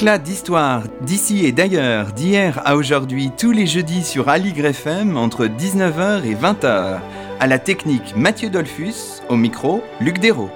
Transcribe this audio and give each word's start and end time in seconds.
Éclat 0.00 0.16
d'histoire 0.16 0.84
d'ici 1.02 1.44
et 1.44 1.52
d'ailleurs, 1.52 2.12
d'hier 2.12 2.62
à 2.64 2.76
aujourd'hui, 2.76 3.30
tous 3.36 3.52
les 3.52 3.66
jeudis 3.66 4.02
sur 4.02 4.30
Aligre 4.30 4.64
FM 4.64 5.18
entre 5.18 5.44
19h 5.44 6.24
et 6.24 6.34
20h. 6.34 7.00
À 7.38 7.46
la 7.46 7.58
technique 7.58 8.16
Mathieu 8.16 8.48
Dolphus, 8.48 9.20
au 9.28 9.36
micro 9.36 9.84
Luc 10.00 10.18
Dérault. 10.18 10.50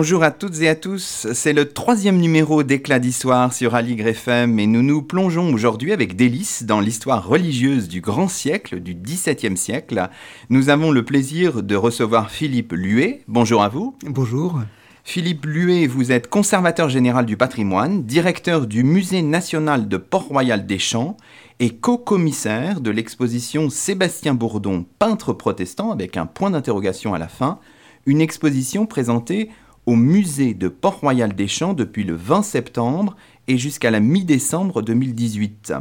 Bonjour 0.00 0.22
à 0.22 0.30
toutes 0.30 0.62
et 0.62 0.68
à 0.70 0.74
tous, 0.74 1.26
c'est 1.34 1.52
le 1.52 1.68
troisième 1.68 2.16
numéro 2.16 2.62
d'Éclat 2.62 2.98
d'Histoire 2.98 3.52
sur 3.52 3.74
Aligre 3.74 4.06
FM 4.06 4.58
et 4.58 4.66
nous 4.66 4.82
nous 4.82 5.02
plongeons 5.02 5.52
aujourd'hui 5.52 5.92
avec 5.92 6.16
délice 6.16 6.62
dans 6.62 6.80
l'histoire 6.80 7.28
religieuse 7.28 7.86
du 7.86 8.00
grand 8.00 8.26
siècle, 8.26 8.80
du 8.80 8.94
XVIIe 8.94 9.58
siècle. 9.58 10.08
Nous 10.48 10.70
avons 10.70 10.90
le 10.90 11.04
plaisir 11.04 11.62
de 11.62 11.76
recevoir 11.76 12.30
Philippe 12.30 12.72
Luet. 12.72 13.20
Bonjour 13.28 13.62
à 13.62 13.68
vous. 13.68 13.94
Bonjour. 14.06 14.60
Philippe 15.04 15.44
Luet, 15.44 15.86
vous 15.86 16.12
êtes 16.12 16.30
conservateur 16.30 16.88
général 16.88 17.26
du 17.26 17.36
patrimoine, 17.36 18.04
directeur 18.04 18.66
du 18.66 18.84
Musée 18.84 19.20
national 19.20 19.86
de 19.86 19.98
Port-Royal 19.98 20.64
des 20.64 20.78
Champs 20.78 21.18
et 21.58 21.76
co-commissaire 21.76 22.80
de 22.80 22.90
l'exposition 22.90 23.68
Sébastien 23.68 24.32
Bourdon, 24.32 24.86
peintre 24.98 25.34
protestant, 25.34 25.90
avec 25.90 26.16
un 26.16 26.24
point 26.24 26.52
d'interrogation 26.52 27.12
à 27.12 27.18
la 27.18 27.28
fin, 27.28 27.58
une 28.06 28.22
exposition 28.22 28.86
présentée 28.86 29.50
au 29.90 29.96
musée 29.96 30.54
de 30.54 30.68
Port-Royal 30.68 31.34
des 31.34 31.48
Champs 31.48 31.74
depuis 31.74 32.04
le 32.04 32.14
20 32.14 32.42
septembre 32.42 33.16
et 33.48 33.58
jusqu'à 33.58 33.90
la 33.90 33.98
mi-décembre 33.98 34.82
2018. 34.82 35.72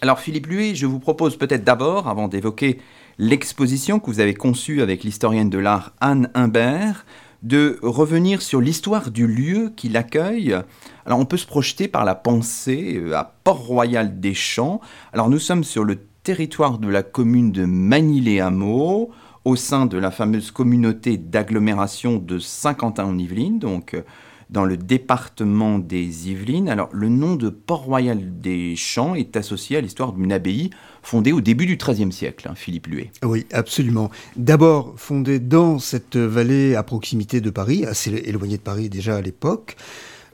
Alors 0.00 0.18
Philippe 0.18 0.48
Luet, 0.48 0.74
je 0.74 0.86
vous 0.86 0.98
propose 0.98 1.36
peut-être 1.36 1.62
d'abord, 1.62 2.08
avant 2.08 2.26
d'évoquer 2.26 2.80
l'exposition 3.16 4.00
que 4.00 4.06
vous 4.06 4.18
avez 4.18 4.34
conçue 4.34 4.82
avec 4.82 5.04
l'historienne 5.04 5.50
de 5.50 5.58
l'art 5.58 5.92
Anne 6.00 6.30
Imbert, 6.34 7.06
de 7.44 7.78
revenir 7.80 8.42
sur 8.42 8.60
l'histoire 8.60 9.12
du 9.12 9.28
lieu 9.28 9.72
qui 9.76 9.88
l'accueille. 9.88 10.58
Alors 11.06 11.20
on 11.20 11.24
peut 11.24 11.36
se 11.36 11.46
projeter 11.46 11.86
par 11.86 12.04
la 12.04 12.16
pensée 12.16 12.96
euh, 12.96 13.14
à 13.14 13.36
Port-Royal 13.44 14.18
des 14.18 14.34
Champs. 14.34 14.80
Alors 15.12 15.30
nous 15.30 15.38
sommes 15.38 15.62
sur 15.62 15.84
le 15.84 16.00
territoire 16.24 16.78
de 16.78 16.88
la 16.88 17.04
commune 17.04 17.52
de 17.52 17.66
Manille-les-Hameaux 17.66 19.12
au 19.44 19.56
sein 19.56 19.86
de 19.86 19.98
la 19.98 20.10
fameuse 20.10 20.50
communauté 20.50 21.16
d'agglomération 21.18 22.16
de 22.16 22.38
Saint-Quentin-en-Yvelines, 22.38 23.58
donc 23.58 23.94
euh, 23.94 24.02
dans 24.50 24.64
le 24.64 24.76
département 24.76 25.78
des 25.78 26.30
Yvelines. 26.30 26.68
Alors, 26.68 26.88
le 26.92 27.08
nom 27.08 27.36
de 27.36 27.48
Port-Royal 27.48 28.40
des 28.40 28.76
Champs 28.76 29.14
est 29.14 29.36
associé 29.36 29.76
à 29.76 29.80
l'histoire 29.80 30.12
d'une 30.12 30.32
abbaye 30.32 30.70
fondée 31.02 31.32
au 31.32 31.40
début 31.40 31.66
du 31.66 31.76
XIIIe 31.76 32.12
siècle, 32.12 32.48
hein, 32.48 32.54
Philippe 32.54 32.86
Luet. 32.86 33.10
Oui, 33.22 33.46
absolument. 33.52 34.10
D'abord 34.36 34.94
fondée 34.96 35.38
dans 35.38 35.78
cette 35.78 36.16
vallée 36.16 36.74
à 36.74 36.82
proximité 36.82 37.40
de 37.40 37.50
Paris, 37.50 37.84
assez 37.84 38.10
éloignée 38.10 38.56
de 38.56 38.62
Paris 38.62 38.88
déjà 38.88 39.16
à 39.16 39.20
l'époque. 39.20 39.76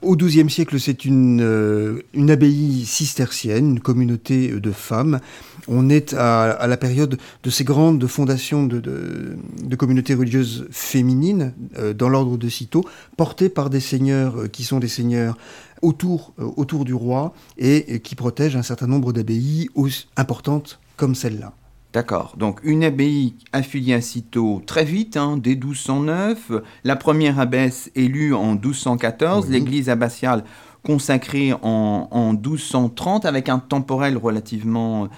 Au 0.02 0.16
XIIe 0.16 0.48
siècle, 0.48 0.80
c'est 0.80 1.04
une, 1.04 1.42
euh, 1.42 2.00
une 2.14 2.30
abbaye 2.30 2.86
cistercienne, 2.86 3.72
une 3.72 3.80
communauté 3.80 4.48
de 4.48 4.70
femmes. 4.72 5.20
On 5.68 5.90
est 5.90 6.14
à, 6.14 6.66
la 6.66 6.76
période 6.78 7.18
de 7.42 7.50
ces 7.50 7.64
grandes 7.64 8.06
fondations 8.06 8.66
de, 8.66 9.36
communautés 9.78 10.14
religieuses 10.14 10.66
féminines 10.70 11.52
euh, 11.78 11.92
dans 11.92 12.08
l'ordre 12.08 12.38
de 12.38 12.48
Cîteaux, 12.48 12.86
portées 13.18 13.50
par 13.50 13.68
des 13.68 13.80
seigneurs 13.80 14.40
euh, 14.40 14.48
qui 14.48 14.64
sont 14.64 14.78
des 14.78 14.88
seigneurs 14.88 15.36
autour, 15.82 16.32
autour 16.38 16.86
du 16.86 16.94
roi 16.94 17.34
et, 17.58 18.00
qui 18.00 18.14
protègent 18.14 18.56
un 18.56 18.62
certain 18.62 18.86
nombre 18.86 19.12
d'abbayes 19.12 19.68
importantes 20.16 20.78
comme 20.96 21.14
celle-là. 21.14 21.52
D'accord. 21.92 22.34
Donc 22.36 22.60
une 22.62 22.84
abbaye 22.84 23.34
affiliée 23.52 23.94
à 23.94 24.00
Cîteaux 24.00 24.62
très 24.64 24.84
vite, 24.84 25.16
hein, 25.16 25.36
dès 25.36 25.56
1209. 25.56 26.52
La 26.84 26.96
première 26.96 27.40
abbesse 27.40 27.90
élue 27.94 28.34
en 28.34 28.52
1214. 28.52 29.50
L'église 29.50 29.88
abbatiale 29.88 30.44
consacrée 30.84 31.52
en, 31.52 32.08
en, 32.10 32.32
1230 32.32 33.24
avec 33.24 33.48
un 33.48 33.58
temporel 33.58 34.16
relativement 34.16 35.08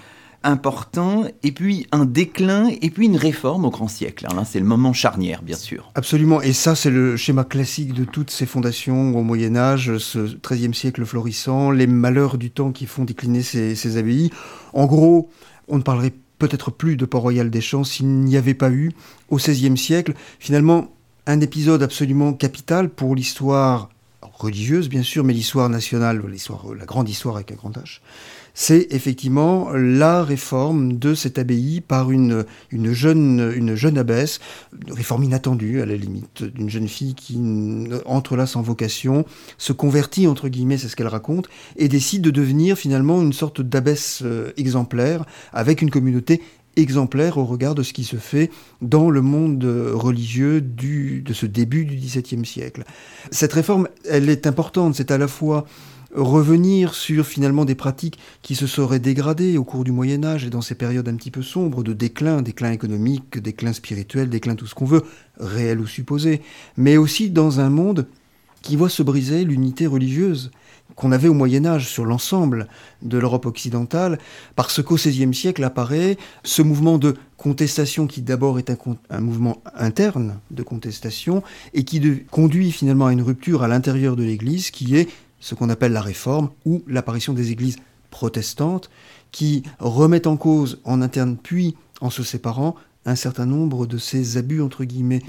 important, 0.43 1.23
et 1.41 1.51
puis 1.51 1.87
un 1.91 2.05
déclin, 2.05 2.69
et 2.81 2.89
puis 2.89 3.05
une 3.05 3.15
réforme 3.15 3.65
au 3.65 3.69
grand 3.69 3.87
siècle. 3.87 4.27
Là, 4.35 4.43
c'est 4.45 4.59
le 4.59 4.65
moment 4.65 4.93
charnière, 4.93 5.41
bien 5.41 5.55
sûr. 5.55 5.91
Absolument, 5.95 6.41
et 6.41 6.53
ça, 6.53 6.75
c'est 6.75 6.89
le 6.89 7.15
schéma 7.15 7.43
classique 7.43 7.93
de 7.93 8.03
toutes 8.03 8.29
ces 8.29 8.45
fondations 8.45 9.17
au 9.17 9.23
Moyen 9.23 9.55
Âge, 9.55 9.97
ce 9.97 10.35
XIIIe 10.45 10.73
siècle 10.73 11.05
florissant, 11.05 11.71
les 11.71 11.87
malheurs 11.87 12.37
du 12.37 12.51
temps 12.51 12.71
qui 12.71 12.85
font 12.85 13.05
décliner 13.05 13.41
ces, 13.41 13.75
ces 13.75 13.97
abbayes. 13.97 14.31
En 14.73 14.85
gros, 14.85 15.29
on 15.67 15.77
ne 15.77 15.81
parlerait 15.81 16.13
peut-être 16.39 16.71
plus 16.71 16.97
de 16.97 17.05
Port-Royal 17.05 17.49
des 17.49 17.61
Champs 17.61 17.83
s'il 17.83 18.07
n'y 18.07 18.37
avait 18.37 18.53
pas 18.53 18.69
eu, 18.69 18.91
au 19.29 19.37
XVIe 19.37 19.77
siècle, 19.77 20.13
finalement, 20.39 20.91
un 21.25 21.39
épisode 21.39 21.83
absolument 21.83 22.33
capital 22.33 22.89
pour 22.89 23.15
l'histoire 23.15 23.89
religieuse, 24.21 24.89
bien 24.89 25.03
sûr, 25.03 25.23
mais 25.23 25.33
l'histoire 25.33 25.69
nationale, 25.69 26.21
l'histoire, 26.27 26.73
la 26.73 26.85
grande 26.85 27.09
histoire 27.09 27.35
avec 27.35 27.51
un 27.51 27.55
grand 27.55 27.71
H, 27.77 27.99
c'est 28.53 28.87
effectivement 28.91 29.71
la 29.73 30.23
réforme 30.23 30.97
de 30.97 31.15
cette 31.15 31.39
abbaye 31.39 31.81
par 31.81 32.11
une, 32.11 32.45
une, 32.71 32.93
jeune, 32.93 33.51
une 33.55 33.75
jeune 33.75 33.97
abbesse, 33.97 34.39
une 34.85 34.93
réforme 34.93 35.23
inattendue 35.23 35.81
à 35.81 35.85
la 35.85 35.95
limite, 35.95 36.43
d'une 36.43 36.69
jeune 36.69 36.87
fille 36.87 37.15
qui 37.15 37.39
entre 38.05 38.35
là 38.35 38.45
sans 38.45 38.61
vocation, 38.61 39.25
se 39.57 39.73
convertit 39.73 40.27
entre 40.27 40.49
guillemets, 40.49 40.77
c'est 40.77 40.87
ce 40.87 40.95
qu'elle 40.95 41.07
raconte, 41.07 41.49
et 41.77 41.87
décide 41.87 42.21
de 42.21 42.31
devenir 42.31 42.77
finalement 42.77 43.21
une 43.21 43.33
sorte 43.33 43.61
d'abbesse 43.61 44.21
euh, 44.23 44.51
exemplaire 44.57 45.25
avec 45.51 45.81
une 45.81 45.89
communauté 45.89 46.41
exemplaire 46.75 47.37
au 47.37 47.45
regard 47.45 47.75
de 47.75 47.83
ce 47.83 47.93
qui 47.93 48.03
se 48.03 48.15
fait 48.15 48.49
dans 48.81 49.09
le 49.09 49.21
monde 49.21 49.63
religieux 49.63 50.61
du, 50.61 51.21
de 51.21 51.33
ce 51.33 51.45
début 51.45 51.85
du 51.85 51.95
XVIIe 51.95 52.45
siècle. 52.45 52.83
Cette 53.31 53.53
réforme, 53.53 53.87
elle 54.09 54.29
est 54.29 54.47
importante, 54.47 54.95
c'est 54.95 55.11
à 55.11 55.17
la 55.17 55.27
fois 55.27 55.65
revenir 56.15 56.93
sur 56.93 57.25
finalement 57.25 57.65
des 57.65 57.75
pratiques 57.75 58.19
qui 58.41 58.55
se 58.55 58.67
seraient 58.67 58.99
dégradées 58.99 59.57
au 59.57 59.63
cours 59.63 59.83
du 59.83 59.91
Moyen 59.91 60.23
Âge 60.23 60.45
et 60.45 60.49
dans 60.49 60.61
ces 60.61 60.75
périodes 60.75 61.07
un 61.07 61.15
petit 61.15 61.31
peu 61.31 61.41
sombres 61.41 61.83
de 61.83 61.93
déclin, 61.93 62.41
déclin 62.41 62.71
économique, 62.71 63.37
déclin 63.37 63.73
spirituel, 63.73 64.29
déclin 64.29 64.55
tout 64.55 64.67
ce 64.67 64.75
qu'on 64.75 64.85
veut, 64.85 65.03
réel 65.39 65.79
ou 65.79 65.87
supposé, 65.87 66.41
mais 66.77 66.97
aussi 66.97 67.29
dans 67.29 67.59
un 67.59 67.69
monde 67.69 68.07
qui 68.61 68.75
voit 68.75 68.89
se 68.89 69.03
briser 69.03 69.43
l'unité 69.43 69.87
religieuse 69.87 70.51
qu'on 70.95 71.11
avait 71.11 71.27
au 71.27 71.33
Moyen 71.33 71.65
Âge 71.65 71.87
sur 71.87 72.05
l'ensemble 72.05 72.67
de 73.01 73.17
l'Europe 73.17 73.45
occidentale, 73.45 74.19
parce 74.55 74.81
qu'au 74.81 74.95
XVIe 74.95 75.33
siècle 75.33 75.63
apparaît 75.63 76.17
ce 76.43 76.61
mouvement 76.61 76.97
de 76.97 77.15
contestation 77.37 78.07
qui 78.07 78.21
d'abord 78.21 78.59
est 78.59 78.69
un, 78.69 79.19
mouvement 79.19 79.61
interne 79.75 80.39
de 80.51 80.63
contestation 80.63 81.43
et 81.73 81.83
qui 81.83 82.01
conduit 82.31 82.71
finalement 82.71 83.07
à 83.07 83.13
une 83.13 83.21
rupture 83.21 83.63
à 83.63 83.67
l'intérieur 83.67 84.15
de 84.15 84.23
l'Église 84.23 84.71
qui 84.71 84.95
est 84.95 85.09
ce 85.43 85.55
qu'on 85.55 85.69
appelle 85.69 85.91
la 85.91 86.01
réforme 86.01 86.49
ou 86.65 86.83
l'apparition 86.87 87.33
des 87.33 87.51
églises 87.51 87.75
protestantes 88.11 88.89
qui 89.33 89.63
remettent 89.77 90.27
en 90.27 90.37
cause 90.37 90.79
en 90.85 91.01
interne 91.01 91.35
puis 91.35 91.75
en 91.99 92.09
se 92.09 92.23
séparant 92.23 92.75
un 93.05 93.15
certain 93.15 93.45
nombre 93.45 93.85
de 93.85 93.97
ces 93.97 94.37
abus 94.37 94.61
entre 94.61 94.85
guillemets. 94.85 95.21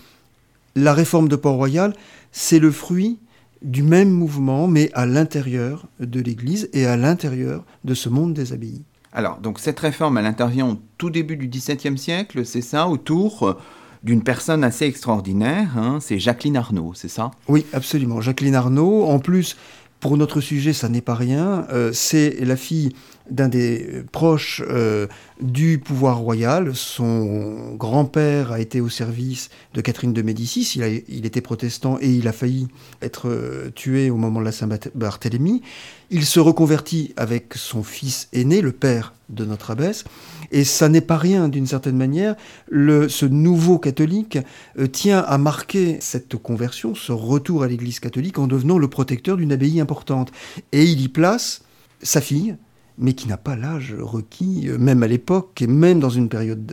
La 0.77 0.95
réforme 0.95 1.29
de 1.29 1.35
Port-Royal, 1.35 1.95
c'est 2.31 2.61
le 2.61 2.71
fruit 2.71 3.19
du 3.63 3.83
même 3.83 4.11
mouvement, 4.11 4.69
mais 4.69 4.89
à 4.95 5.05
l'intérieur 5.05 5.87
de 5.99 6.21
l'Église 6.21 6.69
et 6.73 6.87
à 6.87 6.97
l'intérieur 6.97 7.65
de 7.83 7.95
ce 7.95 8.09
monde 8.09 8.35
des 8.35 8.53
abbayes. 8.53 8.83
Alors, 9.13 9.39
donc 9.39 9.59
cette 9.59 9.81
réforme, 9.81 10.19
elle 10.19 10.27
intervient 10.27 10.69
au 10.69 10.79
tout 10.97 11.11
début 11.11 11.37
du 11.37 11.49
XVIIe 11.49 11.99
siècle, 11.99 12.47
c'est 12.47 12.61
ça, 12.61 12.87
autour 12.87 13.57
d'une 14.05 14.23
personne 14.23 14.63
assez 14.63 14.85
extraordinaire, 14.85 15.77
hein, 15.79 15.99
c'est 16.01 16.19
Jacqueline 16.19 16.59
Arnaud, 16.59 16.93
c'est 16.95 17.09
ça? 17.09 17.31
Oui, 17.49 17.65
absolument. 17.73 18.21
Jacqueline 18.21 18.55
Arnaud, 18.55 19.05
en 19.05 19.19
plus, 19.19 19.57
pour 20.05 20.19
notre 20.19 20.43
sujet, 20.43 20.75
ça 20.75 20.91
n'est 20.91 21.01
pas 21.01 21.15
rien. 21.15 21.67
Euh, 21.73 21.91
c'est 21.95 22.37
la 22.45 22.57
fille 22.57 22.91
d'un 23.31 23.49
des 23.49 24.03
proches 24.13 24.63
euh, 24.69 25.07
du 25.41 25.79
pouvoir 25.79 26.19
royal. 26.19 26.75
Son 26.75 27.75
grand-père 27.75 28.53
a 28.53 28.61
été 28.61 28.83
au 28.83 28.91
service 28.91 29.49
de 29.73 29.81
Catherine 29.81 30.13
de 30.13 30.21
Médicis. 30.21 30.79
Il, 31.09 31.25
était 31.25 31.41
protestant 31.41 31.97
et 32.03 32.11
il 32.11 32.29
a 32.29 32.33
failli 32.33 32.69
être 33.01 33.31
euh, 33.31 33.71
tué 33.75 34.11
au 34.11 34.17
moment 34.17 34.41
de 34.41 34.45
la 34.45 34.53
Saint-Barthélemy. 34.53 35.63
Il 36.11 36.27
se 36.27 36.39
reconvertit 36.39 37.15
avec 37.17 37.55
son 37.55 37.83
fils 37.83 38.29
aîné, 38.35 38.61
le 38.61 38.73
père 38.73 39.15
de 39.31 39.47
notre 39.47 39.71
abbesse. 39.71 40.05
Et 40.51 40.65
ça 40.65 40.89
n'est 40.89 41.01
pas 41.01 41.17
rien, 41.17 41.49
d'une 41.49 41.67
certaine 41.67 41.97
manière. 41.97 42.37
Ce 42.71 43.25
nouveau 43.25 43.79
catholique 43.79 44.39
euh, 44.79 44.87
tient 44.87 45.21
à 45.21 45.39
marquer 45.39 45.99
cette 46.01 46.37
conversion, 46.37 46.95
ce 46.95 47.13
retour 47.13 47.63
à 47.63 47.69
l'Église 47.69 48.01
catholique, 48.01 48.39
en 48.39 48.47
devenant 48.47 48.79
le 48.79 48.89
protecteur 48.89 49.37
d'une 49.37 49.53
abbaye 49.53 49.81
importante. 49.81 50.33
Et 50.73 50.85
il 50.85 51.01
y 51.01 51.09
place 51.09 51.63
sa 52.03 52.21
fille, 52.21 52.57
mais 52.97 53.15
qui 53.15 53.27
n'a 53.27 53.37
pas 53.37 53.57
l'âge 53.57 53.95
requis, 53.99 54.69
euh, 54.69 54.79
même 54.79 55.03
à 55.03 55.09
l'époque, 55.09 55.61
et 55.63 55.67
même 55.67 56.01
dans 56.01 56.11
une 56.11 56.29
période, 56.29 56.65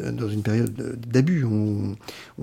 période 0.44 1.00
d'abus. 1.08 1.46
On, 1.46 1.96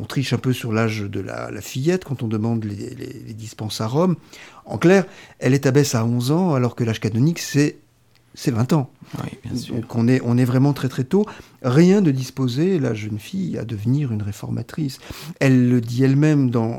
triche 0.09 0.33
un 0.33 0.39
peu 0.39 0.53
sur 0.53 0.73
l'âge 0.73 1.03
de 1.03 1.21
la, 1.21 1.61
fillette 1.61 2.05
quand 2.05 2.23
on 2.23 2.29
demande 2.29 2.65
les, 2.65 2.95
les, 2.95 3.35
dispenses 3.35 3.81
à 3.81 3.87
Rome. 3.87 4.17
En 4.65 4.79
clair, 4.79 5.05
elle 5.39 5.55
est 5.55 5.67
abbesse 5.67 5.95
à 5.95 6.05
11 6.05 6.31
ans, 6.33 6.55
alors 6.55 6.75
que 6.75 6.83
l'âge 6.83 7.01
canonique, 7.01 7.39
c'est 7.39 7.77
c'est 8.35 8.51
20 8.53 8.73
ans. 8.73 8.91
Donc 9.71 9.95
on 9.97 10.07
est, 10.07 10.21
on 10.25 10.39
est 10.39 10.45
vraiment 10.45 10.73
très 10.73 10.89
très 10.89 11.05
tôt. 11.05 11.27
Rien 11.63 12.03
de 12.03 12.11
disposer 12.11 12.79
la 12.79 12.95
jeune 12.95 13.19
fille 13.19 13.59
à 13.59 13.65
devenir 13.65 14.13
une 14.13 14.23
réformatrice. 14.23 15.01
Elle 15.41 15.69
le 15.69 15.81
dit 15.81 16.05
elle-même 16.05 16.51
dans 16.51 16.79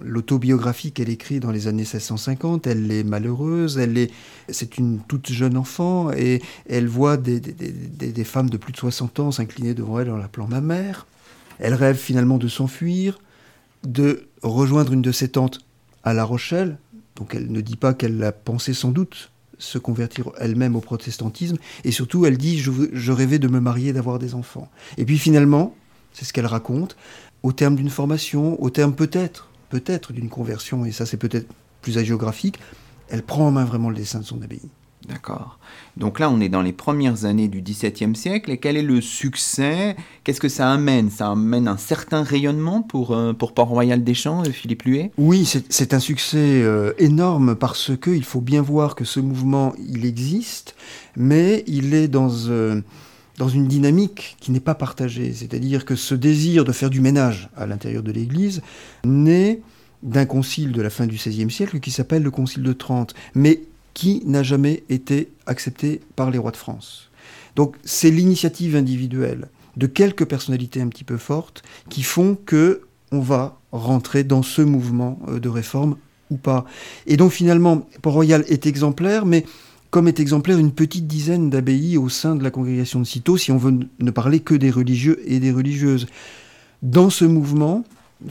l'autobiographie 0.00 0.92
qu'elle 0.92 1.10
écrit 1.10 1.40
dans 1.40 1.50
les 1.50 1.66
années 1.66 1.82
1650. 1.82 2.66
Elle 2.66 2.90
est 2.90 3.04
malheureuse, 3.04 3.76
elle 3.76 3.98
est, 3.98 4.10
c'est 4.48 4.78
une 4.78 5.00
toute 5.00 5.30
jeune 5.30 5.56
enfant 5.56 6.10
et 6.12 6.40
elle 6.68 6.88
voit 6.88 7.16
des, 7.16 7.40
des 7.40 8.24
femmes 8.24 8.48
de 8.48 8.56
plus 8.56 8.72
de 8.72 8.78
60 8.78 9.20
ans 9.20 9.30
s'incliner 9.30 9.74
devant 9.74 10.00
elle 10.00 10.10
en 10.10 10.16
l'appelant 10.16 10.46
ma 10.46 10.60
mère. 10.60 11.06
Elle 11.58 11.74
rêve 11.74 11.96
finalement 11.96 12.38
de 12.38 12.48
s'enfuir, 12.48 13.18
de 13.84 14.28
rejoindre 14.42 14.92
une 14.92 15.02
de 15.02 15.12
ses 15.12 15.28
tantes 15.28 15.60
à 16.04 16.14
La 16.14 16.24
Rochelle. 16.24 16.78
Donc 17.16 17.34
elle 17.34 17.50
ne 17.50 17.60
dit 17.60 17.76
pas 17.76 17.94
qu'elle 17.94 18.16
l'a 18.16 18.32
pensé 18.32 18.72
sans 18.72 18.90
doute 18.90 19.30
se 19.58 19.78
convertir 19.78 20.30
elle-même 20.38 20.76
au 20.76 20.80
protestantisme, 20.80 21.56
et 21.84 21.92
surtout 21.92 22.26
elle 22.26 22.38
dit 22.38 22.58
je, 22.58 23.12
rêvais 23.12 23.38
de 23.38 23.48
me 23.48 23.60
marier, 23.60 23.92
d'avoir 23.92 24.18
des 24.18 24.34
enfants. 24.34 24.70
Et 24.96 25.04
puis 25.04 25.18
finalement, 25.18 25.74
c'est 26.12 26.24
ce 26.24 26.32
qu'elle 26.32 26.46
raconte, 26.46 26.96
au 27.42 27.52
terme 27.52 27.76
d'une 27.76 27.90
formation, 27.90 28.60
au 28.62 28.70
terme 28.70 28.94
peut-être, 28.94 29.50
peut-être 29.68 30.12
d'une 30.12 30.28
conversion, 30.28 30.84
et 30.84 30.92
ça 30.92 31.06
c'est 31.06 31.16
peut-être 31.16 31.48
plus 31.82 31.98
agiographique, 31.98 32.58
elle 33.08 33.22
prend 33.22 33.46
en 33.46 33.50
main 33.50 33.64
vraiment 33.64 33.90
le 33.90 33.96
dessin 33.96 34.20
de 34.20 34.24
son 34.24 34.42
abbaye. 34.42 34.68
D'accord. 35.06 35.58
Donc 35.96 36.18
là, 36.18 36.28
on 36.30 36.40
est 36.40 36.48
dans 36.48 36.60
les 36.60 36.72
premières 36.72 37.24
années 37.24 37.48
du 37.48 37.62
XVIIe 37.62 38.14
siècle. 38.14 38.50
Et 38.50 38.58
quel 38.58 38.76
est 38.76 38.82
le 38.82 39.00
succès? 39.00 39.96
Qu'est-ce 40.24 40.40
que 40.40 40.48
ça 40.48 40.70
amène? 40.70 41.08
Ça 41.10 41.30
amène 41.30 41.68
un 41.68 41.76
certain 41.76 42.22
rayonnement 42.22 42.82
pour, 42.82 43.12
euh, 43.12 43.32
pour 43.32 43.54
Port-Royal 43.54 44.02
des 44.02 44.14
Champs, 44.14 44.42
euh, 44.42 44.50
Philippe 44.50 44.82
Luet 44.82 45.12
Oui, 45.16 45.48
c'est 45.68 45.94
un 45.94 46.00
succès 46.00 46.62
euh, 46.62 46.92
énorme 46.98 47.54
parce 47.54 47.92
qu'il 47.96 48.24
faut 48.24 48.40
bien 48.40 48.60
voir 48.60 48.96
que 48.96 49.04
ce 49.04 49.20
mouvement, 49.20 49.72
il 49.78 50.04
existe, 50.04 50.74
mais 51.16 51.64
il 51.66 51.94
est 51.94 52.08
dans, 52.08 52.30
dans 53.38 53.48
une 53.48 53.68
dynamique 53.68 54.36
qui 54.40 54.50
n'est 54.50 54.60
pas 54.60 54.74
partagée. 54.74 55.32
C'est-à-dire 55.32 55.84
que 55.84 55.94
ce 55.94 56.14
désir 56.14 56.64
de 56.64 56.72
faire 56.72 56.90
du 56.90 57.00
ménage 57.00 57.48
à 57.56 57.66
l'intérieur 57.66 58.02
de 58.02 58.12
l'Église 58.12 58.62
naît 59.04 59.62
d'un 60.02 60.26
concile 60.26 60.72
de 60.72 60.82
la 60.82 60.90
fin 60.90 61.06
du 61.06 61.16
XVIe 61.16 61.50
siècle 61.50 61.80
qui 61.80 61.90
s'appelle 61.90 62.22
le 62.22 62.30
concile 62.30 62.62
de 62.62 62.72
Trente. 62.72 63.14
Mais 63.34 63.62
qui 63.98 64.22
n'a 64.26 64.44
jamais 64.44 64.84
été 64.90 65.32
accepté 65.46 66.00
par 66.14 66.30
les 66.30 66.38
rois 66.38 66.52
de 66.52 66.56
France. 66.56 67.10
Donc 67.56 67.74
c'est 67.82 68.12
l'initiative 68.12 68.76
individuelle 68.76 69.48
de 69.76 69.88
quelques 69.88 70.24
personnalités 70.24 70.80
un 70.80 70.86
petit 70.86 71.02
peu 71.02 71.16
fortes 71.16 71.64
qui 71.88 72.04
font 72.04 72.36
que 72.46 72.82
on 73.10 73.18
va 73.18 73.58
rentrer 73.72 74.22
dans 74.22 74.44
ce 74.44 74.62
mouvement 74.62 75.18
euh, 75.26 75.40
de 75.40 75.48
réforme 75.48 75.96
ou 76.30 76.36
pas. 76.36 76.64
Et 77.08 77.16
donc 77.16 77.32
finalement, 77.32 77.88
Port-Royal 78.00 78.44
est 78.46 78.66
exemplaire, 78.66 79.26
mais 79.26 79.44
comme 79.90 80.06
est 80.06 80.20
exemplaire 80.20 80.58
une 80.58 80.70
petite 80.70 81.08
dizaine 81.08 81.50
d'abbayes 81.50 81.96
au 81.96 82.08
sein 82.08 82.36
de 82.36 82.44
la 82.44 82.52
congrégation 82.52 83.00
de 83.00 83.04
Cîteaux, 83.04 83.36
si 83.36 83.50
on 83.50 83.58
veut 83.58 83.80
ne 83.98 84.10
parler 84.12 84.38
que 84.38 84.54
des 84.54 84.70
religieux 84.70 85.20
et 85.26 85.40
des 85.40 85.50
religieuses. 85.50 86.06
Dans 86.82 87.10
ce 87.10 87.24
mouvement, 87.24 87.82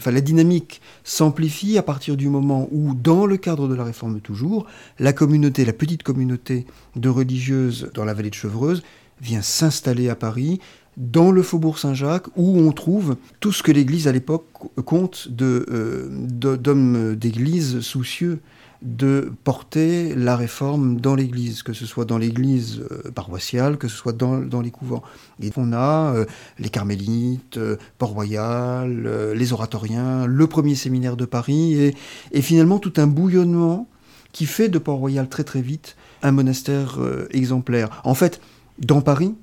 la 0.06 0.20
dynamique 0.20 0.80
s'amplifie 1.04 1.78
à 1.78 1.82
partir 1.82 2.16
du 2.16 2.28
moment 2.28 2.68
où, 2.70 2.94
dans 2.94 3.26
le 3.26 3.36
cadre 3.36 3.68
de 3.68 3.74
la 3.74 3.84
réforme 3.84 4.20
toujours, 4.20 4.66
la 4.98 5.12
communauté, 5.12 5.64
la 5.64 5.72
petite 5.72 6.02
communauté 6.02 6.66
de 6.96 7.08
religieuses 7.08 7.90
dans 7.94 8.04
la 8.04 8.14
vallée 8.14 8.30
de 8.30 8.34
Chevreuse 8.34 8.82
vient 9.20 9.42
s'installer 9.42 10.08
à 10.08 10.14
Paris, 10.14 10.60
dans 10.96 11.30
le 11.30 11.42
faubourg 11.42 11.78
Saint-Jacques, 11.78 12.26
où 12.36 12.58
on 12.58 12.72
trouve 12.72 13.16
tout 13.40 13.52
ce 13.52 13.62
que 13.62 13.72
l'Église 13.72 14.08
à 14.08 14.12
l'époque 14.12 14.46
compte 14.84 15.28
euh, 15.40 16.08
d'hommes 16.10 17.14
d'église 17.14 17.80
soucieux 17.80 18.40
de 18.82 19.32
porter 19.42 20.14
la 20.14 20.36
réforme 20.36 21.00
dans 21.00 21.16
l'Église, 21.16 21.62
que 21.62 21.72
ce 21.72 21.84
soit 21.84 22.04
dans 22.04 22.18
l'Église 22.18 22.84
euh, 22.92 23.10
paroissiale, 23.10 23.76
que 23.76 23.88
ce 23.88 23.96
soit 23.96 24.12
dans, 24.12 24.60
les 24.60 24.70
couvents. 24.70 25.02
Et 25.42 25.50
on 25.56 25.72
a 25.72 26.14
euh, 26.14 26.24
les 26.58 26.68
carmélites, 26.68 27.58
euh, 27.58 27.76
Port-Royal, 27.98 29.32
les 29.34 29.52
oratoriens, 29.52 30.26
le 30.26 30.46
premier 30.46 30.76
séminaire 30.76 31.16
de 31.16 31.24
Paris, 31.24 31.92
et, 32.32 32.42
finalement 32.42 32.78
tout 32.78 32.92
un 32.96 33.06
bouillonnement 33.06 33.88
qui 34.32 34.46
fait 34.46 34.68
de 34.68 34.78
Port-Royal 34.78 35.28
très 35.28 35.44
très 35.44 35.60
vite 35.60 35.96
un 36.22 36.32
monastère 36.32 36.98
exemplaire. 37.30 38.00
En 38.04 38.14
fait, 38.14 38.40
dans 38.78 39.00
Paris, 39.00 39.34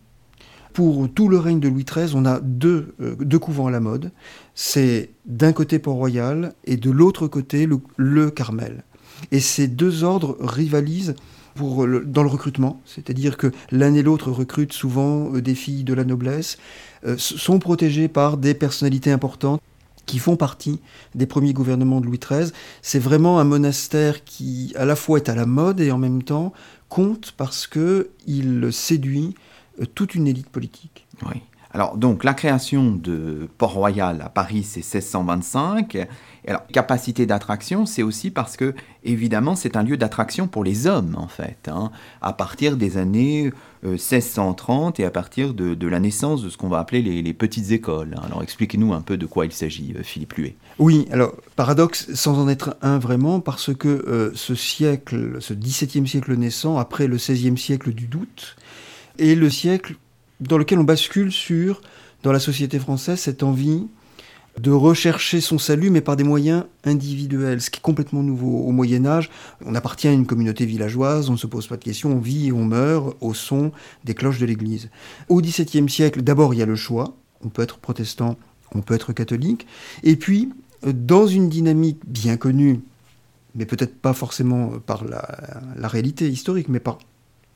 pour 0.74 1.08
tout 1.14 1.30
le 1.30 1.38
règne 1.38 1.60
de 1.60 1.68
Louis 1.68 1.86
XIII, 1.86 2.14
on 2.16 2.26
a 2.26 2.40
deux, 2.40 2.96
deux 3.20 3.40
couvents 3.40 3.68
à 3.68 3.72
la 3.72 3.80
mode. 3.80 4.12
C'est 4.54 5.12
d'un 5.26 5.54
côté 5.54 5.80
Port-Royal 5.80 6.54
et 6.66 6.78
de 6.78 6.92
l'autre 6.92 7.28
côté 7.28 7.68
le 7.98 8.32
Carmel. 8.32 8.84
Et 9.32 9.40
ces 9.40 9.68
deux 9.68 10.04
ordres 10.04 10.38
rivalisent 10.40 11.16
pour 11.56 11.88
dans 11.88 12.22
le 12.22 12.30
recrutement, 12.30 12.82
c'est-à-dire 12.86 13.38
que 13.38 13.52
l'un 13.72 13.94
et 13.94 14.04
l'autre 14.04 14.30
recrutent 14.30 14.74
souvent 14.74 15.34
euh, 15.34 15.42
des 15.42 15.56
filles 15.56 15.86
de 15.86 15.94
la 15.94 16.04
noblesse, 16.04 16.58
euh, 17.06 17.16
sont 17.18 17.60
protégés 17.60 18.08
par 18.08 18.38
des 18.38 18.54
personnalités 18.54 19.12
importantes 19.12 19.62
qui 20.06 20.20
font 20.20 20.36
partie 20.36 20.82
des 21.16 21.26
premiers 21.26 21.54
gouvernements 21.54 22.02
de 22.02 22.06
Louis 22.06 22.20
XIII. 22.20 22.52
C'est 22.82 23.00
vraiment 23.00 23.40
un 23.40 23.44
monastère 23.44 24.24
qui, 24.24 24.74
à 24.76 24.86
la 24.86 24.96
fois, 24.96 25.18
est 25.18 25.30
à 25.30 25.36
la 25.36 25.46
mode 25.46 25.80
et 25.80 25.92
en 25.92 25.98
même 25.98 26.22
temps 26.22 26.54
compte 26.90 27.34
parce 27.36 27.68
qu'il 27.68 28.68
séduit 28.72 29.34
euh, 29.82 29.86
toute 29.86 30.14
une 30.14 30.28
élite 30.28 30.50
politique. 30.50 31.08
Oui. 31.26 31.42
Alors, 31.72 31.98
donc, 31.98 32.24
la 32.24 32.34
création 32.34 32.92
de 32.92 33.50
Port-Royal 33.58 34.22
à 34.22 34.30
Paris, 34.30 34.64
c'est 34.64 34.80
1625. 34.80 36.08
Alors, 36.48 36.68
capacité 36.68 37.26
d'attraction, 37.26 37.86
c'est 37.86 38.04
aussi 38.04 38.30
parce 38.30 38.56
que, 38.56 38.76
évidemment, 39.04 39.56
c'est 39.56 39.76
un 39.76 39.84
lieu 39.84 39.98
d'attraction 39.98 40.48
pour 40.48 40.64
les 40.64 40.86
hommes, 40.86 41.16
en 41.18 41.28
fait, 41.28 41.68
hein, 41.68 41.92
à 42.22 42.34
partir 42.34 42.78
des 42.78 42.98
années 42.98 43.52
1630 43.84 45.00
euh, 45.00 45.04
et 45.04 45.06
à 45.06 45.12
partir 45.12 45.54
de, 45.54 45.88
la 45.88 46.00
naissance 46.00 46.44
de 46.44 46.50
ce 46.50 46.58
qu'on 46.58 46.70
va 46.70 46.80
appeler 46.80 47.02
les, 47.02 47.34
petites 47.34 47.72
écoles. 47.72 48.16
Alors, 48.24 48.44
expliquez-nous 48.44 48.94
un 48.94 49.02
peu 49.02 49.18
de 49.18 49.26
quoi 49.26 49.46
il 49.46 49.52
s'agit, 49.52 49.94
euh, 49.98 50.04
Philippe 50.04 50.34
Luet. 50.34 50.56
Oui, 50.78 51.08
alors, 51.12 51.34
paradoxe, 51.56 52.14
sans 52.14 52.38
en 52.38 52.48
être 52.48 52.78
un 52.82 53.00
vraiment, 53.00 53.40
parce 53.40 53.74
que 53.74 53.88
euh, 53.88 54.32
ce 54.36 54.54
siècle, 54.54 55.38
ce 55.40 55.54
XVIIe 55.54 56.08
siècle 56.08 56.36
naissant, 56.36 56.78
après 56.78 57.08
le 57.08 57.18
XVIe 57.18 57.58
siècle 57.58 57.92
du 57.92 58.06
doute, 58.06 58.56
est 59.18 59.36
le 59.36 59.50
siècle 59.50 59.96
dans 60.42 60.58
lequel 60.58 60.78
on 60.78 60.84
bascule 60.84 61.32
sur, 61.32 61.82
dans 62.24 62.32
la 62.32 62.40
société 62.40 62.78
française, 62.78 63.20
cette 63.20 63.42
envie 63.42 63.88
de 64.60 64.72
rechercher 64.72 65.42
son 65.42 65.58
salut, 65.58 65.90
mais 65.90 66.02
par 66.02 66.16
des 66.16 66.24
moyens 66.24 66.66
individuels, 66.84 67.62
ce 67.62 67.70
qui 67.70 67.80
est 67.80 67.82
complètement 67.82 68.24
nouveau. 68.24 68.60
Au 68.60 68.72
Moyen 68.72 69.06
Âge, 69.06 69.30
on 69.66 69.76
appartient 69.76 70.08
à 70.08 70.12
une 70.12 70.26
communauté 70.26 70.66
villageoise, 70.66 71.30
on 71.30 71.34
ne 71.34 71.38
se 71.38 71.48
pose 71.48 71.68
pas 71.68 71.78
de 71.78 71.84
questions, 71.84 72.14
on 72.14 72.20
vit 72.20 72.48
et 72.48 72.52
on 72.52 72.64
meurt 72.64 73.16
au 73.22 73.34
son 73.34 73.72
des 74.04 74.14
cloches 74.14 74.40
de 74.40 74.46
l'Église. 74.46 74.90
Au 75.30 75.42
XVIIe 75.42 75.90
siècle, 75.90 76.22
d'abord, 76.22 76.54
il 76.54 76.58
y 76.58 76.64
a 76.64 76.66
le 76.66 76.76
choix, 76.76 77.16
on 77.44 77.50
peut 77.50 77.62
être 77.62 77.80
protestant, 77.80 78.38
on 78.74 78.82
peut 78.82 78.96
être 78.96 79.14
catholique, 79.14 79.68
et 80.04 80.16
puis, 80.16 80.50
dans 80.86 81.28
une 81.28 81.50
dynamique 81.50 82.00
bien 82.08 82.38
connue, 82.38 82.80
mais 83.56 83.66
peut-être 83.66 83.96
pas 83.96 84.14
forcément 84.14 84.72
par 84.86 85.06
la, 85.06 85.38
la 85.78 85.88
réalité 85.88 86.30
historique, 86.30 86.70
mais 86.70 86.80
par 86.80 87.00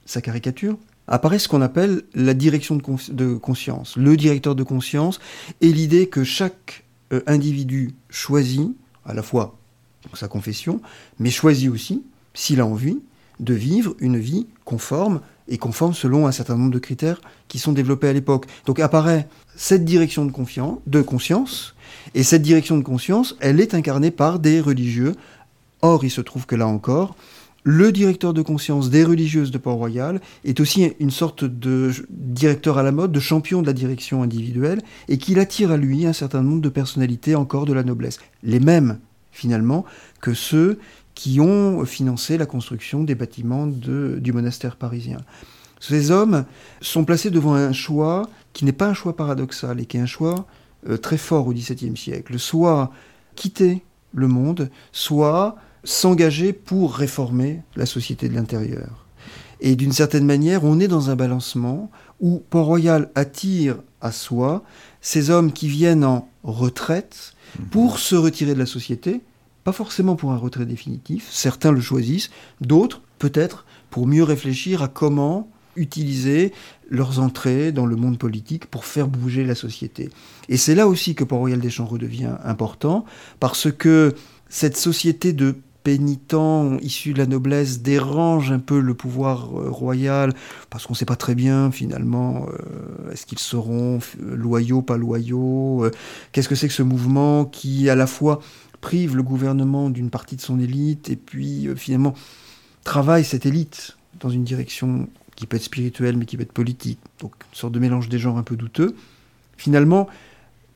sa 0.06 0.22
caricature, 0.22 0.78
apparaît 1.10 1.40
ce 1.40 1.48
qu'on 1.48 1.62
appelle 1.62 2.04
la 2.14 2.34
direction 2.34 2.78
de, 2.78 3.36
conscience. 3.36 3.98
Le 3.98 4.16
directeur 4.16 4.56
de 4.56 4.64
conscience 4.64 5.20
et 5.60 5.74
l'idée 5.74 6.08
que 6.08 6.24
chaque 6.24 6.86
euh, 7.14 7.22
individu 7.28 7.94
choisit, 8.10 8.76
à 9.06 9.14
la 9.14 9.24
fois 9.24 9.58
sa 10.14 10.28
confession, 10.28 10.82
mais 11.20 11.30
choisit 11.30 11.70
aussi, 11.70 12.04
s'il 12.34 12.62
a 12.62 12.66
envie, 12.66 13.00
de 13.40 13.54
vivre 13.54 13.96
une 14.00 14.18
vie 14.18 14.48
conforme 14.66 15.22
et 15.48 15.58
conforme 15.58 15.94
selon 15.94 16.28
un 16.28 16.32
certain 16.32 16.56
nombre 16.56 16.72
de 16.72 16.80
critères 16.80 17.22
qui 17.48 17.58
sont 17.58 17.72
développés 17.72 18.08
à 18.08 18.14
l'époque. 18.14 18.46
Donc 18.66 18.80
apparaît 18.80 19.28
cette 19.56 19.86
direction 19.86 20.26
de, 20.26 20.32
de 20.88 21.02
conscience, 21.02 21.76
et 22.14 22.24
cette 22.24 22.42
direction 22.42 22.78
de 22.78 22.84
conscience, 22.84 23.36
elle 23.40 23.60
est 23.60 23.74
incarnée 23.74 24.12
par 24.12 24.40
des 24.40 24.62
religieux. 24.62 25.16
Or, 25.82 26.04
il 26.04 26.12
se 26.12 26.22
trouve 26.22 26.46
que 26.46 26.56
là 26.56 26.68
encore, 26.68 27.16
le 27.64 27.92
directeur 27.92 28.34
de 28.34 28.42
conscience 28.42 28.90
des 28.90 29.04
religieuses 29.04 29.52
de 29.52 29.58
Port-Royal 29.58 30.22
est 30.44 30.60
aussi 30.60 30.94
une 31.00 31.12
sorte 31.12 31.44
de 31.44 31.92
directeur 32.10 32.78
à 32.78 32.84
la 32.84 32.92
mode, 32.92 33.12
de 33.12 33.20
champion 33.20 33.62
de 33.62 33.68
la 33.68 33.74
direction 33.74 34.24
individuelle, 34.24 34.82
et 35.08 35.18
qu'il 35.18 35.40
attire 35.40 35.72
à 35.72 35.78
lui 35.78 36.06
un 36.06 36.14
certain 36.14 36.42
nombre 36.42 36.62
de 36.62 36.70
personnalités 36.70 37.36
encore 37.36 37.66
de 37.66 37.74
la 37.74 37.84
noblesse. 37.84 38.20
Les 38.44 38.60
mêmes, 38.60 39.00
finalement, 39.32 39.86
que 40.22 40.34
ceux 40.34 40.80
qui 41.16 41.42
ont 41.42 41.84
financé 41.86 42.38
la 42.38 42.46
construction 42.46 43.04
des 43.04 43.16
bâtiments 43.16 43.68
du 43.68 44.32
monastère 44.32 44.78
parisien. 44.78 45.18
Ces 45.82 46.12
hommes 46.12 46.46
sont 46.82 47.04
placés 47.06 47.30
devant 47.30 47.56
un 47.56 47.74
choix 47.74 48.30
qui 48.54 48.66
n'est 48.66 48.72
pas 48.72 48.88
un 48.88 48.94
choix 48.94 49.16
paradoxal 49.16 49.80
et 49.80 49.86
qui 49.86 49.98
est 49.98 50.02
un 50.02 50.06
choix 50.06 50.46
euh, 50.88 50.98
très 50.98 51.18
fort 51.18 51.48
au 51.48 51.54
XVIIe 51.54 51.98
siècle. 51.98 52.40
Soit 52.40 52.92
quitter 53.36 53.84
le 54.14 54.28
monde, 54.28 54.70
soit 54.92 55.58
s'engager 55.84 56.54
pour 56.54 56.96
réformer 56.96 57.62
la 57.76 57.86
société 57.86 58.30
de 58.30 58.36
l'intérieur. 58.36 59.06
Et 59.62 59.76
d'une 59.76 59.92
certaine 59.92 60.26
manière, 60.26 60.64
on 60.64 60.80
est 60.80 60.88
dans 60.88 61.10
un 61.10 61.16
balancement 61.16 61.92
où 62.20 62.42
Port-Royal 62.50 63.12
attire 63.16 63.78
à 64.02 64.12
soi 64.12 64.64
ces 65.02 65.30
hommes 65.30 65.52
qui 65.52 65.68
viennent 65.68 66.06
en 66.06 66.30
retraite 66.44 67.34
mhm. 67.60 67.66
pour 67.68 68.00
se 68.00 68.16
retirer 68.16 68.54
de 68.54 68.60
la 68.60 68.66
société, 68.66 69.22
pas 69.64 69.72
forcément 69.72 70.16
pour 70.16 70.32
un 70.32 70.38
retrait 70.38 70.66
définitif, 70.66 71.28
certains 71.32 71.72
le 71.72 71.82
choisissent, 71.82 72.30
d'autres 72.62 73.02
peut-être 73.20 73.66
pour 73.90 74.08
mieux 74.08 74.24
réfléchir 74.24 74.82
à 74.82 74.88
comment 74.88 75.50
utiliser 75.76 76.54
leurs 76.90 77.20
entrées 77.20 77.72
dans 77.72 77.86
le 77.86 77.96
monde 77.96 78.18
politique 78.18 78.66
pour 78.66 78.86
faire 78.86 79.08
bouger 79.08 79.46
la 79.46 79.56
société. 79.56 80.10
Et 80.48 80.58
c'est 80.58 80.76
là 80.76 80.88
aussi 80.88 81.16
que 81.16 81.24
Port-Royal 81.24 81.60
des 81.60 81.70
Champs 81.70 81.86
redevient 81.86 82.32
important, 82.44 83.06
parce 83.40 83.72
que 83.72 84.16
cette 84.50 84.78
société 84.78 85.32
de 85.32 85.58
pénitents 85.90 86.78
issus 86.82 87.14
de 87.14 87.18
la 87.18 87.26
noblesse 87.26 87.82
dérange 87.82 88.52
un 88.52 88.60
peu 88.60 88.80
le 88.80 88.94
pouvoir 88.94 89.58
euh, 89.58 89.72
royal, 89.72 90.36
parce 90.70 90.86
qu'on 90.86 90.94
ne 90.94 90.98
sait 90.98 91.04
pas 91.04 91.16
très 91.16 91.34
bien 91.34 91.72
finalement, 91.72 92.46
euh, 92.48 93.12
est-ce 93.12 93.26
qu'ils 93.26 93.40
seront 93.40 93.98
loyaux, 94.22 94.84
pas 94.84 94.98
loyaux, 94.98 95.84
euh, 95.84 95.92
qu'est-ce 96.32 96.48
que 96.48 96.54
c'est 96.54 96.68
que 96.68 96.76
ce 96.76 96.84
mouvement 96.84 97.44
qui 97.44 97.90
à 97.90 97.96
la 97.96 98.06
fois 98.06 98.40
prive 98.82 99.16
le 99.16 99.24
gouvernement 99.24 99.90
d'une 99.90 100.12
partie 100.12 100.36
de 100.36 100.42
son 100.42 100.60
élite 100.60 101.10
et 101.10 101.16
puis 101.16 101.68
finalement 101.76 102.14
travaille 102.84 103.26
cette 103.26 103.48
élite 103.48 103.98
dans 104.20 104.30
une 104.30 104.44
direction 104.44 105.10
qui 105.36 105.48
peut 105.48 105.58
être 105.58 105.64
spirituelle 105.64 106.18
mais 106.18 106.26
qui 106.26 106.38
peut 106.38 106.44
être 106.44 106.54
politique, 106.54 107.00
donc 107.20 107.34
une 107.52 107.58
sorte 107.58 107.74
de 107.74 107.80
mélange 107.80 108.10
des 108.10 108.20
genres 108.20 108.38
un 108.38 108.44
peu 108.44 108.56
douteux. 108.56 108.96
Finalement, 109.58 110.08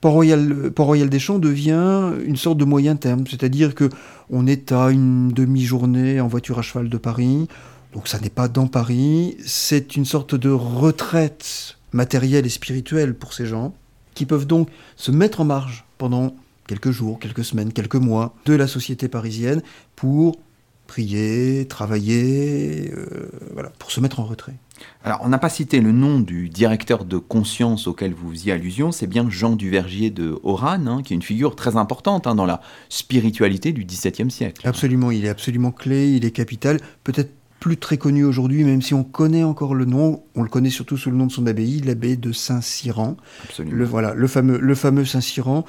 Port-Royal, 0.03 1.09
des 1.09 1.19
Champs 1.19 1.39
devient 1.39 2.11
une 2.25 2.35
sorte 2.35 2.57
de 2.57 2.65
moyen 2.65 2.97
terme, 2.97 3.23
c'est-à-dire 3.25 3.73
que 3.73 3.89
on 4.29 4.47
est 4.47 4.73
à 4.73 4.89
une 4.89 5.29
demi-journée 5.29 6.19
en 6.19 6.27
voiture 6.27 6.59
à 6.59 6.61
cheval 6.61 6.89
de 6.89 6.97
Paris, 6.97 7.47
donc 7.93 8.09
ça 8.09 8.19
n'est 8.19 8.29
pas 8.29 8.49
dans 8.49 8.67
Paris, 8.67 9.37
c'est 9.45 9.95
une 9.95 10.03
sorte 10.03 10.35
de 10.35 10.49
retraite 10.49 11.77
matérielle 11.93 12.45
et 12.45 12.49
spirituelle 12.49 13.15
pour 13.15 13.33
ces 13.33 13.45
gens, 13.45 13.73
qui 14.13 14.25
peuvent 14.25 14.45
donc 14.45 14.67
se 14.97 15.11
mettre 15.11 15.39
en 15.39 15.45
marge 15.45 15.85
pendant 15.97 16.35
quelques 16.67 16.91
jours, 16.91 17.17
quelques 17.17 17.45
semaines, 17.45 17.71
quelques 17.71 17.95
mois 17.95 18.35
de 18.43 18.55
la 18.55 18.67
société 18.67 19.07
parisienne 19.07 19.61
pour 19.95 20.35
prier, 20.85 21.65
travailler, 21.69 22.91
euh, 22.93 23.29
voilà, 23.53 23.71
pour 23.79 23.89
se 23.89 24.01
mettre 24.01 24.19
en 24.19 24.25
retrait. 24.25 24.55
Alors, 25.03 25.19
on 25.23 25.29
n'a 25.29 25.37
pas 25.37 25.49
cité 25.49 25.81
le 25.81 25.91
nom 25.91 26.19
du 26.19 26.49
directeur 26.49 27.05
de 27.05 27.17
conscience 27.17 27.87
auquel 27.87 28.13
vous 28.13 28.31
faisiez 28.31 28.53
allusion, 28.53 28.91
c'est 28.91 29.07
bien 29.07 29.29
Jean 29.29 29.55
Duvergier 29.55 30.09
de 30.09 30.39
Oran, 30.43 30.87
hein, 30.87 31.01
qui 31.03 31.13
est 31.13 31.15
une 31.15 31.21
figure 31.21 31.55
très 31.55 31.75
importante 31.75 32.25
hein, 32.25 32.35
dans 32.35 32.45
la 32.45 32.61
spiritualité 32.89 33.71
du 33.71 33.85
XVIIe 33.85 34.31
siècle. 34.31 34.67
Absolument, 34.67 35.11
il 35.11 35.25
est 35.25 35.29
absolument 35.29 35.71
clé, 35.71 36.13
il 36.13 36.25
est 36.25 36.31
capital, 36.31 36.79
peut-être 37.03 37.31
plus 37.59 37.77
très 37.77 37.97
connu 37.97 38.25
aujourd'hui, 38.25 38.65
même 38.65 38.81
si 38.81 38.93
on 38.93 39.05
connaît 39.05 39.43
encore 39.43 39.73
le 39.73 39.85
nom, 39.85 40.23
on 40.35 40.43
le 40.43 40.49
connaît 40.49 40.69
surtout 40.69 40.97
sous 40.97 41.09
le 41.11 41.15
nom 41.15 41.27
de 41.27 41.31
son 41.31 41.47
abbaye, 41.47 41.79
l'abbaye 41.79 42.17
de 42.17 42.33
Saint-Cyran. 42.33 43.15
Le, 43.59 43.85
voilà, 43.85 44.13
le 44.13 44.27
fameux, 44.27 44.59
le 44.59 44.75
fameux 44.75 45.05
Saint-Cyran, 45.05 45.63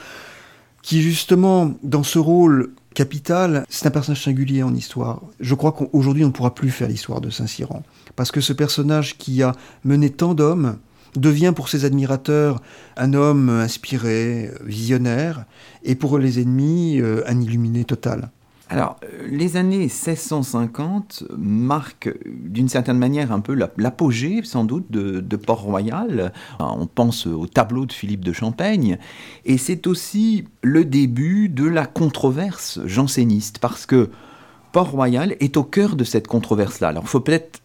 qui 0.82 1.02
justement, 1.02 1.74
dans 1.84 2.02
ce 2.02 2.18
rôle 2.18 2.72
capital, 2.94 3.64
c'est 3.68 3.86
un 3.86 3.90
personnage 3.90 4.24
singulier 4.24 4.62
en 4.62 4.74
histoire. 4.74 5.22
Je 5.40 5.54
crois 5.54 5.72
qu'aujourd'hui, 5.72 6.24
on 6.24 6.28
ne 6.28 6.32
pourra 6.32 6.54
plus 6.54 6.70
faire 6.70 6.88
l'histoire 6.88 7.20
de 7.20 7.30
Saint-Cyran. 7.30 7.82
Parce 8.16 8.30
que 8.30 8.40
ce 8.40 8.52
personnage 8.52 9.18
qui 9.18 9.42
a 9.42 9.52
mené 9.84 10.10
tant 10.10 10.34
d'hommes 10.34 10.78
devient 11.16 11.52
pour 11.54 11.68
ses 11.68 11.84
admirateurs 11.84 12.60
un 12.96 13.14
homme 13.14 13.48
inspiré, 13.48 14.50
visionnaire, 14.64 15.44
et 15.82 15.94
pour 15.94 16.18
les 16.18 16.40
ennemis, 16.40 17.00
euh, 17.00 17.22
un 17.26 17.40
illuminé 17.40 17.84
total. 17.84 18.30
Alors, 18.70 18.96
euh, 19.04 19.28
les 19.30 19.56
années 19.56 19.78
1650 19.78 21.24
marquent 21.36 22.12
d'une 22.26 22.68
certaine 22.68 22.98
manière 22.98 23.30
un 23.30 23.40
peu 23.40 23.54
l'apogée, 23.76 24.40
sans 24.42 24.64
doute, 24.64 24.90
de, 24.90 25.36
Port-Royal. 25.36 26.32
On 26.58 26.86
pense 26.86 27.26
au 27.26 27.46
tableau 27.46 27.84
de 27.84 27.92
Philippe 27.92 28.24
de 28.24 28.32
Champaigne. 28.32 28.98
Et 29.44 29.58
c'est 29.58 29.86
aussi 29.86 30.44
le 30.62 30.84
début 30.84 31.48
de 31.48 31.66
la 31.66 31.86
controverse 31.86 32.80
janséniste, 32.86 33.58
parce 33.58 33.84
que 33.84 34.10
Port-Royal 34.72 35.36
est 35.40 35.56
au 35.56 35.64
cœur 35.64 35.94
de 35.94 36.04
cette 36.04 36.26
controverse-là. 36.26 36.88
Alors, 36.88 37.04
il 37.04 37.08
faut 37.08 37.20
peut-être 37.20 37.60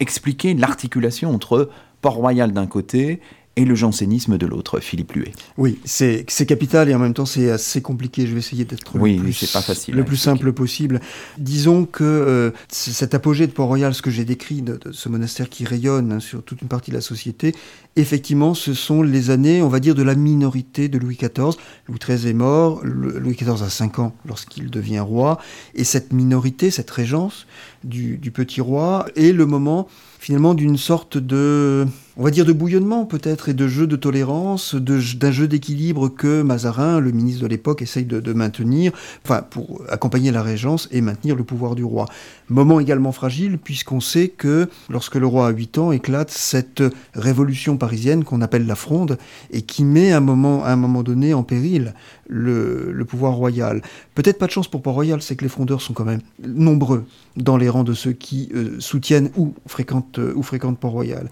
expliquer 0.00 0.54
l'articulation 0.54 1.32
entre 1.32 1.70
Port-Royal 2.00 2.52
d'un 2.52 2.66
côté 2.66 3.20
et 3.56 3.64
le 3.64 3.74
jansénisme 3.74 4.38
de 4.38 4.46
l'autre, 4.46 4.80
Philippe 4.80 5.12
Luet. 5.12 5.32
Oui, 5.58 5.78
c'est 5.84 6.24
capital 6.46 6.88
et 6.88 6.94
en 6.94 6.98
même 6.98 7.14
temps 7.14 7.26
c'est 7.26 7.50
assez 7.50 7.82
compliqué. 7.82 8.26
Je 8.26 8.32
vais 8.32 8.38
essayer 8.38 8.64
d'être 8.64 8.96
oui, 8.98 9.16
le 9.16 9.24
plus, 9.24 9.52
pas 9.52 9.60
facile 9.60 9.94
le 9.94 10.04
plus 10.04 10.16
simple 10.16 10.52
possible. 10.52 11.00
Disons 11.36 11.84
que 11.84 12.04
euh, 12.04 12.50
cet 12.68 13.12
apogée 13.12 13.46
de 13.46 13.52
Port-Royal, 13.52 13.92
ce 13.92 14.02
que 14.02 14.10
j'ai 14.10 14.24
décrit 14.24 14.62
de, 14.62 14.78
ce 14.92 15.08
monastère 15.08 15.48
qui 15.48 15.64
rayonne 15.64 16.12
hein, 16.12 16.20
sur 16.20 16.42
toute 16.42 16.62
une 16.62 16.68
partie 16.68 16.90
de 16.90 16.96
la 16.96 17.02
société, 17.02 17.54
effectivement, 17.96 18.54
ce 18.54 18.74
sont 18.74 19.02
les 19.02 19.30
années, 19.30 19.62
on 19.62 19.68
va 19.68 19.80
dire, 19.80 19.94
de 19.94 20.02
la 20.02 20.14
minorité 20.14 20.88
de 20.88 20.98
Louis 20.98 21.16
XIV. 21.16 21.56
Louis 21.88 21.98
XIII 21.98 22.30
est 22.30 22.34
mort, 22.34 22.80
Louis 22.84 23.34
XIV 23.34 23.62
a 23.62 23.68
5 23.68 23.98
ans 23.98 24.12
lorsqu'il 24.26 24.70
devient 24.70 25.00
roi, 25.00 25.38
et 25.74 25.84
cette 25.84 26.12
minorité, 26.12 26.70
cette 26.70 26.90
régence 26.90 27.46
du, 27.84 28.18
petit 28.32 28.60
roi 28.60 29.06
est 29.16 29.32
le 29.32 29.46
moment 29.46 29.88
finalement 30.18 30.52
d'une 30.52 30.76
sorte 30.76 31.16
de, 31.16 31.86
on 32.18 32.22
va 32.22 32.30
dire 32.30 32.44
de 32.44 32.52
bouillonnement 32.52 33.06
peut-être, 33.06 33.48
et 33.48 33.54
de 33.54 33.66
jeu 33.66 33.86
de 33.86 33.96
tolérance, 33.96 34.74
d'un 34.74 35.30
jeu 35.30 35.48
d'équilibre 35.48 36.08
que 36.08 36.42
Mazarin, 36.42 37.00
le 37.00 37.10
ministre 37.10 37.42
de 37.42 37.46
l'époque, 37.46 37.80
essaye 37.80 38.04
de, 38.04 38.32
maintenir, 38.32 38.92
enfin 39.24 39.42
pour 39.42 39.82
accompagner 39.88 40.30
la 40.30 40.42
régence 40.42 40.88
et 40.92 41.00
maintenir 41.00 41.36
le 41.36 41.44
pouvoir 41.44 41.74
du 41.74 41.84
roi. 41.84 42.06
Moment 42.50 42.80
également 42.80 43.12
fragile 43.12 43.58
puisqu'on 43.58 44.00
sait 44.00 44.28
que 44.28 44.68
lorsque 44.88 45.14
le 45.14 45.26
roi 45.26 45.46
a 45.46 45.50
8 45.50 45.78
ans 45.78 45.92
éclate 45.92 46.30
cette 46.30 46.82
révolution 47.14 47.76
parisienne 47.76 48.24
qu'on 48.24 48.42
appelle 48.42 48.66
la 48.66 48.74
Fronde 48.74 49.18
et 49.52 49.62
qui 49.62 49.84
met 49.84 50.12
un 50.12 50.20
moment, 50.20 50.64
à 50.64 50.70
un 50.70 50.76
moment 50.76 51.02
donné 51.02 51.32
en 51.32 51.44
péril 51.44 51.94
le, 52.28 52.90
le 52.92 53.04
pouvoir 53.04 53.34
royal. 53.34 53.82
Peut-être 54.14 54.38
pas 54.38 54.46
de 54.46 54.52
chance 54.52 54.68
pour 54.68 54.82
Port-Royal, 54.82 55.22
c'est 55.22 55.36
que 55.36 55.44
les 55.44 55.48
frondeurs 55.48 55.80
sont 55.80 55.92
quand 55.92 56.04
même 56.04 56.20
nombreux 56.44 57.04
dans 57.36 57.56
les 57.56 57.68
rangs 57.68 57.84
de 57.84 57.94
ceux 57.94 58.12
qui 58.12 58.50
euh, 58.54 58.78
soutiennent 58.80 59.30
ou 59.36 59.54
fréquentent, 59.66 60.18
euh, 60.18 60.32
ou 60.34 60.42
fréquentent 60.42 60.78
Port-Royal. 60.78 61.30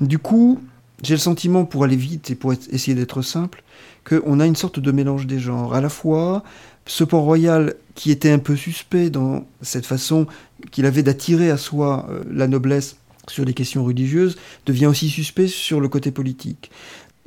Du 0.00 0.18
coup, 0.18 0.60
j'ai 1.02 1.14
le 1.14 1.20
sentiment, 1.20 1.64
pour 1.64 1.84
aller 1.84 1.96
vite 1.96 2.30
et 2.30 2.34
pour 2.34 2.52
essayer 2.52 2.94
d'être 2.94 3.22
simple, 3.22 3.62
qu'on 4.04 4.40
a 4.40 4.46
une 4.46 4.56
sorte 4.56 4.80
de 4.80 4.92
mélange 4.92 5.26
des 5.26 5.38
genres. 5.38 5.74
À 5.74 5.80
la 5.80 5.88
fois, 5.88 6.42
ce 6.90 7.04
Port-Royal 7.04 7.76
qui 7.94 8.10
était 8.10 8.32
un 8.32 8.40
peu 8.40 8.56
suspect 8.56 9.10
dans 9.10 9.46
cette 9.62 9.86
façon 9.86 10.26
qu'il 10.72 10.86
avait 10.86 11.04
d'attirer 11.04 11.48
à 11.48 11.56
soi 11.56 12.08
euh, 12.10 12.24
la 12.28 12.48
noblesse 12.48 12.96
sur 13.28 13.44
les 13.44 13.54
questions 13.54 13.84
religieuses, 13.84 14.36
devient 14.66 14.86
aussi 14.86 15.08
suspect 15.08 15.46
sur 15.46 15.80
le 15.80 15.88
côté 15.88 16.10
politique. 16.10 16.72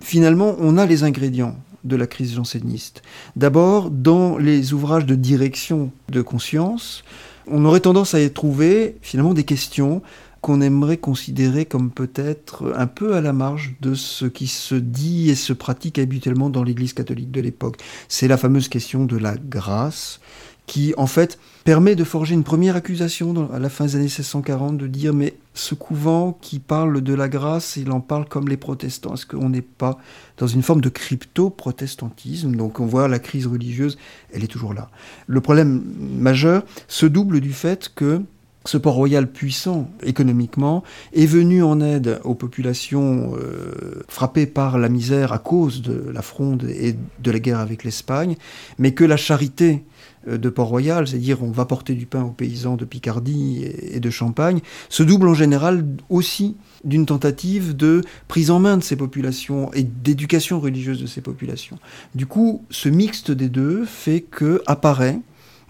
Finalement, 0.01 0.57
on 0.59 0.77
a 0.77 0.85
les 0.85 1.05
ingrédients 1.05 1.55
de 1.85 1.95
la 1.95 2.07
crise 2.07 2.33
janséniste. 2.33 3.03
D'abord, 3.37 3.89
dans 3.89 4.37
les 4.37 4.73
ouvrages 4.73 5.05
de 5.05 5.15
direction 5.15 5.91
de 6.09 6.21
conscience, 6.21 7.05
on 7.47 7.63
aurait 7.63 7.79
tendance 7.79 8.13
à 8.13 8.21
y 8.21 8.29
trouver 8.29 8.97
finalement 9.01 9.33
des 9.33 9.45
questions 9.45 10.01
qu'on 10.43 10.59
aimerait 10.59 10.97
considérer 10.97 11.63
comme 11.63 11.89
peut-être 11.89 12.73
un 12.75 12.85
peu 12.85 13.15
à 13.15 13.21
la 13.21 13.31
marge 13.31 13.75
de 13.79 13.93
ce 13.93 14.25
qui 14.25 14.47
se 14.47 14.75
dit 14.75 15.29
et 15.29 15.35
se 15.35 15.53
pratique 15.53 15.97
habituellement 15.97 16.49
dans 16.49 16.63
l'Église 16.63 16.91
catholique 16.91 17.31
de 17.31 17.39
l'époque. 17.39 17.77
C'est 18.09 18.27
la 18.27 18.35
fameuse 18.35 18.67
question 18.67 19.05
de 19.05 19.15
la 19.15 19.35
grâce, 19.37 20.19
qui 20.65 20.93
en 20.97 21.07
fait 21.07 21.39
permet 21.63 21.95
de 21.95 22.03
forger 22.03 22.33
une 22.33 22.43
première 22.43 22.75
accusation 22.75 23.49
à 23.53 23.59
la 23.59 23.69
fin 23.69 23.85
des 23.85 23.95
années 23.95 24.03
1640, 24.03 24.77
de 24.77 24.87
dire 24.87 25.13
mais 25.13 25.35
ce 25.53 25.75
couvent 25.75 26.37
qui 26.41 26.59
parle 26.59 26.99
de 26.99 27.13
la 27.13 27.29
grâce, 27.29 27.77
il 27.77 27.89
en 27.91 28.01
parle 28.01 28.27
comme 28.27 28.49
les 28.49 28.57
protestants. 28.57 29.13
Est-ce 29.13 29.25
qu'on 29.25 29.49
n'est 29.49 29.61
pas 29.61 29.97
dans 30.37 30.47
une 30.47 30.61
forme 30.61 30.81
de 30.81 30.89
crypto-protestantisme? 30.89 32.53
Donc 32.55 32.81
on 32.81 32.85
voit 32.85 33.07
la 33.07 33.19
crise 33.19 33.47
religieuse, 33.47 33.97
elle 34.33 34.43
est 34.43 34.47
toujours 34.47 34.73
là. 34.73 34.89
Le 35.27 35.39
problème 35.39 35.83
majeur 35.99 36.63
se 36.89 37.05
double 37.05 37.39
du 37.39 37.53
fait 37.53 37.89
que 37.95 38.21
ce 38.65 38.77
port 38.77 38.93
royal 38.93 39.27
puissant 39.27 39.89
économiquement 40.03 40.83
est 41.13 41.25
venu 41.25 41.63
en 41.63 41.81
aide 41.81 42.19
aux 42.23 42.35
populations 42.35 43.33
euh, 43.35 44.03
frappées 44.07 44.45
par 44.45 44.77
la 44.77 44.89
misère 44.89 45.33
à 45.33 45.39
cause 45.39 45.81
de 45.81 46.09
la 46.11 46.21
fronde 46.21 46.63
et 46.69 46.95
de 47.19 47.31
la 47.31 47.39
guerre 47.39 47.59
avec 47.59 47.83
l'Espagne, 47.83 48.35
mais 48.79 48.93
que 48.93 49.03
la 49.03 49.17
charité 49.17 49.83
euh, 50.27 50.37
de 50.37 50.49
Port-Royal, 50.49 51.07
c'est-à-dire 51.07 51.43
on 51.43 51.51
va 51.51 51.65
porter 51.65 51.93
du 51.93 52.05
pain 52.05 52.23
aux 52.23 52.31
paysans 52.31 52.77
de 52.77 52.85
Picardie 52.85 53.65
et 53.65 53.99
de 53.99 54.09
Champagne, 54.09 54.61
se 54.89 55.03
double 55.03 55.27
en 55.27 55.33
général 55.33 55.85
aussi 56.09 56.55
d'une 56.83 57.05
tentative 57.05 57.75
de 57.75 58.01
prise 58.27 58.51
en 58.51 58.59
main 58.59 58.77
de 58.77 58.83
ces 58.83 58.95
populations 58.95 59.73
et 59.73 59.83
d'éducation 59.83 60.59
religieuse 60.59 61.01
de 61.01 61.07
ces 61.07 61.21
populations. 61.21 61.79
Du 62.15 62.25
coup, 62.25 62.63
ce 62.69 62.89
mixte 62.89 63.31
des 63.31 63.49
deux 63.49 63.85
fait 63.85 64.21
que 64.21 64.61
apparaît 64.67 65.19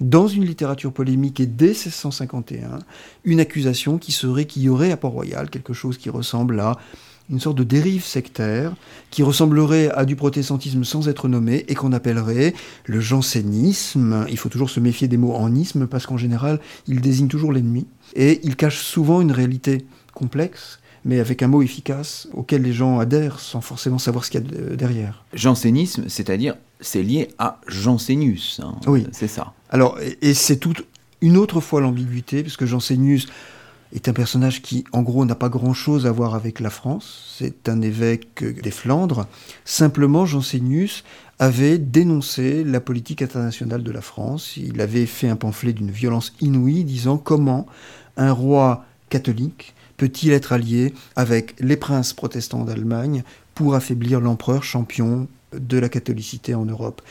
dans 0.04 0.28
une 0.28 0.46
littérature 0.46 0.92
polémique 0.92 1.40
et 1.40 1.46
dès 1.46 1.68
1651 1.68 2.80
une 3.24 3.40
accusation 3.40 3.98
qui 3.98 4.12
serait 4.12 4.46
qu'il 4.46 4.64
y 4.64 4.70
aurait 4.70 4.92
à 4.92 4.98
Port-Royal 4.98 5.50
quelque 5.50 5.74
chose 5.74 5.98
qui 5.98 6.10
ressemble 6.10 6.60
à 6.60 6.78
une 7.30 7.40
sorte 7.40 7.58
de 7.58 7.64
dérive 7.64 8.04
sectaire 8.04 8.76
qui 9.10 9.24
ressemblerait 9.24 9.90
à 9.92 10.06
du 10.06 10.16
protestantisme 10.16 10.84
sans 10.84 11.08
être 11.08 11.30
nommé 11.30 11.64
et 11.68 11.74
qu'on 11.74 11.94
appellerait 11.94 12.54
le 12.86 13.00
jansénisme. 13.00 14.26
Il 14.30 14.38
faut 14.38 14.50
toujours 14.50 14.70
se 14.70 14.82
méfier 14.82 15.08
des 15.08 15.18
mots 15.18 15.34
en 15.34 15.56
isme 15.56 15.88
parce 15.88 16.06
qu'en 16.06 16.18
général, 16.18 16.60
ils 16.88 17.00
désignent 17.00 17.30
toujours 17.30 17.54
l'ennemi 17.54 17.88
et 18.16 18.42
ils 18.44 18.58
cachent 18.58 18.82
souvent 18.82 19.22
une 19.22 19.32
réalité 19.32 19.86
complexe, 20.14 20.80
mais 21.06 21.20
avec 21.20 21.42
un 21.42 21.48
mot 21.48 21.62
efficace 21.62 22.28
auquel 22.34 22.62
les 22.62 22.74
gens 22.74 23.00
adhèrent 23.00 23.40
sans 23.40 23.62
forcément 23.62 24.00
savoir 24.00 24.26
ce 24.26 24.32
qu'il 24.32 24.44
y 24.44 24.44
a 24.46 24.76
derrière. 24.76 25.24
Jansénisme, 25.34 26.04
c'est-à-dire 26.08 26.56
c'est 26.84 27.04
lié 27.04 27.30
à 27.40 27.60
Jansénius. 27.68 28.62
Hein. 28.64 28.76
oui, 28.88 29.08
c'est 29.12 29.28
ça. 29.28 29.54
Alors, 29.70 29.98
et, 30.22 30.34
c'est 30.34 30.58
toute 30.58 30.86
une 31.22 31.38
autre 31.38 31.62
fois 31.62 31.82
l'ambiguïté, 31.82 32.44
puisque 32.44 32.66
Jansénius 32.66 33.28
est 33.94 34.08
un 34.08 34.14
personnage 34.14 34.62
qui, 34.62 34.84
en 34.92 35.02
gros, 35.02 35.26
n'a 35.26 35.36
pas 35.36 35.50
grand-chose 35.50 36.06
à 36.06 36.12
voir 36.12 36.36
avec 36.36 36.60
la 36.60 36.70
France. 36.70 37.36
C'est 37.38 37.70
un 37.70 37.82
évêque 37.82 38.44
des 38.62 38.72
Flandres. 38.72 39.28
Simplement, 39.66 40.26
Jansénius 40.26 41.04
avait 41.40 41.78
dénoncé 41.78 42.64
la 42.64 42.80
politique 42.80 43.22
internationale 43.22 43.84
de 43.84 43.92
la 43.92 44.02
France. 44.02 44.58
Il 44.58 44.82
avait 44.82 45.06
fait 45.06 45.30
un 45.30 45.36
pamphlet 45.36 45.74
d'une 45.74 45.92
violence 45.92 46.34
inouïe 46.42 46.84
disant 46.84 47.18
comment 47.18 47.66
un 48.18 48.32
roi 48.32 48.86
catholique 49.10 49.74
peut-il 49.98 50.32
être 50.32 50.54
allié 50.54 50.94
avec 51.16 51.56
les 51.60 51.78
princes 51.78 52.14
protestants 52.14 52.66
d'Allemagne 52.66 53.24
pour 53.56 53.76
affaiblir 53.76 54.20
l'empereur 54.20 54.64
champion 54.64 55.28
de 55.60 55.78
la 55.78 55.90
catholicité 55.90 56.56
en 56.56 56.66
Europe. 56.66 57.02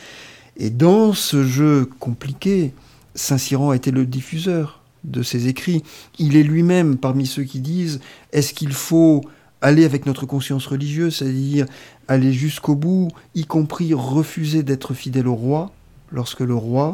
Et 0.57 0.69
dans 0.69 1.13
ce 1.13 1.43
jeu 1.43 1.89
compliqué, 1.99 2.73
Saint-Cyran 3.15 3.71
a 3.71 3.75
été 3.75 3.91
le 3.91 4.05
diffuseur 4.05 4.81
de 5.03 5.23
ses 5.23 5.47
écrits. 5.47 5.83
Il 6.19 6.35
est 6.35 6.43
lui-même 6.43 6.97
parmi 6.97 7.25
ceux 7.25 7.43
qui 7.43 7.59
disent 7.59 7.99
est-ce 8.31 8.53
qu'il 8.53 8.73
faut 8.73 9.21
aller 9.61 9.85
avec 9.85 10.05
notre 10.05 10.25
conscience 10.25 10.67
religieuse, 10.67 11.17
c'est-à-dire 11.17 11.65
aller 12.07 12.33
jusqu'au 12.33 12.75
bout, 12.75 13.09
y 13.33 13.45
compris 13.45 13.93
refuser 13.93 14.61
d'être 14.61 14.93
fidèle 14.93 15.27
au 15.27 15.35
roi 15.35 15.71
lorsque 16.11 16.41
le 16.41 16.55
roi 16.55 16.93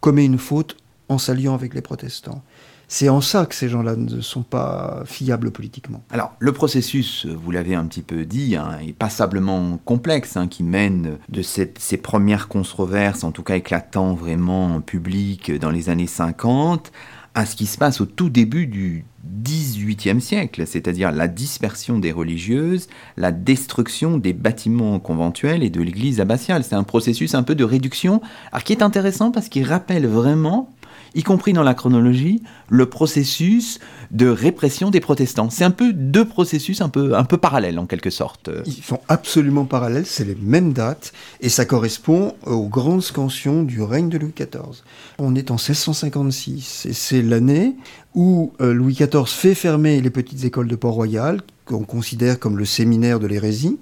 commet 0.00 0.24
une 0.24 0.38
faute 0.38 0.76
en 1.08 1.18
s'alliant 1.18 1.54
avec 1.54 1.74
les 1.74 1.82
protestants? 1.82 2.42
C'est 2.88 3.08
en 3.08 3.20
ça 3.20 3.46
que 3.46 3.54
ces 3.54 3.68
gens-là 3.68 3.96
ne 3.96 4.20
sont 4.20 4.44
pas 4.44 5.02
fiables 5.06 5.50
politiquement. 5.50 6.04
Alors, 6.10 6.34
le 6.38 6.52
processus, 6.52 7.26
vous 7.26 7.50
l'avez 7.50 7.74
un 7.74 7.84
petit 7.86 8.02
peu 8.02 8.24
dit, 8.24 8.54
hein, 8.54 8.78
est 8.86 8.92
passablement 8.92 9.78
complexe, 9.84 10.36
hein, 10.36 10.46
qui 10.46 10.62
mène 10.62 11.18
de 11.28 11.42
ces 11.42 11.96
premières 11.96 12.46
controverses, 12.46 13.24
en 13.24 13.32
tout 13.32 13.42
cas 13.42 13.56
éclatant 13.56 14.14
vraiment 14.14 14.76
en 14.76 14.80
public 14.80 15.50
dans 15.58 15.70
les 15.70 15.88
années 15.88 16.06
50, 16.06 16.92
à 17.34 17.44
ce 17.44 17.56
qui 17.56 17.66
se 17.66 17.76
passe 17.76 18.00
au 18.00 18.06
tout 18.06 18.30
début 18.30 18.66
du 18.66 19.04
XVIIIe 19.42 20.20
siècle, 20.22 20.66
c'est-à-dire 20.66 21.12
la 21.12 21.28
dispersion 21.28 21.98
des 21.98 22.12
religieuses, 22.12 22.86
la 23.16 23.32
destruction 23.32 24.16
des 24.16 24.32
bâtiments 24.32 24.98
conventuels 25.00 25.62
et 25.62 25.68
de 25.68 25.82
l'église 25.82 26.20
abbatiale. 26.20 26.64
C'est 26.64 26.76
un 26.76 26.84
processus 26.84 27.34
un 27.34 27.42
peu 27.42 27.54
de 27.54 27.64
réduction, 27.64 28.22
qui 28.64 28.72
est 28.72 28.82
intéressant 28.82 29.32
parce 29.32 29.48
qu'il 29.48 29.64
rappelle 29.64 30.06
vraiment 30.06 30.72
y 31.16 31.22
compris 31.22 31.52
dans 31.52 31.62
la 31.62 31.74
chronologie, 31.74 32.42
le 32.68 32.86
processus 32.86 33.80
de 34.10 34.28
répression 34.28 34.90
des 34.90 35.00
protestants. 35.00 35.50
C'est 35.50 35.64
un 35.64 35.70
peu 35.70 35.92
deux 35.92 36.26
processus 36.26 36.80
un 36.82 36.88
peu, 36.88 37.16
un 37.16 37.24
peu 37.24 37.38
parallèles 37.38 37.78
en 37.78 37.86
quelque 37.86 38.10
sorte. 38.10 38.50
Ils 38.66 38.84
sont 38.84 39.00
absolument 39.08 39.64
parallèles, 39.64 40.06
c'est 40.06 40.24
les 40.24 40.36
mêmes 40.36 40.72
dates, 40.72 41.12
et 41.40 41.48
ça 41.48 41.64
correspond 41.64 42.34
aux 42.44 42.68
grandes 42.68 43.02
scansions 43.02 43.62
du 43.62 43.82
règne 43.82 44.10
de 44.10 44.18
Louis 44.18 44.34
XIV. 44.36 44.82
On 45.18 45.34
est 45.34 45.50
en 45.50 45.54
1656, 45.54 46.86
et 46.86 46.92
c'est 46.92 47.22
l'année 47.22 47.74
où 48.14 48.52
euh, 48.60 48.72
Louis 48.72 48.94
XIV 48.94 49.26
fait 49.26 49.54
fermer 49.54 50.00
les 50.00 50.10
petites 50.10 50.44
écoles 50.44 50.68
de 50.68 50.76
Port-Royal, 50.76 51.40
qu'on 51.64 51.84
considère 51.84 52.38
comme 52.38 52.58
le 52.58 52.64
séminaire 52.66 53.18
de 53.18 53.26
l'hérésie, 53.26 53.78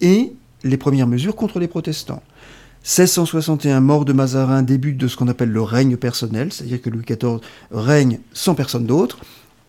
et 0.00 0.32
les 0.64 0.76
premières 0.76 1.06
mesures 1.06 1.36
contre 1.36 1.58
les 1.60 1.68
protestants. 1.68 2.22
1661, 2.84 3.80
mort 3.80 4.04
de 4.04 4.12
Mazarin, 4.12 4.62
début 4.62 4.92
de 4.92 5.06
ce 5.06 5.16
qu'on 5.16 5.28
appelle 5.28 5.50
le 5.50 5.62
règne 5.62 5.96
personnel, 5.96 6.52
c'est-à-dire 6.52 6.82
que 6.82 6.90
Louis 6.90 7.04
XIV 7.04 7.38
règne 7.70 8.18
sans 8.32 8.54
personne 8.56 8.86
d'autre. 8.86 9.18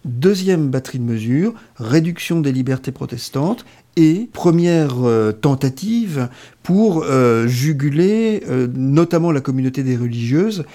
Deuxième 0.04 0.70
batterie 0.70 1.00
de 1.00 1.04
mesures, 1.04 1.54
réduction 1.78 2.42
des 2.42 2.52
libertés 2.52 2.92
protestantes 2.92 3.66
et 3.96 4.28
première 4.32 5.06
euh, 5.06 5.32
tentative 5.32 6.30
pour 6.64 7.04
euh, 7.04 7.48
juguler 7.48 8.44
euh, 8.48 8.68
notamment 8.74 9.32
la 9.32 9.42
communauté 9.42 9.84
des 9.84 9.98
religieuses 9.98 10.66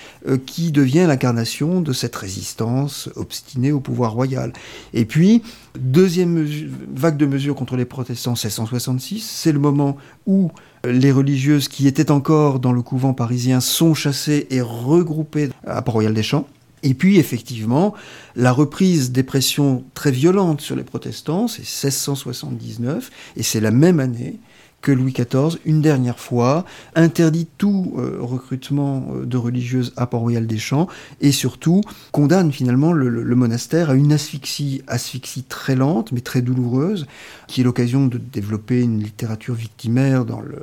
qui 0.46 0.70
devient 0.70 1.06
l'incarnation 1.08 1.80
de 1.80 1.92
cette 1.92 2.14
résistance 2.14 3.08
obstinée 3.16 3.72
au 3.72 3.80
pouvoir 3.80 4.12
royal. 4.12 4.52
Et 4.92 5.04
puis, 5.04 5.42
deuxième 5.78 6.46
vague 6.94 7.16
de 7.16 7.26
mesures 7.26 7.54
contre 7.54 7.76
les 7.76 7.84
protestants 7.84 8.32
1666, 8.32 9.20
c'est 9.20 9.52
le 9.52 9.58
moment 9.58 9.96
où 10.26 10.50
les 10.84 11.10
religieuses 11.10 11.68
qui 11.68 11.86
étaient 11.86 12.10
encore 12.10 12.60
dans 12.60 12.72
le 12.72 12.82
couvent 12.82 13.14
parisien 13.14 13.60
sont 13.60 13.94
chassées 13.94 14.46
et 14.50 14.60
regroupées 14.60 15.48
à 15.66 15.82
Port-Royal 15.82 16.14
des 16.14 16.22
Champs. 16.22 16.46
Et 16.82 16.94
puis, 16.94 17.18
effectivement, 17.18 17.94
la 18.36 18.52
reprise 18.52 19.12
des 19.12 19.22
pressions 19.22 19.84
très 19.94 20.10
violentes 20.10 20.60
sur 20.60 20.76
les 20.76 20.84
protestants, 20.84 21.48
c'est 21.48 21.62
1679, 21.62 23.10
et 23.36 23.42
c'est 23.42 23.60
la 23.60 23.70
même 23.70 24.00
année 24.00 24.38
que 24.80 24.92
Louis 24.92 25.12
XIV, 25.12 25.58
une 25.64 25.82
dernière 25.82 26.20
fois, 26.20 26.64
interdit 26.94 27.48
tout 27.58 27.94
euh, 27.96 28.18
recrutement 28.20 29.08
euh, 29.10 29.26
de 29.26 29.36
religieuses 29.36 29.92
à 29.96 30.06
Port-Royal 30.06 30.46
des 30.46 30.58
Champs 30.58 30.86
et 31.20 31.32
surtout 31.32 31.80
condamne 32.12 32.52
finalement 32.52 32.92
le, 32.92 33.34
monastère 33.34 33.90
à 33.90 33.94
une 33.94 34.12
asphyxie, 34.12 34.82
asphyxie 34.86 35.42
très 35.42 35.74
lente 35.74 36.12
mais 36.12 36.20
très 36.20 36.42
douloureuse, 36.42 37.06
qui 37.48 37.62
est 37.62 37.64
l'occasion 37.64 38.06
de 38.06 38.18
développer 38.18 38.80
une 38.80 39.02
littérature 39.02 39.54
victimaire 39.54 40.24
dans 40.24 40.40
le, 40.40 40.62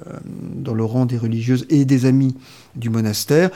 dans 0.55 0.73
le 0.73 0.85
rang 0.85 1.05
des 1.05 1.17
religieuses 1.17 1.65
et 1.69 1.83
des 1.83 2.05
amis 2.05 2.35
du 2.75 2.89
monastère. 2.89 3.51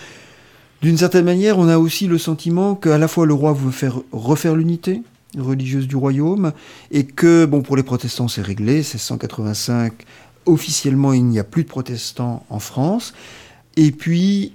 D'une 0.81 0.97
certaine 0.97 1.25
manière, 1.25 1.57
on 1.57 1.67
a 1.67 1.77
aussi 1.77 2.07
le 2.07 2.17
sentiment 2.17 2.75
qu'à 2.75 2.97
la 2.97 3.07
fois 3.07 3.25
le 3.25 3.33
roi 3.33 3.53
veut 3.53 3.71
faire 3.71 3.99
refaire 4.11 4.55
l'unité 4.55 5.01
religieuse 5.37 5.87
du 5.87 5.95
royaume 5.95 6.53
et 6.91 7.05
que, 7.05 7.45
bon, 7.45 7.61
pour 7.61 7.75
les 7.75 7.83
protestants, 7.83 8.27
c'est 8.27 8.41
réglé, 8.41 8.75
1685, 8.75 9.93
officiellement, 10.45 11.13
il 11.13 11.25
n'y 11.25 11.39
a 11.39 11.43
plus 11.43 11.63
de 11.63 11.67
protestants 11.67 12.45
en 12.49 12.59
France. 12.59 13.13
Et 13.75 13.91
puis, 13.91 14.53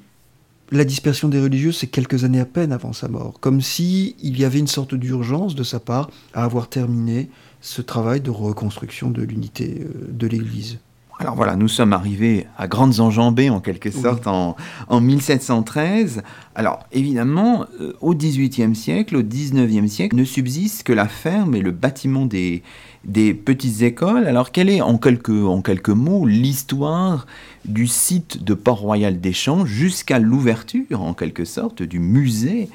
la 0.73 0.85
dispersion 0.85 1.29
des 1.29 1.41
religieuses, 1.41 1.77
c'est 1.77 1.87
quelques 1.87 2.25
années 2.25 2.41
à 2.41 2.47
peine 2.47 2.73
avant 2.73 2.93
sa 2.93 3.09
mort, 3.09 3.35
comme 3.41 3.61
si 3.61 4.17
il 4.23 4.39
y 4.39 4.45
avait 4.45 4.59
une 4.59 4.67
sorte 4.67 4.95
d'urgence 4.95 5.55
de 5.55 5.63
sa 5.63 5.79
part 5.79 6.11
à 6.33 6.45
avoir 6.45 6.69
terminé 6.69 7.29
ce 7.61 7.83
travail 7.83 8.21
de 8.21 8.31
reconstruction 8.31 9.11
de 9.11 9.23
l'unité 9.23 9.81
euh, 9.81 10.09
de 10.11 10.27
l'Église. 10.27 10.79
Alors 11.25 11.37
voilà, 11.37 11.57
nous 11.57 11.69
sommes 11.69 11.95
arrivés 11.95 12.47
à 12.59 12.69
grandes 12.69 13.01
enjambées 13.01 13.49
en 13.49 13.61
quelque 13.61 13.91
sorte 13.91 14.27
en, 14.27 14.57
1713. 14.91 16.23
Alors 16.55 16.81
évidemment, 16.93 17.65
euh, 17.81 17.95
au 18.03 18.15
XVIIIe 18.15 18.77
siècle, 18.77 19.17
au 19.17 19.23
XIXe 19.23 19.91
siècle, 19.91 20.17
ne 20.17 20.25
subsiste 20.25 20.83
que 20.83 20.93
la 20.93 21.09
ferme 21.09 21.55
et 21.55 21.63
le 21.63 21.71
bâtiment 21.71 22.27
des, 22.27 22.63
des 23.05 23.33
petites 23.33 23.81
écoles. 23.81 24.27
Alors 24.27 24.53
quelle 24.53 24.69
est 24.69 24.83
en 24.83 24.99
quelques, 24.99 25.31
en 25.31 25.63
quelques 25.63 25.89
mots 25.89 26.27
l'histoire 26.27 27.27
du 27.65 27.87
site 27.87 28.45
de 28.45 28.53
Port-Royal 28.53 29.19
des 29.19 29.33
Champs 29.33 29.65
jusqu'à 29.65 30.19
l'ouverture 30.19 31.01
en 31.01 31.15
quelque 31.15 31.47
sorte 31.47 31.83
du 31.83 32.01
musée 32.01 32.69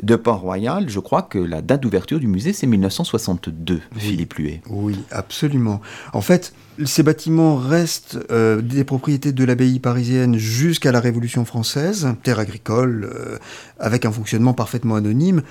de 0.00 0.14
Port-Royal, 0.14 0.88
je 0.88 1.00
crois 1.00 1.22
que 1.22 1.38
la 1.38 1.60
date 1.60 1.82
d'ouverture 1.82 2.20
du 2.20 2.28
musée, 2.28 2.52
c'est 2.52 2.68
1962, 2.68 3.80
Philippe 3.96 4.34
Luet. 4.34 4.60
Oui, 4.68 4.94
absolument. 5.10 5.80
En 6.12 6.20
fait, 6.20 6.52
ces 6.84 7.02
bâtiments 7.02 7.56
restent 7.56 8.18
euh, 8.30 8.60
des 8.60 8.84
propriétés 8.84 9.32
de 9.32 9.44
l'abbaye 9.44 9.78
parisienne 9.78 10.36
jusqu'à 10.36 10.92
la 10.92 11.00
Révolution 11.00 11.44
française, 11.44 12.08
terre 12.22 12.38
agricole, 12.38 13.10
euh, 13.12 13.38
avec 13.78 14.04
un 14.04 14.12
fonctionnement 14.12 14.52
parfaitement 14.52 14.96
anonyme. 14.96 15.42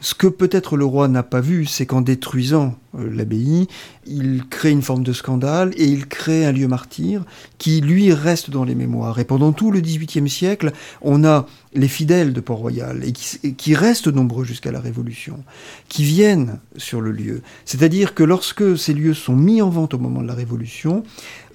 Ce 0.00 0.14
que 0.14 0.26
peut-être 0.26 0.76
le 0.76 0.84
roi 0.84 1.08
n'a 1.08 1.22
pas 1.22 1.40
vu, 1.40 1.66
c'est 1.66 1.86
qu'en 1.86 2.00
détruisant 2.00 2.76
euh, 2.98 3.10
l'abbaye, 3.14 3.68
il 4.06 4.44
crée 4.48 4.70
une 4.70 4.82
forme 4.82 5.04
de 5.04 5.12
scandale 5.12 5.72
et 5.76 5.84
il 5.84 6.06
crée 6.06 6.44
un 6.46 6.52
lieu 6.52 6.66
martyr 6.66 7.24
qui, 7.58 7.80
lui, 7.80 8.12
reste 8.12 8.50
dans 8.50 8.64
les 8.64 8.74
mémoires. 8.74 9.18
Et 9.18 9.24
pendant 9.24 9.52
tout 9.52 9.70
le 9.70 9.80
XVIIIe 9.80 10.28
siècle, 10.28 10.72
on 11.02 11.24
a 11.24 11.46
les 11.74 11.88
fidèles 11.88 12.32
de 12.32 12.40
Port-Royal, 12.40 13.04
et 13.04 13.12
qui, 13.12 13.74
restent 13.74 14.08
nombreux 14.08 14.44
jusqu'à 14.44 14.72
la 14.72 14.80
Révolution, 14.80 15.44
qui 15.88 16.02
viennent 16.02 16.58
sur 16.76 17.00
le 17.00 17.12
lieu. 17.12 17.42
C'est-à-dire 17.64 18.14
que 18.14 18.24
lorsque 18.24 18.76
ces 18.76 18.92
lieux 18.92 19.14
sont 19.14 19.36
mis 19.36 19.62
en 19.62 19.70
vente 19.70 19.94
au 19.94 19.98
moment 19.98 20.22
de 20.22 20.26
la 20.26 20.34
Révolution, 20.34 20.69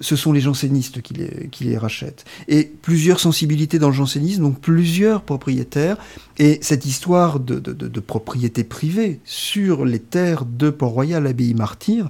ce 0.00 0.16
sont 0.16 0.32
les 0.32 0.40
jansénistes 0.40 1.00
qui 1.02 1.64
les, 1.64 1.78
rachètent. 1.78 2.24
Et 2.48 2.64
plusieurs 2.64 3.20
sensibilités 3.20 3.78
dans 3.78 3.88
le 3.88 3.94
jansénisme, 3.94 4.42
donc 4.42 4.60
plusieurs 4.60 5.22
propriétaires, 5.22 5.96
et 6.38 6.58
cette 6.62 6.86
histoire 6.86 7.40
de, 7.40 8.00
propriété 8.00 8.64
privée 8.64 9.20
sur 9.24 9.84
les 9.84 10.00
terres 10.00 10.44
de 10.44 10.70
Port-Royal, 10.70 11.24
l'abbaye 11.24 11.54
martyr, 11.54 12.08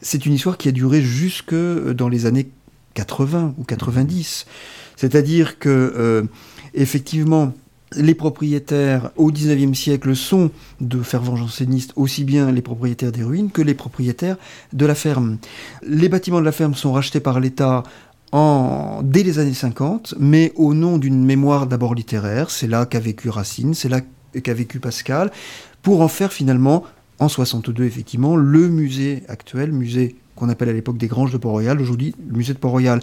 c'est 0.00 0.26
une 0.26 0.34
histoire 0.34 0.58
qui 0.58 0.68
a 0.68 0.72
duré 0.72 1.02
jusque 1.02 1.54
dans 1.54 2.08
les 2.08 2.26
années 2.26 2.48
80 2.94 3.54
ou 3.58 3.64
90. 3.64 4.46
C'est-à-dire 4.96 5.58
que 5.58 5.68
euh, 5.68 6.22
effectivement, 6.74 7.52
les 7.96 8.14
propriétaires 8.14 9.10
au 9.16 9.30
XIXe 9.30 9.78
siècle 9.78 10.14
sont 10.16 10.50
de 10.80 11.02
fervents 11.02 11.36
jansénistes, 11.36 11.92
aussi 11.96 12.24
bien 12.24 12.50
les 12.52 12.62
propriétaires 12.62 13.12
des 13.12 13.22
ruines 13.22 13.50
que 13.50 13.62
les 13.62 13.74
propriétaires 13.74 14.36
de 14.72 14.86
la 14.86 14.94
ferme. 14.94 15.38
Les 15.86 16.08
bâtiments 16.08 16.40
de 16.40 16.44
la 16.44 16.52
ferme 16.52 16.74
sont 16.74 16.92
rachetés 16.92 17.20
par 17.20 17.40
l'État 17.40 17.82
en, 18.32 19.00
dès 19.04 19.22
les 19.22 19.38
années 19.38 19.54
50, 19.54 20.14
mais 20.18 20.52
au 20.56 20.74
nom 20.74 20.98
d'une 20.98 21.24
mémoire 21.24 21.66
d'abord 21.66 21.94
littéraire. 21.94 22.50
C'est 22.50 22.66
là 22.66 22.86
qu'a 22.86 23.00
vécu 23.00 23.28
Racine, 23.28 23.74
c'est 23.74 23.88
là 23.88 24.00
qu'a 24.42 24.54
vécu 24.54 24.80
Pascal, 24.80 25.30
pour 25.82 26.00
en 26.00 26.08
faire 26.08 26.32
finalement 26.32 26.84
en 27.20 27.28
62 27.28 27.84
effectivement, 27.84 28.36
le 28.36 28.68
musée 28.68 29.22
actuel, 29.28 29.72
musée 29.72 30.16
qu'on 30.34 30.48
appelle 30.48 30.68
à 30.68 30.72
l'époque 30.72 30.98
des 30.98 31.06
Granges 31.06 31.32
de 31.32 31.38
Port-Royal, 31.38 31.80
aujourd'hui 31.80 32.14
le 32.28 32.36
musée 32.36 32.54
de 32.54 32.58
Port-Royal, 32.58 33.00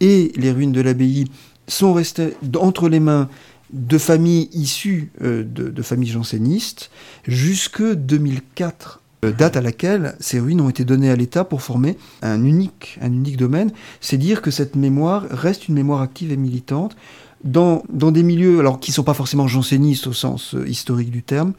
et 0.00 0.30
les 0.36 0.52
ruines 0.52 0.70
de 0.70 0.80
l'abbaye 0.80 1.24
sont 1.66 1.92
restées 1.92 2.34
entre 2.56 2.88
les 2.88 3.00
mains 3.00 3.28
de 3.72 3.98
familles 3.98 4.48
issues 4.52 5.10
euh, 5.22 5.44
de, 5.44 5.82
familles 5.82 6.10
jansénistes 6.10 6.90
jusque 7.26 7.82
2004 7.82 9.00
euh, 9.24 9.32
date 9.32 9.56
à 9.56 9.60
laquelle 9.60 10.14
ces 10.20 10.40
ruines 10.40 10.60
ont 10.60 10.70
été 10.70 10.84
données 10.84 11.10
à 11.10 11.16
l'État 11.16 11.44
pour 11.44 11.62
former 11.62 11.96
un 12.22 12.44
unique, 12.44 12.98
un 13.00 13.12
unique 13.12 13.36
domaine. 13.36 13.70
C'est 14.00 14.16
dire 14.16 14.42
que 14.42 14.50
cette 14.50 14.76
mémoire 14.76 15.26
reste 15.30 15.68
une 15.68 15.74
mémoire 15.74 16.02
active 16.02 16.32
et 16.32 16.36
militante 16.36 16.96
dans, 17.44 17.82
dans 17.88 18.10
des 18.10 18.22
milieux 18.22 18.58
alors 18.58 18.80
qui 18.80 18.90
ne 18.90 18.94
sont 18.94 19.04
pas 19.04 19.14
forcément 19.14 19.46
jansénistes 19.46 20.06
au 20.06 20.12
sens 20.12 20.54
euh, 20.54 20.66
historique 20.68 21.10
du 21.10 21.22
terme, 21.22 21.52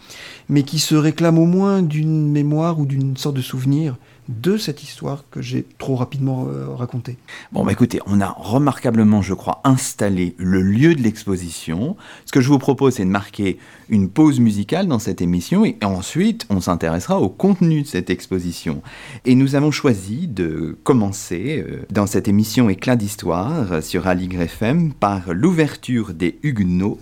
mais 0.49 0.63
qui 0.63 0.79
se 0.79 0.95
réclament 0.95 1.39
au 1.39 1.45
moins 1.45 1.81
d'une 1.81 2.31
mémoire 2.31 2.79
ou 2.79 2.85
d'une 2.85 3.17
sorte 3.17 3.35
de 3.35 3.41
souvenir 3.41 3.95
de 4.29 4.57
cette 4.57 4.83
histoire 4.83 5.25
que 5.31 5.41
j'ai 5.41 5.65
trop 5.79 5.95
rapidement 5.95 6.47
euh, 6.47 6.69
racontée. 6.69 7.17
Bon, 7.51 7.65
bah 7.65 7.71
écoutez, 7.71 7.99
on 8.05 8.21
a 8.21 8.29
remarquablement, 8.29 9.23
je 9.23 9.33
crois, 9.33 9.59
installé 9.63 10.35
le 10.37 10.61
lieu 10.61 10.93
de 10.93 11.01
l'exposition. 11.01 11.97
Ce 12.25 12.31
que 12.31 12.39
je 12.39 12.47
vous 12.47 12.59
propose, 12.59 12.93
c'est 12.93 13.05
de 13.05 13.09
marquer 13.09 13.57
une 13.89 14.07
pause 14.07 14.39
musicale 14.39 14.87
dans 14.87 14.99
cette 14.99 15.21
émission 15.21 15.65
et 15.65 15.77
ensuite, 15.83 16.45
on 16.51 16.61
s'intéressera 16.61 17.19
au 17.19 17.29
contenu 17.29 17.81
de 17.81 17.87
cette 17.87 18.11
exposition. 18.11 18.83
Et 19.25 19.33
nous 19.33 19.55
avons 19.55 19.71
choisi 19.71 20.27
de 20.27 20.77
commencer 20.83 21.65
euh, 21.67 21.85
dans 21.89 22.05
cette 22.05 22.27
émission 22.27 22.69
Éclat 22.69 22.95
d'histoire 22.95 23.81
sur 23.81 24.05
Aligre 24.05 24.41
FM 24.41 24.93
par 24.93 25.33
l'ouverture 25.33 26.13
des 26.13 26.37
Huguenots 26.43 26.99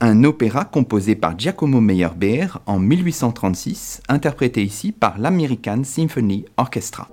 un 0.00 0.24
opéra 0.24 0.64
composé 0.64 1.16
par 1.16 1.38
Giacomo 1.38 1.80
Meyerbeer 1.80 2.58
en 2.66 2.78
1836, 2.78 4.02
interprété 4.08 4.62
ici 4.62 4.92
par 4.92 5.18
l'American 5.18 5.82
Symphony 5.84 6.44
Orchestra. 6.56 7.08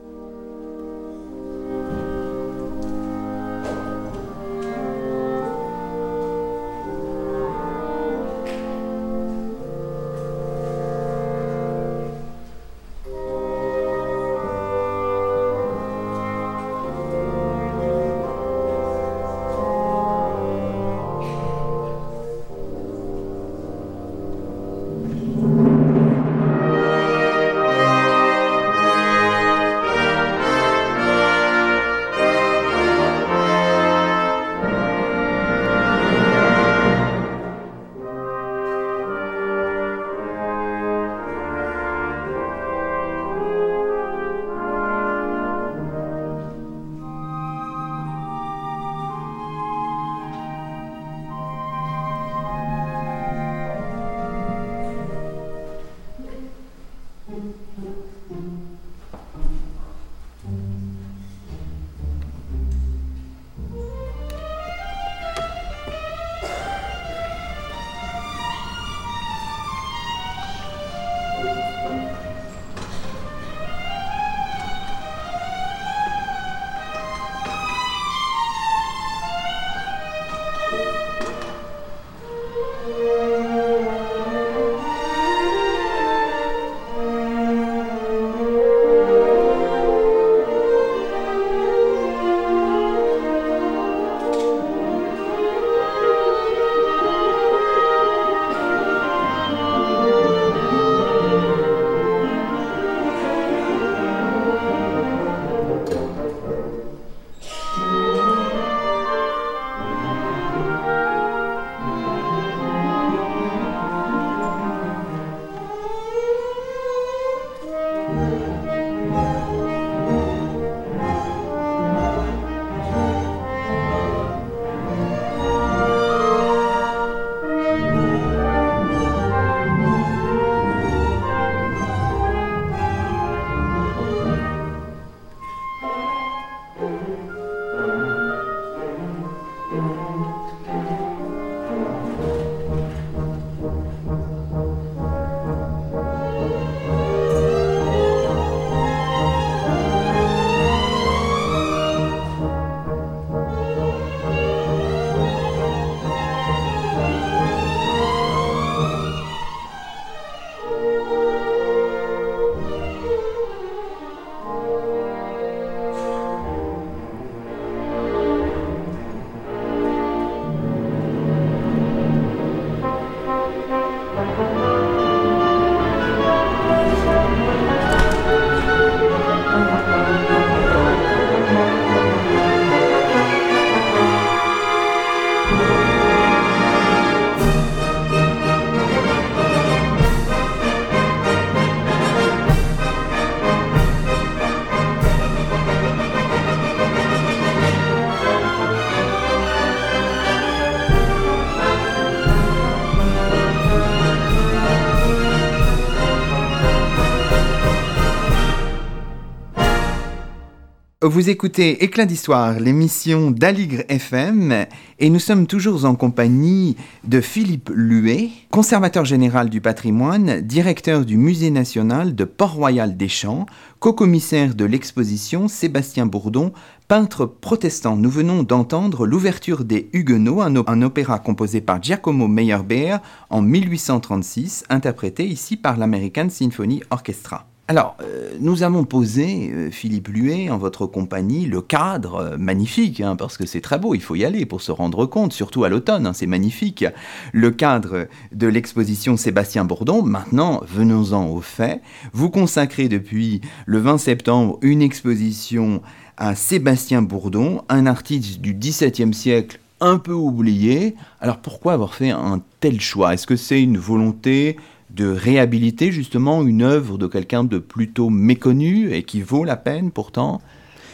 Vous 211.07 211.29
écoutez 211.29 211.83
Éclat 211.83 212.07
d'Histoire, 212.07 212.59
l'émission 212.59 213.29
d'Aligre 213.29 213.83
FM, 213.89 214.65
et 214.97 215.09
nous 215.11 215.19
sommes 215.19 215.45
toujours 215.45 215.85
en 215.85 215.93
compagnie 215.93 216.77
de 217.03 217.21
Philippe 217.21 217.69
Luet, 217.71 218.31
conservateur 218.49 219.05
général 219.05 219.51
du 219.51 219.61
patrimoine, 219.61 220.41
directeur 220.41 221.05
du 221.05 221.17
Musée 221.17 221.51
national 221.51 222.15
de 222.15 222.23
Port-Royal 222.23 222.97
des 222.97 223.07
Champs, 223.07 223.45
co-commissaire 223.79 224.55
de 224.55 224.65
l'exposition 224.65 225.47
Sébastien 225.47 226.07
Bourdon, 226.07 226.53
peintre 226.87 227.27
protestant. 227.27 227.97
Nous 227.97 228.09
venons 228.09 228.41
d'entendre 228.41 229.05
l'ouverture 229.05 229.63
des 229.63 229.91
Huguenots, 229.93 230.41
un, 230.41 230.55
un, 230.55 230.81
opéra 230.81 231.19
composé 231.19 231.61
par 231.61 231.83
Giacomo 231.83 232.27
Meyerbeer 232.27 232.97
en 233.29 233.43
1836, 233.43 234.63
interprété 234.71 235.27
ici 235.27 235.55
par 235.55 235.77
l'American 235.77 236.29
Symphony 236.31 236.81
Orchestra. 236.89 237.45
Alors, 237.67 237.97
euh, 238.03 238.29
nous 238.39 238.61
avons 238.61 238.83
posé, 238.83 239.49
euh, 239.51 239.71
Philippe 239.71 240.09
Luet, 240.09 240.51
en 240.51 240.59
votre 240.59 240.85
compagnie, 240.85 241.47
le 241.47 241.61
cadre 241.61 242.15
euh, 242.15 242.37
magnifique, 242.37 243.01
hein, 243.01 243.15
parce 243.15 243.37
que 243.37 243.47
c'est 243.47 243.59
très 243.59 243.79
beau, 243.79 243.95
il 243.95 244.03
faut 244.03 244.13
y 244.13 244.23
aller 244.23 244.45
pour 244.45 244.61
se 244.61 244.71
rendre 244.71 245.07
compte, 245.07 245.33
surtout 245.33 245.63
à 245.63 245.69
l'automne, 245.69 246.05
hein, 246.05 246.13
c'est 246.13 246.27
magnifique, 246.27 246.85
le 247.33 247.49
cadre 247.49 248.07
de 248.31 248.45
l'exposition 248.45 249.17
Sébastien 249.17 249.65
Bourdon. 249.65 250.03
Maintenant, 250.03 250.61
venons-en 250.67 251.27
au 251.27 251.41
fait. 251.41 251.81
Vous 252.13 252.29
consacrez 252.29 252.87
depuis 252.87 253.41
le 253.65 253.79
20 253.79 253.97
septembre 253.97 254.59
une 254.61 254.83
exposition 254.83 255.81
à 256.17 256.35
Sébastien 256.35 257.01
Bourdon, 257.01 257.63
un 257.69 257.87
artiste 257.87 258.41
du 258.41 258.53
XVIIe 258.53 259.13
siècle 259.15 259.59
un 259.81 259.97
peu 259.97 260.13
oublié. 260.13 260.95
Alors 261.19 261.37
pourquoi 261.37 261.73
avoir 261.73 261.95
fait 261.95 262.11
un 262.11 262.41
tel 262.59 262.79
choix? 262.79 263.13
Est-ce 263.13 263.27
que 263.27 263.35
c'est 263.35 263.61
une 263.61 263.77
volonté 263.77 264.57
de 264.95 265.07
réhabiliter 265.07 265.91
justement 265.91 266.43
une 266.43 266.61
œuvre 266.61 266.97
de 266.97 267.07
quelqu'un 267.07 267.43
de 267.43 267.59
plutôt 267.59 268.09
méconnu 268.09 268.93
et 268.93 269.03
qui 269.03 269.21
vaut 269.21 269.43
la 269.43 269.57
peine 269.57 269.91
pourtant 269.91 270.41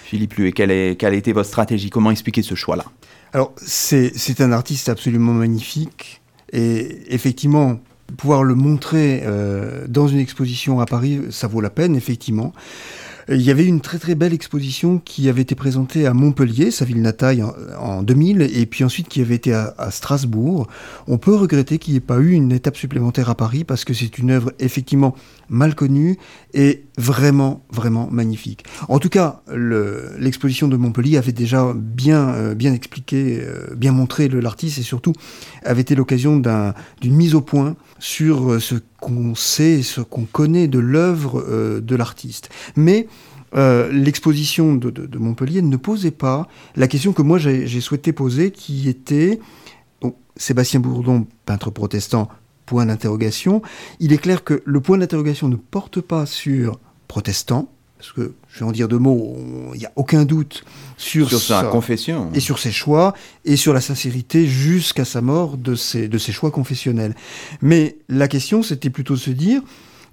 Philippe 0.03 0.33
Luet, 0.33 0.51
quelle, 0.51 0.97
quelle 0.97 1.13
a 1.13 1.15
été 1.15 1.31
votre 1.31 1.47
stratégie? 1.47 1.89
Comment 1.89 2.11
expliquer 2.11 2.41
ce 2.41 2.55
choix-là? 2.55 2.85
Alors, 3.31 3.53
c'est 3.55 4.41
un 4.41 4.51
artiste 4.51 4.89
absolument 4.89 5.31
magnifique. 5.31 6.21
Et 6.51 7.13
effectivement, 7.13 7.79
pouvoir 8.17 8.43
le 8.43 8.55
montrer 8.55 9.21
euh, 9.23 9.85
dans 9.87 10.07
une 10.07 10.19
exposition 10.19 10.81
à 10.81 10.85
Paris, 10.85 11.21
ça 11.29 11.47
vaut 11.47 11.61
la 11.61 11.69
peine, 11.69 11.95
effectivement. 11.95 12.51
Il 13.33 13.41
y 13.41 13.49
avait 13.49 13.65
une 13.65 13.79
très 13.79 13.97
très 13.97 14.13
belle 14.13 14.33
exposition 14.33 14.99
qui 14.99 15.29
avait 15.29 15.41
été 15.41 15.55
présentée 15.55 16.05
à 16.05 16.13
Montpellier, 16.13 16.69
sa 16.69 16.83
ville 16.83 17.01
natale, 17.01 17.41
en, 17.79 18.03
2000, 18.03 18.41
et 18.41 18.65
puis 18.65 18.83
ensuite 18.83 19.07
qui 19.07 19.21
avait 19.21 19.35
été 19.35 19.53
à, 19.53 19.89
Strasbourg. 19.89 20.67
On 21.07 21.17
peut 21.17 21.33
regretter 21.33 21.77
qu'il 21.77 21.93
n'y 21.93 21.97
ait 21.97 22.01
pas 22.01 22.17
eu 22.17 22.31
une 22.31 22.51
étape 22.51 22.75
supplémentaire 22.75 23.29
à 23.29 23.35
Paris 23.35 23.63
parce 23.63 23.85
que 23.85 23.93
c'est 23.93 24.17
une 24.17 24.31
œuvre 24.31 24.51
effectivement 24.59 25.15
mal 25.47 25.75
connue 25.75 26.17
et 26.53 26.83
vraiment 27.01 27.65
vraiment 27.71 28.07
magnifique. 28.11 28.63
En 28.87 28.99
tout 28.99 29.09
cas, 29.09 29.41
l'exposition 29.53 30.67
de 30.67 30.77
Montpellier 30.77 31.17
avait 31.17 31.31
déjà 31.31 31.73
bien 31.75 32.29
euh, 32.29 32.55
bien 32.55 32.73
expliqué, 32.73 33.39
euh, 33.41 33.75
bien 33.75 33.91
montré 33.91 34.27
l'artiste 34.27 34.77
et 34.77 34.83
surtout 34.83 35.13
avait 35.63 35.81
été 35.81 35.95
l'occasion 35.95 36.37
d'une 37.01 37.15
mise 37.15 37.35
au 37.35 37.41
point 37.41 37.75
sur 37.99 38.51
euh, 38.51 38.59
ce 38.59 38.75
qu'on 38.99 39.35
sait, 39.35 39.81
ce 39.81 40.01
qu'on 40.01 40.25
connaît 40.25 40.67
de 40.67 40.79
l'œuvre 40.79 41.43
de 41.81 41.95
l'artiste. 41.95 42.49
Mais 42.75 43.07
l'exposition 43.53 44.75
de, 44.75 45.17
Montpellier 45.17 45.61
ne 45.61 45.75
posait 45.75 46.11
pas 46.11 46.47
la 46.75 46.87
question 46.87 47.11
que 47.13 47.23
moi 47.23 47.39
j'ai 47.39 47.81
souhaité 47.81 48.13
poser, 48.13 48.51
qui 48.51 48.87
était 48.87 49.39
Sébastien 50.37 50.79
Bourdon, 50.79 51.25
peintre 51.45 51.71
protestant, 51.71 52.29
point 52.67 52.85
d'interrogation. 52.85 53.61
Il 53.99 54.13
est 54.13 54.17
clair 54.17 54.43
que 54.43 54.61
le 54.65 54.79
point 54.79 54.97
d'interrogation 54.97 55.47
ne 55.47 55.55
porte 55.57 55.99
pas 55.99 56.25
sur 56.25 56.79
protestant, 57.12 57.67
parce 57.97 58.13
que 58.13 58.36
je 58.47 58.60
vais 58.60 58.65
en 58.65 58.71
dire 58.71 58.88
deux 58.88 58.97
mots, 58.97 59.36
il 59.74 59.80
n'y 59.80 59.86
a 59.86 59.91
aucun 59.97 60.24
doute 60.24 60.63
sur, 60.95 61.30
sa, 61.30 61.63
confession 61.65 62.30
et 62.34 62.39
sur 62.39 62.58
ses 62.58 62.71
choix 62.71 63.13
et 63.43 63.58
sur 63.58 63.74
la 63.74 63.82
sincérité 63.82 64.47
jusqu'à 64.47 65.04
sa 65.04 65.19
mort 65.19 65.58
de 65.58 65.76
ses, 65.76 66.08
de 66.08 66.17
ses 66.17 66.32
choix 66.32 66.52
confessionnels. 66.52 67.13
Mais 67.62 67.97
la 68.08 68.30
question, 68.30 68.63
c'était 68.63 68.89
plutôt 68.89 69.15
de 69.15 69.19
se 69.19 69.30
dire, 69.30 69.62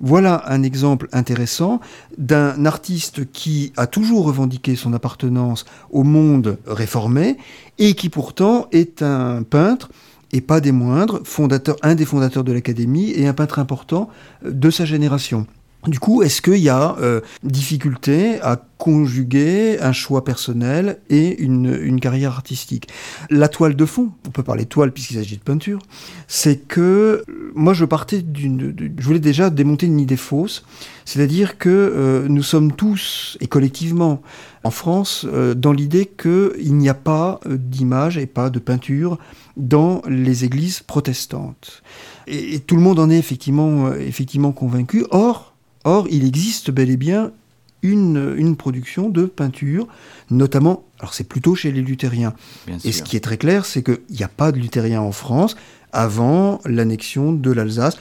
voilà 0.01 0.43
un 0.49 0.65
exemple 0.65 1.09
intéressant 1.13 1.81
d'un 2.19 2.67
artiste 2.67 3.31
qui 3.31 3.73
a 3.77 3.87
toujours 3.87 4.25
revendiqué 4.25 4.75
son 4.75 4.93
appartenance 4.93 5.67
au 5.91 6.03
monde 6.03 6.59
réformé 6.67 7.37
et 7.79 7.95
qui 7.95 8.09
pourtant 8.09 8.67
est 8.73 9.03
un 9.03 9.45
peintre 9.45 9.89
et 10.33 10.41
pas 10.41 10.61
des 10.61 10.73
moindres, 10.73 11.21
fondateur, 11.23 11.77
un 11.83 11.95
des 11.95 12.05
fondateurs 12.05 12.43
de 12.43 12.53
l'Académie 12.53 13.13
et 13.13 13.29
un 13.29 13.35
peintre 13.35 13.61
important 13.61 14.11
de 14.45 14.69
sa 14.69 14.85
génération. 14.85 15.47
Du 15.87 16.01
coup, 16.01 16.23
est-ce 16.23 16.43
qu'il 16.43 16.59
y 16.59 16.69
a 16.69 16.97
euh, 16.99 17.21
difficulté 17.45 18.41
à 18.41 18.57
conjuguer 18.79 19.79
un 19.81 19.93
choix 19.93 20.25
personnel 20.25 20.99
et 21.09 21.41
une, 21.41 22.01
carrière 22.01 22.33
artistique? 22.33 22.89
La 23.31 23.49
toile 23.49 23.77
de 23.77 23.85
fond, 23.85 24.11
on 24.27 24.31
peut 24.31 24.43
parler 24.43 24.67
toile 24.67 24.91
puisqu'il 24.93 25.15
s'agit 25.15 25.37
de 25.37 25.43
peinture, 25.43 25.79
c'est 26.27 26.67
que 26.67 27.23
euh, 27.29 27.53
moi 27.55 27.75
je 27.75 27.85
partais 27.85 28.23
d'une... 28.23 28.75
Je 28.99 29.05
voulais 29.05 29.21
déjà 29.21 29.51
démonter 29.51 29.87
une 29.87 30.01
idée 30.01 30.17
fausse, 30.17 30.65
c'est-à-dire 31.05 31.59
que 31.59 31.69
euh, 31.69 32.27
nous 32.29 32.43
sommes 32.43 32.73
tous 32.73 33.39
et 33.41 33.47
collectivement 33.47 34.21
en 34.65 34.73
France 34.73 35.25
dans 35.57 35.73
l'idée 35.73 36.07
qu'il 36.07 36.75
n'y 36.75 36.89
a 36.89 36.95
pas 36.95 37.39
d'image 37.47 38.19
et 38.19 38.27
pas 38.27 38.51
de 38.51 38.59
peinture 38.59 39.17
dans 39.57 40.03
les 40.09 40.45
églises 40.45 40.81
protestantes. 40.81 41.85
Et, 42.27 42.59
tout 42.59 42.75
le 42.75 42.83
monde 42.83 42.99
en 42.99 43.09
est 43.09 43.17
effectivement, 43.17 43.95
effectivement 43.95 44.51
convaincu. 44.51 45.07
Or, 45.11 45.55
Or, 45.85 46.07
il 46.11 46.25
existe 46.25 46.71
bel 46.71 46.91
et 46.91 46.97
bien 46.97 47.33
une, 47.83 48.35
une 48.37 48.57
production 48.57 49.09
de 49.09 49.27
peinture, 49.27 49.87
notamment, 50.31 50.85
alors 50.99 51.15
c'est 51.15 51.25
plutôt 51.25 51.55
chez 51.55 51.71
les 51.71 51.83
luthériens. 51.83 52.35
et 52.85 52.93
ce 52.93 53.03
qui 53.03 53.17
est 53.17 53.21
très 53.21 53.39
clair, 53.39 53.65
c'est 53.65 53.83
qu'il 53.83 54.01
n'y 54.11 54.25
a 54.25 54.29
pas 54.29 54.53
de 54.53 54.59
luthériens 54.59 55.01
en 55.01 55.13
France 55.13 55.57
avant 55.93 56.61
l'annexion 56.65 57.33
de 57.33 57.51
l'Alsace 57.51 57.97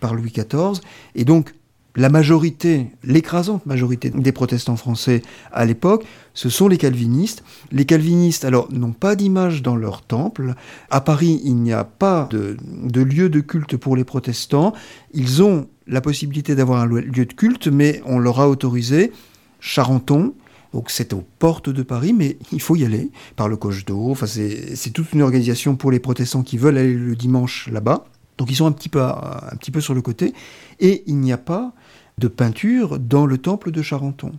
par 0.00 0.14
Louis 0.14 0.32
XIV. 0.32 0.80
Et 1.14 1.24
donc, 1.24 1.54
la 1.94 2.08
majorité, 2.08 2.88
l'écrasante 3.04 3.66
majorité 3.66 4.10
des 4.10 4.32
protestants 4.32 4.76
français 4.76 5.22
à 5.52 5.64
l'époque, 5.64 6.04
ce 6.34 6.48
sont 6.48 6.68
les 6.68 6.78
calvinistes. 6.78 7.44
Les 7.70 7.84
calvinistes, 7.84 8.44
alors, 8.44 8.72
n'ont 8.72 8.92
pas 8.92 9.14
d'image 9.14 9.62
dans 9.62 9.76
leur 9.76 10.02
temple. 10.02 10.54
À 10.90 11.00
Paris, 11.02 11.40
il 11.44 11.56
n'y 11.56 11.72
a 11.72 11.84
pas 11.84 12.28
de, 12.30 12.56
lieu 13.02 13.28
de 13.28 13.40
culte 13.40 13.76
pour 13.76 13.96
les 13.96 14.04
protestants. 14.04 14.72
Ils 15.12 15.42
ont 15.42 15.66
la 15.86 16.00
possibilité 16.00 16.54
d'avoir 16.54 16.80
un 16.80 16.86
lieu 16.86 17.26
de 17.26 17.32
culte, 17.32 17.68
mais 17.68 18.00
on 18.06 18.18
leur 18.18 18.40
a 18.40 18.48
autorisé 18.48 19.12
Charenton, 19.60 20.34
donc 20.72 20.90
c'est 20.90 21.12
aux 21.12 21.24
portes 21.38 21.68
de 21.68 21.82
Paris, 21.82 22.14
mais 22.14 22.38
il 22.52 22.60
faut 22.60 22.76
y 22.76 22.84
aller 22.84 23.10
par 23.36 23.48
le 23.48 23.56
coche 23.56 23.84
d'eau. 23.84 24.10
Enfin, 24.10 24.26
c'est 24.26 24.90
toute 24.92 25.12
une 25.12 25.22
organisation 25.22 25.76
pour 25.76 25.90
les 25.90 26.00
protestants 26.00 26.42
qui 26.42 26.56
veulent 26.56 26.78
aller 26.78 26.94
le 26.94 27.14
dimanche 27.14 27.68
là-bas. 27.70 28.06
Donc 28.38 28.50
ils 28.50 28.56
sont 28.56 28.66
un 28.66 28.72
petit, 28.72 28.88
peu, 28.88 29.80
sur 29.80 29.94
le 29.94 30.02
côté. 30.02 30.32
Et 30.80 31.04
il 31.06 31.18
n'y 31.18 31.32
a 31.32 31.38
pas 31.38 31.72
de 32.18 32.28
peinture 32.28 32.98
dans 32.98 33.26
le 33.26 33.38
temple 33.38 33.70
de 33.70 33.82
Charenton. 33.82 34.32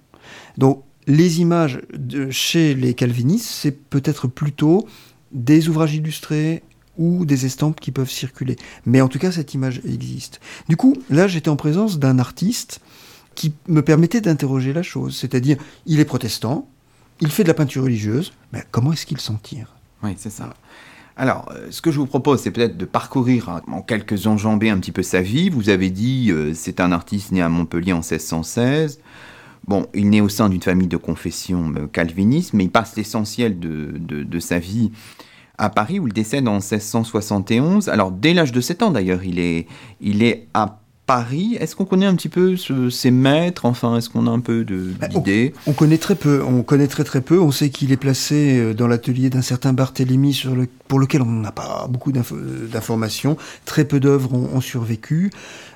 Donc 0.57 0.83
les 1.07 1.41
images 1.41 1.81
de 1.93 2.29
chez 2.31 2.73
les 2.75 2.93
calvinistes, 2.93 3.49
c'est 3.49 3.71
peut-être 3.71 4.27
plutôt 4.27 4.87
des 5.31 5.67
ouvrages 5.69 5.95
illustrés 5.95 6.63
ou 6.97 7.25
des 7.25 7.45
estampes 7.45 7.79
qui 7.79 7.91
peuvent 7.91 8.09
circuler. 8.09 8.55
Mais 8.85 9.01
en 9.01 9.07
tout 9.07 9.19
cas, 9.19 9.31
cette 9.31 9.53
image 9.53 9.81
existe. 9.85 10.39
Du 10.69 10.77
coup, 10.77 10.95
là, 11.09 11.27
j'étais 11.27 11.49
en 11.49 11.55
présence 11.55 11.99
d'un 11.99 12.19
artiste 12.19 12.79
qui 13.35 13.53
me 13.67 13.81
permettait 13.81 14.21
d'interroger 14.21 14.73
la 14.73 14.83
chose. 14.83 15.17
C'est-à-dire, 15.17 15.57
il 15.85 15.99
est 15.99 16.05
protestant, 16.05 16.67
il 17.19 17.31
fait 17.31 17.43
de 17.43 17.47
la 17.47 17.55
peinture 17.55 17.83
religieuse, 17.83 18.33
mais 18.51 18.63
comment 18.71 18.93
est-ce 18.93 19.05
qu'il 19.05 19.19
s'en 19.19 19.35
tire? 19.35 19.75
Oui, 20.03 20.13
c'est 20.17 20.29
ça. 20.29 20.53
Alors, 21.15 21.51
euh, 21.51 21.67
ce 21.69 21.81
que 21.81 21.91
je 21.91 21.99
vous 21.99 22.07
propose, 22.07 22.41
c'est 22.41 22.51
peut-être 22.51 22.77
de 22.77 22.85
parcourir 22.85 23.61
en 23.67 23.81
quelques 23.81 24.25
enjambées 24.25 24.69
un 24.69 24.79
petit 24.79 24.91
peu 24.91 25.03
sa 25.03 25.21
vie. 25.21 25.49
Vous 25.49 25.69
avez 25.69 25.89
dit, 25.89 26.31
euh, 26.31 26.53
c'est 26.55 26.79
un 26.79 26.91
artiste 26.91 27.31
né 27.31 27.41
à 27.41 27.49
Montpellier 27.49 27.93
en 27.93 27.97
1616. 27.97 28.99
Bon, 29.67 29.85
il 29.93 30.09
naît 30.09 30.21
au 30.21 30.29
sein 30.29 30.49
d'une 30.49 30.61
famille 30.61 30.87
de 30.87 30.97
confession 30.97 31.71
euh, 31.77 31.87
calviniste, 31.87 32.53
mais 32.53 32.65
il 32.65 32.71
passe 32.71 32.95
l'essentiel 32.95 33.59
de, 33.59 33.93
de, 33.97 34.39
sa 34.39 34.59
vie 34.59 34.91
à 35.57 35.69
Paris, 35.69 35.99
où 35.99 36.07
il 36.07 36.13
décède 36.13 36.47
en 36.47 36.55
1671. 36.55 37.89
Alors, 37.89 38.11
dès 38.11 38.33
l'âge 38.33 38.51
de 38.51 38.59
7 38.59 38.83
ans 38.83 38.91
d'ailleurs, 38.91 39.23
il 39.23 39.39
est, 39.39 39.67
il 40.01 40.23
est 40.23 40.47
à 40.53 40.79
Paris. 41.05 41.57
Est-ce 41.59 41.75
qu'on 41.75 41.83
connaît 41.83 42.05
un 42.05 42.15
petit 42.15 42.29
peu 42.29 42.55
ses 42.89 43.11
maîtres? 43.11 43.65
Enfin, 43.65 43.97
est-ce 43.97 44.09
qu'on 44.09 44.25
a 44.25 44.29
un 44.29 44.39
peu 44.39 44.63
bah, 44.63 45.07
d'idées? 45.07 45.53
on, 45.67 45.73
connaît 45.73 45.97
très 45.97 46.15
peu. 46.15 46.41
On 46.43 46.63
connaît 46.63 46.87
très 46.87 47.03
très 47.03 47.19
peu. 47.19 47.39
On 47.39 47.51
sait 47.51 47.69
qu'il 47.69 47.91
est 47.91 47.97
placé 47.97 48.57
euh, 48.57 48.73
dans 48.73 48.87
l'atelier 48.87 49.29
d'un 49.29 49.41
certain 49.41 49.73
Barthélemy 49.73 50.33
sur 50.33 50.55
le, 50.55 50.67
pour 50.87 50.99
lequel 50.99 51.21
on 51.21 51.25
n'a 51.25 51.51
pas 51.51 51.87
beaucoup 51.89 52.13
d'informations. 52.13 53.37
Très 53.65 53.83
peu 53.83 53.99
d'œuvres 53.99 54.33
ont, 54.33 54.61
survécu. 54.61 55.29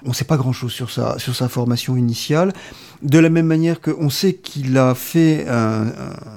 On 0.05 0.09
ne 0.09 0.13
sait 0.13 0.23
pas 0.23 0.37
grand-chose 0.37 0.71
sur 0.71 0.89
sa, 0.91 1.19
sur 1.19 1.35
sa 1.35 1.49
formation 1.49 1.97
initiale. 1.97 2.53
De 3.01 3.19
la 3.19 3.29
même 3.29 3.47
manière 3.47 3.81
qu'on 3.81 4.09
sait 4.09 4.33
qu'il 4.33 4.77
a 4.77 4.95
fait 4.95 5.45
un, 5.49 5.87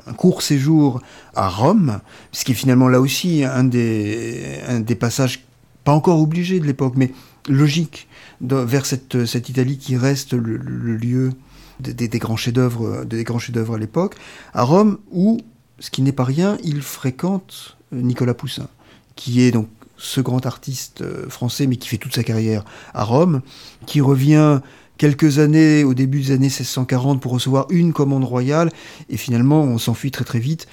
un, 0.06 0.12
court 0.14 0.42
séjour 0.42 1.00
à 1.34 1.48
Rome, 1.48 2.00
ce 2.32 2.44
qui 2.44 2.52
est 2.52 2.56
finalement 2.56 2.88
là 2.88 3.00
aussi 3.00 3.44
un 3.44 3.64
des, 3.64 4.58
un 4.68 4.80
des 4.80 4.96
passages 4.96 5.44
pas 5.84 5.92
encore 5.92 6.20
obligés 6.20 6.60
de 6.60 6.66
l'époque, 6.66 6.94
mais 6.96 7.12
logique 7.48 8.08
vers 8.40 8.86
cette, 8.86 9.26
cette 9.26 9.48
Italie 9.48 9.78
qui 9.78 9.96
reste 9.96 10.32
le, 10.32 10.56
lieu 10.56 11.32
des, 11.80 12.08
grands 12.18 12.36
chefs-d'œuvre, 12.36 13.04
des 13.04 13.24
grands 13.24 13.38
chefs-d'œuvre 13.38 13.74
à 13.74 13.78
l'époque, 13.78 14.16
à 14.54 14.62
Rome, 14.62 14.98
où, 15.10 15.40
ce 15.78 15.90
qui 15.90 16.02
n'est 16.02 16.12
pas 16.12 16.24
rien, 16.24 16.58
il 16.62 16.82
fréquente 16.82 17.76
Nicolas 17.92 18.34
Poussin, 18.34 18.68
qui 19.16 19.42
est 19.42 19.50
donc 19.50 19.68
ce 19.96 20.20
grand 20.20 20.46
artiste 20.46 21.04
français, 21.28 21.66
mais 21.66 21.76
qui 21.76 21.88
fait 21.88 21.98
toute 21.98 22.14
sa 22.14 22.24
carrière 22.24 22.64
à 22.94 23.04
Rome, 23.04 23.42
qui 23.86 24.00
revient 24.00 24.60
quelques 25.00 25.38
années 25.38 25.84
au 25.84 25.94
début 25.94 26.20
des 26.20 26.30
années 26.32 26.48
1640 26.48 27.22
pour 27.22 27.32
recevoir 27.32 27.66
une 27.70 27.92
commande 27.92 28.24
royale, 28.24 28.70
et 29.08 29.16
finalement 29.16 29.62
on 29.62 29.78
s'enfuit 29.78 30.10
très 30.10 30.24
très 30.24 30.38
vite 30.38 30.68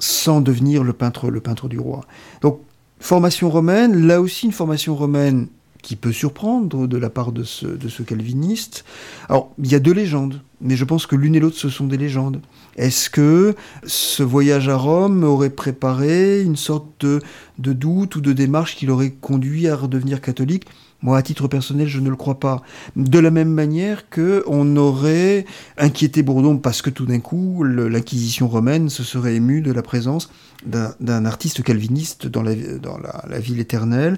sans 0.00 0.40
devenir 0.40 0.82
le 0.82 0.92
peintre, 0.92 1.30
le 1.30 1.40
peintre 1.40 1.68
du 1.68 1.78
roi. 1.78 2.00
Donc 2.40 2.60
formation 2.98 3.48
romaine, 3.50 4.08
là 4.08 4.20
aussi 4.20 4.46
une 4.46 4.52
formation 4.52 4.96
romaine 4.96 5.46
qui 5.84 5.96
peut 5.96 6.12
surprendre 6.12 6.86
de 6.86 6.96
la 6.96 7.10
part 7.10 7.30
de 7.30 7.44
ce, 7.44 8.02
calviniste. 8.02 8.86
Alors, 9.28 9.52
il 9.62 9.70
y 9.70 9.74
a 9.74 9.78
deux 9.78 9.92
légendes, 9.92 10.40
mais 10.62 10.76
je 10.76 10.84
pense 10.84 11.06
que 11.06 11.14
l'une 11.14 11.34
et 11.34 11.40
l'autre, 11.40 11.58
ce 11.58 11.68
sont 11.68 11.86
des 11.86 11.98
légendes. 11.98 12.40
Est-ce 12.76 13.10
que 13.10 13.54
ce 13.84 14.22
voyage 14.22 14.70
à 14.70 14.76
Rome 14.76 15.24
aurait 15.24 15.50
préparé 15.50 16.40
une 16.40 16.56
sorte 16.56 17.04
de, 17.04 17.20
doute 17.58 18.16
ou 18.16 18.22
de 18.22 18.32
démarche 18.32 18.76
qui 18.76 18.86
l'aurait 18.86 19.10
conduit 19.10 19.68
à 19.68 19.76
redevenir 19.76 20.22
catholique? 20.22 20.64
Moi, 21.02 21.18
à 21.18 21.22
titre 21.22 21.48
personnel, 21.48 21.86
je 21.86 22.00
ne 22.00 22.08
le 22.08 22.16
crois 22.16 22.40
pas. 22.40 22.62
De 22.96 23.18
la 23.18 23.30
même 23.30 23.50
manière 23.50 24.08
que 24.08 24.42
on 24.46 24.76
aurait 24.78 25.44
inquiété 25.76 26.22
Bourdon 26.22 26.56
parce 26.56 26.80
que 26.80 26.88
tout 26.88 27.04
d'un 27.04 27.20
coup, 27.20 27.62
l'Inquisition 27.62 28.48
romaine 28.48 28.88
se 28.88 29.04
serait 29.04 29.34
émue 29.34 29.60
de 29.60 29.70
la 29.70 29.82
présence 29.82 30.30
d'un 30.64 31.26
artiste 31.26 31.62
calviniste 31.62 32.26
dans 32.26 32.42
la, 32.42 33.38
ville 33.38 33.60
éternelle. 33.60 34.16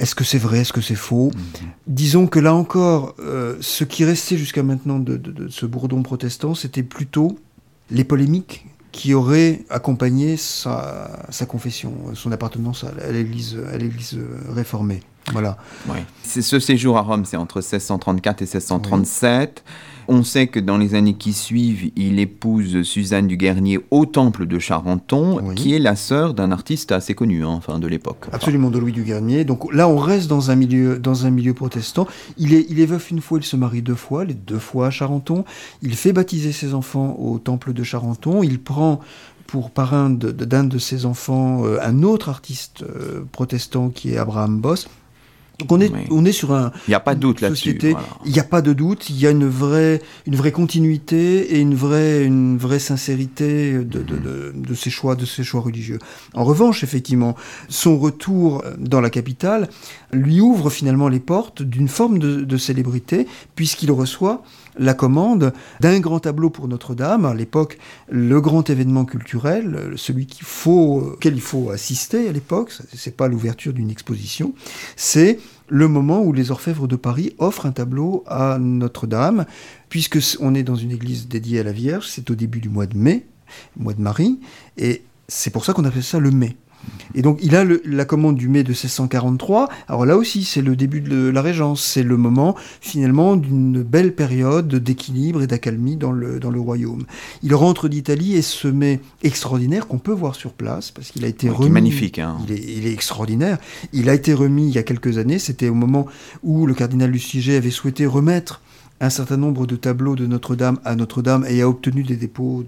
Est-ce 0.00 0.14
que 0.14 0.24
c'est 0.24 0.38
vrai? 0.38 0.60
Est-ce 0.60 0.72
que 0.72 0.80
c'est 0.80 0.94
faux? 0.94 1.30
Mhm. 1.34 1.68
Disons 1.86 2.26
que 2.26 2.40
là 2.40 2.54
encore, 2.54 3.14
euh, 3.20 3.56
ce 3.60 3.84
qui 3.84 4.04
restait 4.04 4.38
jusqu'à 4.38 4.62
maintenant 4.62 4.98
de, 4.98 5.16
de, 5.16 5.48
ce 5.48 5.66
Bourdon 5.66 6.02
protestant, 6.02 6.54
c'était 6.54 6.82
plutôt 6.82 7.38
les 7.90 8.04
polémiques 8.04 8.66
qui 8.92 9.14
auraient 9.14 9.62
accompagné 9.68 10.36
sa, 10.36 11.26
sa 11.28 11.46
confession, 11.46 11.92
son 12.14 12.32
appartenance 12.32 12.84
à 12.84 13.12
l'Église 13.12 14.18
réformée. 14.48 15.00
Voilà. 15.32 15.58
C'est 16.22 16.42
ce 16.42 16.58
séjour 16.58 16.96
à 16.96 17.02
Rome, 17.02 17.24
c'est 17.24 17.36
entre 17.36 17.58
1634 17.58 18.42
et 18.42 18.44
1637. 18.46 19.62
On 20.12 20.24
sait 20.24 20.48
que 20.48 20.58
dans 20.58 20.76
les 20.76 20.96
années 20.96 21.14
qui 21.14 21.32
suivent, 21.32 21.92
il 21.94 22.18
épouse 22.18 22.82
Suzanne 22.82 23.28
du 23.28 23.36
Guernier 23.36 23.78
au 23.92 24.06
temple 24.06 24.46
de 24.46 24.58
Charenton, 24.58 25.54
qui 25.54 25.72
est 25.72 25.78
la 25.78 25.94
sœur 25.94 26.34
d'un 26.34 26.50
artiste 26.50 26.90
assez 26.90 27.14
connu, 27.14 27.44
hein, 27.44 27.50
enfin 27.50 27.78
de 27.78 27.86
l'époque. 27.86 28.26
Absolument, 28.32 28.70
de 28.70 28.80
Louis 28.80 28.90
du 28.90 29.04
Guernier. 29.04 29.44
Donc 29.44 29.72
là, 29.72 29.88
on 29.88 29.96
reste 29.96 30.26
dans 30.26 30.50
un 30.50 30.56
milieu, 30.56 30.98
dans 30.98 31.26
un 31.26 31.30
milieu 31.30 31.54
protestant. 31.54 32.08
Il 32.38 32.54
est, 32.54 32.66
il 32.68 32.80
est 32.80 32.86
veuf 32.86 33.12
une 33.12 33.20
fois, 33.20 33.38
il 33.38 33.44
se 33.44 33.54
marie 33.54 33.82
deux 33.82 33.94
fois, 33.94 34.24
les 34.24 34.34
deux 34.34 34.58
fois 34.58 34.88
à 34.88 34.90
Charenton. 34.90 35.44
Il 35.80 35.94
fait 35.94 36.12
baptiser 36.12 36.50
ses 36.50 36.74
enfants 36.74 37.14
au 37.20 37.38
temple 37.38 37.72
de 37.72 37.84
Charenton. 37.84 38.42
Il 38.42 38.58
prend 38.58 38.98
pour 39.46 39.70
parrain 39.70 40.10
d'un 40.10 40.64
de, 40.64 40.78
ses 40.78 41.06
enfants 41.06 41.64
euh, 41.64 41.78
un 41.82 42.02
autre 42.02 42.30
artiste 42.30 42.82
euh, 42.82 43.22
protestant 43.30 43.90
qui 43.90 44.14
est 44.14 44.16
Abraham 44.16 44.60
Boss. 44.60 44.88
Donc 45.60 45.72
on 45.72 45.80
est, 45.80 45.92
on 46.10 46.24
est 46.24 46.32
sur 46.32 46.52
un. 46.52 46.72
Il 46.88 46.90
n'y 46.90 46.94
a 46.94 47.00
pas 47.00 47.14
de 47.14 47.20
doute 47.20 47.40
là-dessus. 47.40 47.78
Il 48.24 48.32
n'y 48.32 48.38
a 48.40 48.44
pas 48.44 48.62
de 48.62 48.72
doute. 48.72 49.10
Il 49.10 49.18
y 49.18 49.26
a 49.26 49.30
une 49.30 49.48
vraie, 49.48 50.02
une 50.26 50.36
vraie 50.36 50.52
continuité 50.52 51.54
et 51.54 51.60
une 51.60 51.74
vraie, 51.74 52.24
une 52.24 52.58
vraie 52.58 52.78
sincérité 52.78 53.72
de, 53.72 53.82
de, 53.82 54.16
de, 54.16 54.52
de 54.54 54.74
ses 54.74 54.90
choix, 54.90 55.14
de 55.14 55.24
ses 55.24 55.44
choix 55.44 55.60
religieux. 55.60 55.98
En 56.34 56.44
revanche, 56.44 56.82
effectivement, 56.82 57.36
son 57.68 57.98
retour 57.98 58.64
dans 58.78 59.00
la 59.00 59.10
capitale 59.10 59.68
lui 60.12 60.40
ouvre 60.40 60.70
finalement 60.70 61.08
les 61.08 61.20
portes 61.20 61.62
d'une 61.62 61.88
forme 61.88 62.18
de, 62.18 62.40
de 62.42 62.56
célébrité 62.56 63.26
puisqu'il 63.54 63.92
reçoit 63.92 64.42
la 64.80 64.94
commande 64.94 65.52
d'un 65.80 66.00
grand 66.00 66.20
tableau 66.20 66.50
pour 66.50 66.66
Notre-Dame, 66.66 67.26
à 67.26 67.34
l'époque 67.34 67.78
le 68.08 68.40
grand 68.40 68.68
événement 68.68 69.04
culturel, 69.04 69.92
celui 69.96 70.26
qu'il 70.26 70.46
faut, 70.46 71.12
auquel 71.12 71.34
il 71.34 71.40
faut 71.42 71.70
assister 71.70 72.28
à 72.28 72.32
l'époque, 72.32 72.72
c'est 72.94 73.16
pas 73.16 73.28
l'ouverture 73.28 73.74
d'une 73.74 73.90
exposition, 73.90 74.54
c'est 74.96 75.38
le 75.68 75.86
moment 75.86 76.22
où 76.22 76.32
les 76.32 76.50
orfèvres 76.50 76.88
de 76.88 76.96
Paris 76.96 77.34
offrent 77.38 77.66
un 77.66 77.72
tableau 77.72 78.24
à 78.26 78.58
Notre-Dame, 78.58 79.44
puisque 79.90 80.18
on 80.40 80.54
est 80.54 80.62
dans 80.62 80.76
une 80.76 80.90
église 80.90 81.28
dédiée 81.28 81.60
à 81.60 81.62
la 81.62 81.72
Vierge, 81.72 82.06
c'est 82.08 82.30
au 82.30 82.34
début 82.34 82.60
du 82.60 82.70
mois 82.70 82.86
de 82.86 82.96
mai, 82.96 83.26
mois 83.76 83.94
de 83.94 84.00
Marie, 84.00 84.40
et 84.78 85.02
c'est 85.28 85.50
pour 85.50 85.66
ça 85.66 85.74
qu'on 85.74 85.84
appelle 85.84 86.02
ça 86.02 86.18
le 86.18 86.30
mai. 86.30 86.56
Et 87.14 87.22
donc 87.22 87.38
il 87.42 87.56
a 87.56 87.64
la 87.84 88.04
commande 88.04 88.36
du 88.36 88.48
mai 88.48 88.62
de 88.62 88.70
1643. 88.70 89.68
Alors 89.88 90.06
là 90.06 90.16
aussi, 90.16 90.44
c'est 90.44 90.62
le 90.62 90.76
début 90.76 91.00
de 91.00 91.28
la 91.28 91.42
Régence. 91.42 91.82
C'est 91.82 92.02
le 92.02 92.16
moment 92.16 92.56
finalement 92.80 93.36
d'une 93.36 93.82
belle 93.82 94.14
période 94.14 94.74
d'équilibre 94.74 95.42
et 95.42 95.46
d'accalmie 95.46 95.96
dans 95.96 96.12
le, 96.12 96.38
dans 96.38 96.50
le 96.50 96.60
royaume. 96.60 97.04
Il 97.42 97.54
rentre 97.54 97.88
d'Italie 97.88 98.36
et 98.36 98.42
ce 98.42 98.68
mai 98.68 99.00
extraordinaire 99.22 99.86
qu'on 99.86 99.98
peut 99.98 100.12
voir 100.12 100.34
sur 100.34 100.52
place 100.52 100.90
parce 100.90 101.10
qu'il 101.10 101.24
a 101.24 101.28
été 101.28 101.48
remis. 101.48 101.70
magnifique. 101.70 102.18
Hein. 102.18 102.38
Il, 102.46 102.52
est, 102.52 102.62
il, 102.62 102.86
est, 102.86 102.92
extraordinaire. 102.92 103.58
Il 103.92 104.08
a 104.08 104.14
été 104.14 104.32
remis 104.34 104.68
il 104.68 104.74
y 104.74 104.78
a 104.78 104.82
quelques 104.82 105.18
années. 105.18 105.38
C'était 105.38 105.68
au 105.68 105.74
moment 105.74 106.06
où 106.42 106.66
le 106.66 106.74
cardinal 106.74 107.10
Luciger 107.10 107.56
avait 107.56 107.70
souhaité 107.70 108.06
remettre 108.06 108.60
un 109.00 109.10
certain 109.10 109.38
nombre 109.38 109.66
de 109.66 109.76
tableaux 109.76 110.14
de 110.14 110.26
Notre-Dame 110.26 110.78
à 110.84 110.94
Notre-Dame 110.94 111.46
et 111.48 111.62
a 111.62 111.68
obtenu 111.68 112.02
des 112.02 112.16
dépôts 112.16 112.64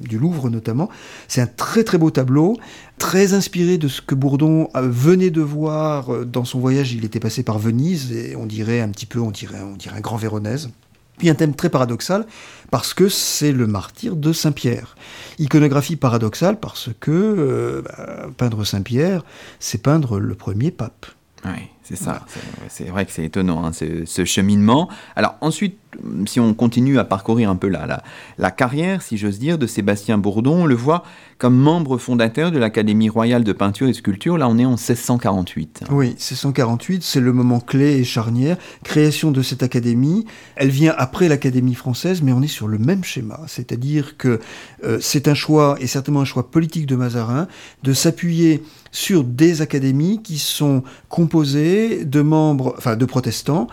du 0.00 0.18
Louvre 0.18 0.50
notamment. 0.50 0.90
C'est 1.26 1.40
un 1.40 1.46
très 1.46 1.84
très 1.84 1.96
beau 1.96 2.10
tableau, 2.10 2.58
très 2.98 3.32
inspiré 3.32 3.78
de 3.78 3.88
ce 3.88 4.02
que 4.02 4.14
Bourdon 4.14 4.68
venait 4.74 5.30
de 5.30 5.40
voir 5.40 6.12
euh, 6.12 6.24
dans 6.24 6.44
son 6.44 6.60
voyage. 6.60 6.92
Il 6.92 7.04
était 7.04 7.20
passé 7.20 7.42
par 7.42 7.58
Venise 7.58 8.12
et 8.12 8.36
on 8.36 8.46
dirait 8.46 8.80
un 8.80 8.88
petit 8.90 9.06
peu, 9.06 9.20
on 9.20 9.30
dirait, 9.30 9.62
on 9.62 9.76
dirait 9.76 9.96
un 9.96 10.00
grand 10.00 10.16
Véronèse. 10.16 10.70
Puis 11.16 11.28
un 11.28 11.34
thème 11.34 11.54
très 11.54 11.68
paradoxal 11.68 12.26
parce 12.70 12.94
que 12.94 13.08
c'est 13.08 13.52
le 13.52 13.66
martyr 13.66 14.16
de 14.16 14.32
Saint-Pierre. 14.32 14.96
Iconographie 15.38 15.96
paradoxale 15.96 16.58
parce 16.58 16.90
que 16.98 17.10
euh, 17.10 17.82
bah, 17.82 18.28
peindre 18.36 18.64
Saint-Pierre, 18.64 19.22
c'est 19.58 19.82
peindre 19.82 20.18
le 20.18 20.34
premier 20.34 20.70
pape. 20.70 21.06
Oui, 21.44 21.68
c'est 21.90 22.04
ça. 22.04 22.24
C'est 22.68 22.84
vrai 22.84 23.04
que 23.04 23.12
c'est 23.12 23.24
étonnant, 23.24 23.64
hein, 23.64 23.72
ce, 23.72 24.24
cheminement. 24.24 24.88
Alors 25.16 25.36
ensuite, 25.40 25.78
si 26.26 26.40
on 26.40 26.54
continue 26.54 26.98
à 26.98 27.04
parcourir 27.04 27.50
un 27.50 27.56
peu 27.56 27.68
la, 27.68 28.02
la, 28.38 28.50
carrière, 28.50 29.02
si 29.02 29.16
j'ose 29.16 29.38
dire, 29.38 29.58
de 29.58 29.66
Sébastien 29.66 30.18
Bourdon, 30.18 30.62
on 30.62 30.66
le 30.66 30.74
voit 30.74 31.04
comme 31.38 31.56
membre 31.56 31.98
fondateur 31.98 32.50
de 32.50 32.58
l'Académie 32.58 33.08
royale 33.08 33.44
de 33.44 33.52
peinture 33.52 33.88
et 33.88 33.92
sculpture. 33.92 34.36
Là, 34.38 34.48
on 34.48 34.58
est 34.58 34.64
en 34.64 34.70
1648. 34.70 35.84
Oui, 35.90 36.08
1648, 36.08 37.02
c'est 37.02 37.20
le 37.20 37.32
moment 37.32 37.60
clé 37.60 37.96
et 37.96 38.04
charnière. 38.04 38.56
Création 38.84 39.30
de 39.30 39.42
cette 39.42 39.62
académie. 39.62 40.26
Elle 40.56 40.70
vient 40.70 40.94
après 40.96 41.28
l'Académie 41.28 41.74
française, 41.74 42.22
mais 42.22 42.32
on 42.32 42.42
est 42.42 42.46
sur 42.46 42.68
le 42.68 42.78
même 42.78 43.04
schéma. 43.04 43.40
C'est-à-dire 43.46 44.16
que 44.16 44.40
euh, 44.84 44.98
c'est 45.00 45.28
un 45.28 45.34
choix, 45.34 45.76
et 45.80 45.86
certainement 45.86 46.20
un 46.20 46.26
choix 46.26 46.50
politique 46.50 46.86
de 46.86 46.96
Mazarin, 46.96 47.48
de 47.82 47.92
s'appuyer 47.92 48.62
sur 48.92 49.24
des 49.24 49.62
académies 49.62 50.22
qui 50.22 50.38
sont 50.38 50.82
composées 51.08 52.04
de 52.04 52.20
membres, 52.20 52.74
enfin 52.76 52.96
de 52.96 53.04
protestants, 53.04 53.68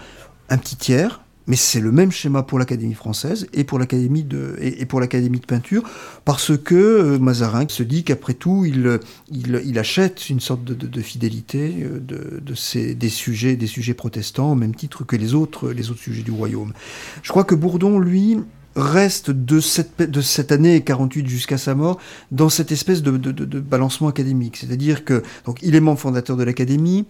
un 0.49 0.57
petit 0.57 0.77
tiers, 0.77 1.21
mais 1.47 1.55
c'est 1.55 1.79
le 1.79 1.91
même 1.91 2.11
schéma 2.11 2.43
pour 2.43 2.59
l'Académie 2.59 2.93
française 2.93 3.47
et 3.53 3.63
pour 3.63 3.79
l'Académie 3.79 4.23
de, 4.23 4.55
et, 4.61 4.85
pour 4.85 4.99
l'Académie 4.99 5.39
de 5.39 5.45
peinture, 5.45 5.83
parce 6.25 6.57
que 6.57 6.75
euh, 6.75 7.19
Mazarin 7.19 7.65
se 7.69 7.83
dit 7.83 8.03
qu'après 8.03 8.33
tout, 8.33 8.65
il, 8.65 8.99
il, 9.31 9.79
achète 9.79 10.29
une 10.29 10.41
sorte 10.41 10.63
de, 10.63 11.01
fidélité 11.01 11.75
euh, 11.83 11.99
de, 11.99 12.41
de 12.41 12.53
ces, 12.53 12.95
des, 12.95 13.09
sujets, 13.09 13.55
des 13.55 13.67
sujets 13.67 13.93
protestants, 13.93 14.51
au 14.51 14.55
même 14.55 14.75
titre 14.75 15.05
que 15.05 15.15
les 15.15 15.33
autres, 15.33 15.71
les 15.71 15.89
autres 15.89 16.01
sujets 16.01 16.23
du 16.23 16.31
royaume. 16.31 16.73
Je 17.23 17.29
crois 17.29 17.45
que 17.45 17.55
Bourdon, 17.55 17.97
lui, 17.97 18.37
reste 18.75 19.31
de 19.31 19.59
cette, 19.59 20.01
de 20.01 20.21
cette 20.21 20.51
année 20.51 20.81
48 20.83 21.27
jusqu'à 21.27 21.57
sa 21.57 21.73
mort 21.73 21.97
dans 22.31 22.49
cette 22.49 22.71
espèce 22.71 23.01
de, 23.01 23.17
de 23.17 23.59
balancement 23.59 24.07
académique. 24.07 24.57
C'est-à-dire 24.57 25.03
que 25.03 25.23
donc 25.45 25.59
il 25.63 25.73
est 25.75 25.79
membre 25.79 25.99
fondateur 25.99 26.37
de 26.37 26.43
l'Académie. 26.43 27.05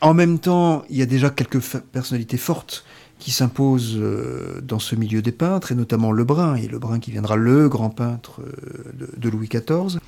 En 0.00 0.14
même 0.14 0.38
temps, 0.38 0.84
il 0.90 0.98
y 0.98 1.02
a 1.02 1.06
déjà 1.06 1.30
quelques 1.30 1.60
personnalités 1.92 2.36
fortes 2.36 2.84
qui 3.18 3.30
s'imposent 3.30 3.96
euh, 3.96 4.60
dans 4.62 4.78
ce 4.78 4.94
milieu 4.94 5.22
des 5.22 5.32
peintres, 5.32 5.72
et 5.72 5.74
notamment 5.74 6.12
Lebrun, 6.12 6.56
et 6.56 6.68
Lebrun 6.68 6.98
qui 6.98 7.10
viendra 7.10 7.36
le 7.36 7.68
grand 7.68 7.90
peintre 7.90 8.40
euh, 8.42 9.08
de, 9.16 9.28
Louis 9.28 9.48
XIV. 9.48 9.98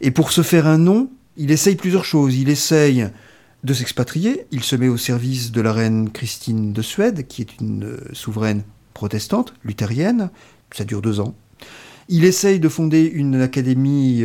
Et 0.00 0.10
pour 0.10 0.32
se 0.32 0.42
faire 0.42 0.66
un 0.66 0.78
nom, 0.78 1.10
il 1.36 1.50
essaye 1.50 1.76
plusieurs 1.76 2.04
choses. 2.04 2.36
Il 2.36 2.48
essaye 2.48 3.08
de 3.62 3.74
s'expatrier, 3.74 4.46
il 4.50 4.62
se 4.62 4.76
met 4.76 4.88
au 4.88 4.96
service 4.96 5.52
de 5.52 5.60
la 5.60 5.72
reine 5.72 6.10
Christine 6.10 6.72
de 6.72 6.82
Suède, 6.82 7.26
qui 7.26 7.42
est 7.42 7.60
une 7.60 7.84
euh, 7.84 7.98
souveraine 8.12 8.62
protestante, 8.94 9.54
luthérienne, 9.64 10.30
ça 10.72 10.84
dure 10.84 11.02
deux 11.02 11.20
ans. 11.20 11.34
Il 12.08 12.24
essaye 12.24 12.58
de 12.58 12.68
fonder 12.68 13.04
une 13.04 13.40
académie 13.40 14.24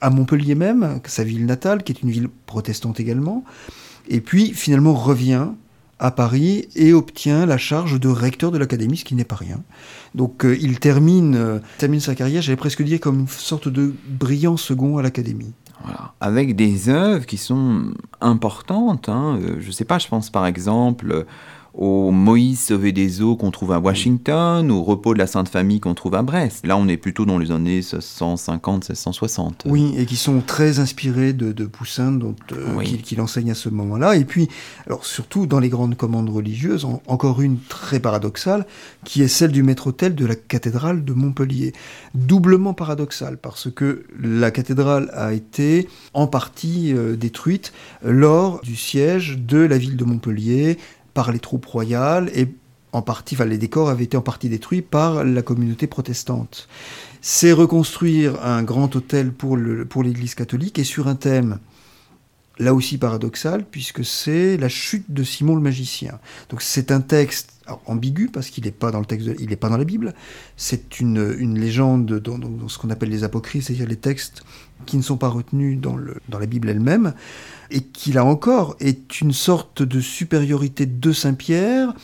à 0.00 0.10
Montpellier 0.10 0.56
même, 0.56 1.00
sa 1.06 1.22
ville 1.22 1.46
natale, 1.46 1.84
qui 1.84 1.92
est 1.92 2.02
une 2.02 2.10
ville 2.10 2.28
protestante 2.44 2.98
également, 2.98 3.44
et 4.08 4.20
puis 4.20 4.52
finalement 4.52 4.94
revient 4.94 5.50
à 6.04 6.10
Paris 6.10 6.68
et 6.76 6.92
obtient 6.92 7.46
la 7.46 7.56
charge 7.56 7.98
de 7.98 8.08
recteur 8.08 8.50
de 8.50 8.58
l'académie, 8.58 8.98
ce 8.98 9.06
qui 9.06 9.14
n'est 9.14 9.24
pas 9.24 9.36
rien. 9.36 9.62
Donc 10.14 10.44
euh, 10.44 10.54
il 10.60 10.78
termine, 10.78 11.34
euh, 11.34 11.58
termine 11.78 11.98
sa 11.98 12.14
carrière, 12.14 12.42
j'allais 12.42 12.56
presque 12.56 12.82
dire, 12.82 13.00
comme 13.00 13.20
une 13.20 13.28
sorte 13.28 13.68
de 13.68 13.94
brillant 14.06 14.58
second 14.58 14.98
à 14.98 15.02
l'académie. 15.02 15.54
Voilà. 15.82 16.12
Avec 16.20 16.56
des 16.56 16.90
œuvres 16.90 17.24
qui 17.24 17.38
sont 17.38 17.94
importantes. 18.20 19.08
Hein. 19.08 19.40
je 19.58 19.66
ne 19.66 19.72
sais 19.72 19.86
pas, 19.86 19.98
je 19.98 20.08
pense 20.08 20.28
par 20.28 20.44
exemple 20.44 21.24
au 21.74 22.12
Moïse 22.12 22.60
sauvé 22.60 22.92
des 22.92 23.20
eaux 23.20 23.34
qu'on 23.36 23.50
trouve 23.50 23.72
à 23.72 23.80
Washington, 23.80 24.70
au 24.70 24.82
repos 24.82 25.12
de 25.12 25.18
la 25.18 25.26
Sainte 25.26 25.48
Famille 25.48 25.80
qu'on 25.80 25.94
trouve 25.94 26.14
à 26.14 26.22
Brest. 26.22 26.64
Là, 26.66 26.76
on 26.76 26.86
est 26.86 26.96
plutôt 26.96 27.24
dans 27.24 27.38
les 27.38 27.50
années 27.50 27.80
1650-1660. 27.80 29.66
Oui, 29.66 29.92
et 29.96 30.06
qui 30.06 30.14
sont 30.16 30.40
très 30.40 30.78
inspirés 30.78 31.32
de, 31.32 31.64
Poussin, 31.64 32.12
dont 32.12 32.36
euh, 32.52 32.82
qu'il 33.02 33.20
enseigne 33.20 33.50
à 33.50 33.54
ce 33.54 33.68
moment-là. 33.70 34.14
Et 34.16 34.24
puis, 34.24 34.48
alors 34.86 35.04
surtout 35.04 35.46
dans 35.46 35.58
les 35.58 35.68
grandes 35.68 35.96
commandes 35.96 36.30
religieuses, 36.30 36.86
encore 37.08 37.42
une 37.42 37.58
très 37.58 37.98
paradoxale, 37.98 38.66
qui 39.04 39.22
est 39.22 39.28
celle 39.28 39.50
du 39.50 39.64
maître-autel 39.64 40.14
de 40.14 40.26
la 40.26 40.36
cathédrale 40.36 41.04
de 41.04 41.12
Montpellier. 41.12 41.72
Doublement 42.14 42.74
paradoxale, 42.74 43.36
parce 43.36 43.68
que 43.70 44.04
la 44.20 44.52
cathédrale 44.52 45.10
a 45.12 45.32
été 45.32 45.88
en 46.12 46.28
partie 46.28 46.92
euh, 46.94 47.16
détruite 47.16 47.72
lors 48.04 48.60
du 48.60 48.76
siège 48.76 49.38
de 49.38 49.58
la 49.58 49.78
ville 49.78 49.96
de 49.96 50.04
Montpellier 50.04 50.78
par 51.14 51.32
les 51.32 51.38
troupes 51.38 51.66
royales 51.66 52.30
et 52.34 52.48
en 52.92 53.02
partie, 53.02 53.34
enfin, 53.34 53.44
les 53.44 53.58
décors 53.58 53.90
avaient 53.90 54.04
été 54.04 54.16
en 54.16 54.22
partie 54.22 54.48
détruits 54.48 54.82
par 54.82 55.24
la 55.24 55.42
communauté 55.42 55.86
protestante. 55.86 56.68
C'est 57.20 57.52
reconstruire 57.52 58.44
un 58.44 58.62
grand 58.62 58.94
hôtel 58.94 59.32
pour 59.32 59.56
l'Église 59.56 60.34
catholique 60.34 60.78
et 60.78 60.84
sur 60.84 61.08
un 61.08 61.16
thème 61.16 61.58
là 62.58 62.74
aussi 62.74 62.98
paradoxal, 62.98 63.64
puisque 63.64 64.04
c'est 64.04 64.56
la 64.56 64.68
chute 64.68 65.10
de 65.10 65.24
Simon 65.24 65.56
le 65.56 65.60
magicien. 65.60 66.18
Donc 66.50 66.62
c'est 66.62 66.92
un 66.92 67.00
texte 67.00 67.52
ambigu, 67.86 68.28
parce 68.28 68.50
qu'il 68.50 68.64
n'est 68.64 68.70
pas 68.70 68.90
dans 68.90 69.00
le 69.00 69.06
texte, 69.06 69.30
il 69.40 69.56
pas 69.56 69.68
dans 69.68 69.76
la 69.76 69.84
Bible. 69.84 70.14
C'est 70.56 71.00
une, 71.00 71.34
une, 71.38 71.58
légende 71.58 72.20
dans, 72.20 72.38
dans 72.38 72.68
ce 72.68 72.78
qu'on 72.78 72.90
appelle 72.90 73.08
les 73.08 73.24
apocryphes, 73.24 73.64
c'est-à-dire 73.64 73.88
les 73.88 73.96
textes 73.96 74.44
qui 74.86 74.96
ne 74.96 75.02
sont 75.02 75.16
pas 75.16 75.28
retenus 75.28 75.80
dans, 75.80 75.96
le, 75.96 76.16
dans 76.28 76.38
la 76.38 76.46
Bible 76.46 76.68
elle-même, 76.68 77.14
et 77.70 77.82
qui 77.82 78.12
là 78.12 78.24
encore 78.24 78.76
est 78.80 79.20
une 79.20 79.32
sorte 79.32 79.82
de 79.82 80.00
supériorité 80.00 80.86
de 80.86 81.12
Saint 81.12 81.34
Pierre 81.34 81.94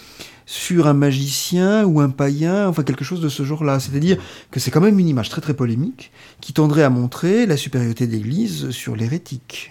sur 0.50 0.88
un 0.88 0.94
magicien 0.94 1.84
ou 1.84 2.00
un 2.00 2.10
païen, 2.10 2.66
enfin 2.66 2.82
quelque 2.82 3.04
chose 3.04 3.20
de 3.20 3.28
ce 3.28 3.44
genre-là. 3.44 3.78
C'est-à-dire 3.78 4.16
que 4.50 4.58
c'est 4.58 4.72
quand 4.72 4.80
même 4.80 4.98
une 4.98 5.06
image 5.06 5.28
très 5.28 5.40
très 5.40 5.54
polémique 5.54 6.10
qui 6.40 6.52
tendrait 6.52 6.82
à 6.82 6.90
montrer 6.90 7.46
la 7.46 7.56
supériorité 7.56 8.08
de 8.08 8.12
l'Église 8.12 8.70
sur 8.70 8.96
l'hérétique. 8.96 9.70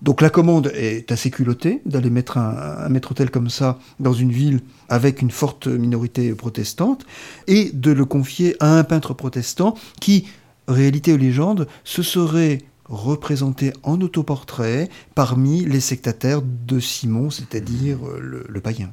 Donc 0.00 0.22
la 0.22 0.30
commande 0.30 0.72
est 0.74 1.12
assez 1.12 1.30
culottée 1.30 1.82
d'aller 1.84 2.08
mettre 2.08 2.38
un, 2.38 2.76
un 2.78 2.88
maître-autel 2.88 3.30
comme 3.30 3.50
ça 3.50 3.78
dans 4.00 4.14
une 4.14 4.32
ville 4.32 4.60
avec 4.88 5.20
une 5.20 5.30
forte 5.30 5.66
minorité 5.66 6.32
protestante 6.32 7.04
et 7.46 7.70
de 7.74 7.90
le 7.90 8.06
confier 8.06 8.56
à 8.60 8.78
un 8.78 8.84
peintre 8.84 9.12
protestant 9.12 9.74
qui, 10.00 10.26
réalité 10.68 11.12
ou 11.12 11.18
légende, 11.18 11.68
se 11.84 12.02
serait 12.02 12.62
représenté 12.86 13.72
en 13.82 14.00
autoportrait 14.00 14.88
parmi 15.14 15.64
les 15.64 15.80
sectataires 15.80 16.42
de 16.42 16.80
Simon, 16.80 17.30
c'est-à-dire 17.30 17.98
le, 18.20 18.44
le 18.48 18.60
païen. 18.60 18.92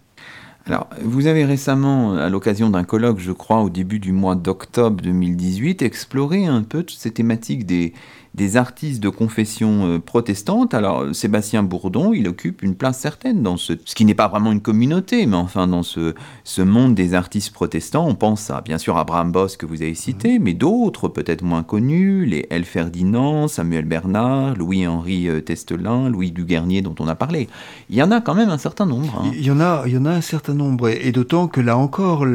Alors, 0.68 0.88
vous 1.02 1.26
avez 1.26 1.44
récemment, 1.44 2.14
à 2.14 2.30
l'occasion 2.30 2.70
d'un 2.70 2.84
colloque, 2.84 3.20
je 3.20 3.32
crois, 3.32 3.62
au 3.62 3.70
début 3.70 4.00
du 4.00 4.12
mois 4.12 4.36
d'octobre 4.36 5.02
2018, 5.02 5.82
exploré 5.82 6.46
un 6.46 6.62
peu 6.62 6.84
toutes 6.84 7.00
ces 7.00 7.12
thématiques 7.12 7.66
des, 7.66 7.94
des 8.34 8.56
artistes 8.56 9.02
de 9.02 9.10
confession 9.10 9.86
euh, 9.88 10.00
protestante. 10.00 10.74
Alors, 10.74 11.14
Sébastien 11.14 11.64
Bourdon, 11.64 12.14
il 12.14 12.28
occupe 12.28 12.62
une 12.62 12.76
place 12.76 12.98
certaine 12.98 13.44
dans 13.44 13.58
ce, 13.58 13.74
ce 13.84 13.94
qui 13.94 14.06
n'est 14.06 14.16
pas 14.16 14.30
vraiment 14.30 14.52
une 14.52 14.62
communauté, 14.62 15.26
mais 15.26 15.36
enfin 15.36 15.68
dans 15.68 15.84
ce, 15.84 16.16
ce 16.46 16.62
monde 16.62 16.96
des 16.96 17.14
artistes 17.14 17.52
protestants. 17.52 18.08
On 18.08 18.16
pense 18.16 18.50
à, 18.50 18.62
bien 18.62 18.78
sûr, 18.78 18.98
Abraham 18.98 19.32
Boss 19.32 19.58
que 19.58 19.66
vous 19.66 19.82
avez 19.82 19.96
cité, 19.96 20.40
mhm. 20.40 20.46
mais 20.46 20.54
d'autres 20.54 21.10
peut-être 21.10 21.44
moins 21.44 21.64
connus, 21.64 22.26
les 22.26 22.48
L. 22.50 22.64
Ferdinand, 22.64 23.48
Samuel 23.50 23.86
Bernard, 23.86 24.56
Louis-Henri 24.56 25.28
euh, 25.28 25.42
Testelin, 25.42 26.10
Louis 26.10 26.32
Duguernier 26.32 26.82
dont 26.82 26.96
on 27.00 27.08
a 27.08 27.16
parlé. 27.16 27.50
Il 27.90 27.98
y 27.98 28.04
en 28.04 28.12
a 28.12 28.22
quand 28.22 28.36
même 28.36 28.50
un 28.50 28.58
certain 28.58 28.86
nombre. 28.86 29.24
Hein. 29.26 29.32
Il, 29.36 29.46
y 29.46 29.52
en 29.52 29.60
a, 29.60 29.84
il 29.86 29.94
y 29.94 29.98
en 29.98 30.06
a 30.06 30.12
un 30.12 30.22
certain 30.22 30.54
nombre, 30.54 30.88
et, 30.88 31.12
d'autant 31.12 31.48
que 31.48 31.60
là 31.60 31.78
encore, 31.78 32.26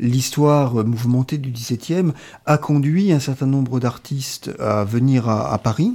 l'histoire 0.00 0.84
mouvementée 0.84 1.38
du 1.38 1.50
XVIIe 1.50 2.12
a 2.46 2.58
conduit 2.58 3.12
un 3.12 3.20
certain 3.20 3.46
nombre 3.46 3.78
d'artistes 3.78 4.50
à 4.58 4.84
venir 4.84 5.28
à 5.28 5.35
à, 5.36 5.58
Paris, 5.58 5.94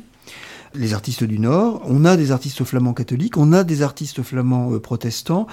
les 0.73 0.93
artistes 0.93 1.23
du 1.23 1.39
Nord, 1.39 1.81
on 1.85 2.05
a 2.05 2.17
des 2.17 2.31
artistes 2.31 2.63
flamands 2.63 2.93
catholiques, 2.93 3.37
on 3.37 3.51
a 3.51 3.63
des 3.63 3.81
artistes 3.81 4.23
flamands 4.23 4.73
euh, 4.73 4.79
protestants, 4.79 5.47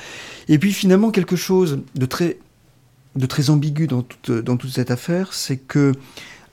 et 0.49 0.59
puis 0.59 0.72
finalement 0.72 1.11
quelque 1.11 1.36
chose 1.36 1.80
de 1.95 2.07
très, 2.07 2.39
ambigu 3.49 3.86
dans 3.86 4.03
toute, 4.03 4.30
dans 4.30 4.57
toute 4.57 4.70
cette 4.70 4.91
affaire, 4.91 5.32
c'est 5.32 5.57
que 5.57 5.93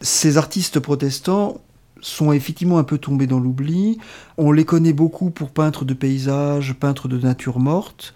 ces 0.02 0.38
artistes 0.38 0.80
protestants 0.80 1.62
sont 2.02 2.32
effectivement 2.32 2.78
un 2.78 2.84
peu 2.84 2.98
tombés 2.98 3.28
dans 3.28 3.40
l'oubli, 3.40 3.98
on 4.38 4.52
les 4.52 4.66
connaît 4.66 4.94
beaucoup 4.94 5.30
pour 5.30 5.52
peintres 5.52 5.86
de 5.86 5.94
paysages, 5.94 6.74
peintres 6.74 7.08
de 7.08 7.20
nature 7.20 7.60
morte, 7.60 8.14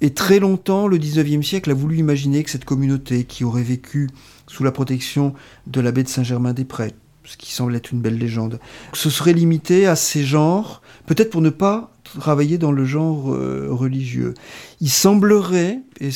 et 0.00 0.12
très 0.12 0.38
longtemps, 0.40 0.88
le 0.88 0.98
19e 0.98 1.42
siècle 1.42 1.70
a 1.70 1.74
voulu 1.74 1.96
imaginer 1.96 2.42
que 2.42 2.50
cette 2.50 2.66
communauté 2.66 3.24
qui 3.24 3.44
aurait 3.44 3.62
vécu 3.62 4.10
sous 4.46 4.62
la 4.62 4.70
protection 4.70 5.34
de 5.66 5.80
l'abbé 5.80 6.02
de 6.02 6.08
Saint-Germain-des-Prés, 6.08 6.94
ce 7.26 7.36
qui 7.36 7.52
semble 7.52 7.74
être 7.76 7.92
une 7.92 8.00
belle 8.00 8.18
légende. 8.18 8.58
Ce 8.92 9.10
serait 9.10 9.32
limité 9.32 9.86
à 9.86 9.96
ces 9.96 10.24
genres, 10.24 10.80
peut-être 11.06 11.30
pour 11.30 11.42
ne 11.42 11.50
pas 11.50 11.92
travailler 12.04 12.56
dans 12.56 12.72
le 12.72 12.84
genre 12.84 13.32
euh, 13.32 13.68
religieux. 13.70 14.34
Il 14.80 14.90
semblerait, 14.90 15.80
et 16.00 16.10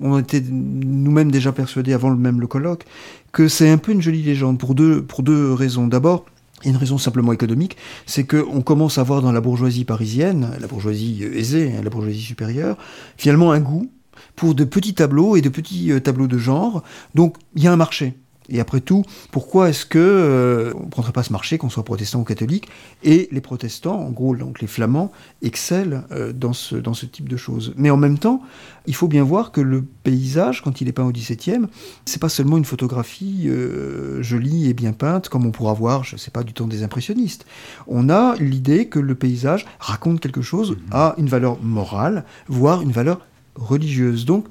on 0.00 0.18
était 0.18 0.42
nous-mêmes 0.42 1.30
déjà 1.30 1.52
persuadés 1.52 1.92
avant 1.92 2.14
même 2.14 2.40
le 2.40 2.46
colloque, 2.46 2.84
que 3.32 3.48
c'est 3.48 3.70
un 3.70 3.78
peu 3.78 3.92
une 3.92 4.02
jolie 4.02 4.22
légende 4.22 4.58
pour 4.58 4.74
deux, 4.74 5.02
pour 5.02 5.22
deux 5.22 5.52
raisons. 5.52 5.86
D'abord, 5.86 6.26
une 6.64 6.76
raison 6.76 6.98
simplement 6.98 7.32
économique, 7.32 7.76
c'est 8.06 8.24
qu'on 8.24 8.62
commence 8.62 8.98
à 8.98 9.02
voir 9.02 9.22
dans 9.22 9.32
la 9.32 9.40
bourgeoisie 9.40 9.84
parisienne, 9.84 10.50
la 10.60 10.66
bourgeoisie 10.66 11.20
euh, 11.22 11.36
aisée, 11.36 11.72
hein, 11.76 11.82
la 11.82 11.90
bourgeoisie 11.90 12.20
supérieure, 12.20 12.76
finalement 13.16 13.52
un 13.52 13.60
goût 13.60 13.90
pour 14.36 14.54
de 14.54 14.64
petits 14.64 14.94
tableaux 14.94 15.36
et 15.36 15.40
de 15.40 15.48
petits 15.48 15.92
euh, 15.92 16.00
tableaux 16.00 16.28
de 16.28 16.38
genre. 16.38 16.82
Donc 17.14 17.36
il 17.54 17.62
y 17.62 17.66
a 17.66 17.72
un 17.72 17.76
marché. 17.76 18.14
Et 18.52 18.60
après 18.60 18.80
tout, 18.80 19.02
pourquoi 19.30 19.70
est-ce 19.70 19.86
que 19.86 19.98
euh, 19.98 20.72
on 20.76 20.84
ne 20.84 20.90
prendrait 20.90 21.12
pas 21.12 21.22
ce 21.22 21.32
marché, 21.32 21.56
qu'on 21.56 21.70
soit 21.70 21.84
protestant 21.84 22.20
ou 22.20 22.24
catholique 22.24 22.68
Et 23.02 23.28
les 23.32 23.40
protestants, 23.40 23.98
en 23.98 24.10
gros, 24.10 24.36
donc 24.36 24.60
les 24.60 24.66
flamands, 24.66 25.10
excellent 25.40 26.04
euh, 26.12 26.32
dans, 26.34 26.52
ce, 26.52 26.76
dans 26.76 26.92
ce 26.92 27.06
type 27.06 27.28
de 27.28 27.38
choses. 27.38 27.72
Mais 27.76 27.88
en 27.88 27.96
même 27.96 28.18
temps, 28.18 28.42
il 28.86 28.94
faut 28.94 29.08
bien 29.08 29.24
voir 29.24 29.52
que 29.52 29.62
le 29.62 29.82
paysage, 29.82 30.62
quand 30.62 30.82
il 30.82 30.88
est 30.88 30.92
peint 30.92 31.04
au 31.04 31.12
XVIIe, 31.12 31.66
c'est 32.04 32.20
pas 32.20 32.28
seulement 32.28 32.58
une 32.58 32.66
photographie 32.66 33.44
euh, 33.46 34.22
jolie 34.22 34.68
et 34.68 34.74
bien 34.74 34.92
peinte, 34.92 35.30
comme 35.30 35.46
on 35.46 35.50
pourra 35.50 35.72
voir, 35.72 36.04
je 36.04 36.16
ne 36.16 36.18
sais 36.18 36.30
pas, 36.30 36.42
du 36.42 36.52
temps 36.52 36.66
des 36.66 36.82
impressionnistes. 36.82 37.46
On 37.86 38.10
a 38.10 38.36
l'idée 38.36 38.86
que 38.86 38.98
le 38.98 39.14
paysage 39.14 39.64
raconte 39.78 40.20
quelque 40.20 40.42
chose, 40.42 40.76
a 40.90 41.14
une 41.16 41.28
valeur 41.28 41.58
morale, 41.62 42.24
voire 42.48 42.82
une 42.82 42.92
valeur 42.92 43.26
religieuse. 43.54 44.26
Donc, 44.26 44.46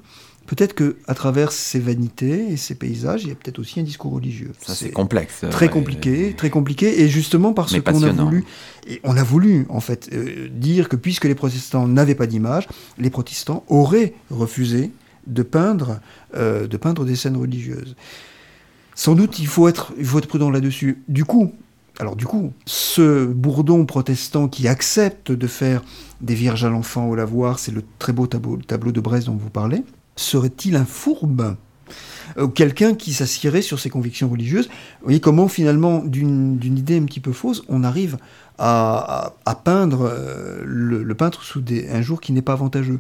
peut-être 0.52 0.74
que 0.74 0.98
à 1.08 1.14
travers 1.14 1.54
ces 1.54 1.80
vanités 1.80 2.52
et 2.52 2.58
ces 2.58 2.76
paysages, 2.76 3.24
il 3.24 3.30
y 3.30 3.32
a 3.32 3.36
peut-être 3.36 3.58
aussi 3.58 3.80
un 3.80 3.84
discours 3.84 4.12
religieux. 4.12 4.52
Ça 4.62 4.76
c'est 4.76 4.92
complexe. 4.92 5.46
Très 5.50 5.70
compliqué, 5.70 6.34
très 6.36 6.50
compliqué, 6.50 7.02
et 7.02 7.08
justement 7.08 7.54
parce 7.54 7.80
qu'on 7.80 8.04
a 8.04 8.12
voulu, 8.12 8.44
et 8.86 9.00
on 9.06 9.16
a 9.16 9.24
voulu 9.24 9.66
en 9.70 9.80
fait 9.80 10.10
euh, 10.12 10.50
dire 10.52 10.90
que 10.90 10.98
puisque 10.98 11.24
les 11.24 11.36
protestants 11.36 11.88
n'avaient 11.88 12.16
pas 12.16 12.28
d'image, 12.28 12.68
les 12.98 13.10
protestants 13.10 13.64
auraient 13.70 14.14
refusé 14.30 14.92
de 15.26 15.42
peindre, 15.42 16.02
euh, 16.36 16.68
de 16.68 16.76
peindre 16.76 17.06
des 17.06 17.16
scènes 17.16 17.38
religieuses. 17.38 17.96
Sans 18.94 19.16
doute, 19.16 19.40
il 19.40 19.48
faut 19.48 19.70
être, 19.70 19.94
il 19.98 20.06
faut 20.06 20.20
être 20.20 20.28
prudent 20.28 20.50
là-dessus. 20.50 21.02
Du 21.08 21.24
coup, 21.24 21.54
alors 21.98 22.18
du 22.18 22.26
coup, 22.26 22.52
ce 22.66 23.26
bourdon 23.26 23.86
protestant 23.86 24.50
qui 24.50 24.68
accepte 24.68 25.32
de 25.32 25.48
faire 25.48 25.82
des 26.20 26.36
Vierges 26.36 26.66
à 26.66 26.70
l'enfant 26.70 27.08
au 27.08 27.16
lavoir, 27.16 27.58
c'est 27.58 27.72
le 27.72 27.84
très 28.00 28.12
beau 28.12 28.28
tableau, 28.28 28.58
le 28.58 28.64
tableau 28.64 28.92
de 28.92 29.00
Brest 29.00 29.28
dont 29.28 29.38
vous 29.38 29.50
parlez, 29.50 29.84
serait-il 30.16 30.76
un 30.76 30.86
fourbe 30.86 31.56
ou 32.40 32.48
quelqu'un 32.48 32.94
qui 32.94 33.14
s'assierait 33.14 33.62
sur 33.62 33.80
ses 33.80 33.90
convictions 33.90 34.30
religieuses? 34.30 34.68
Vous 34.68 35.06
voyez 35.06 35.20
comment 35.20 35.48
finalement, 35.48 36.00
d'une 36.00 36.78
idée 36.78 36.98
un 36.98 37.04
petit 37.04 37.20
peu 37.20 37.34
fausse, 37.34 37.64
on 37.68 37.84
arrive 37.84 38.18
à, 38.58 39.62
peindre 39.64 40.10
euh, 40.12 40.62
le, 40.66 41.16
peintre 41.16 41.44
sous 41.44 41.64
un 41.90 42.02
jour 42.02 42.22
qui 42.22 42.32
n'est 42.32 42.42
pas 42.42 42.54
avantageux. 42.54 43.00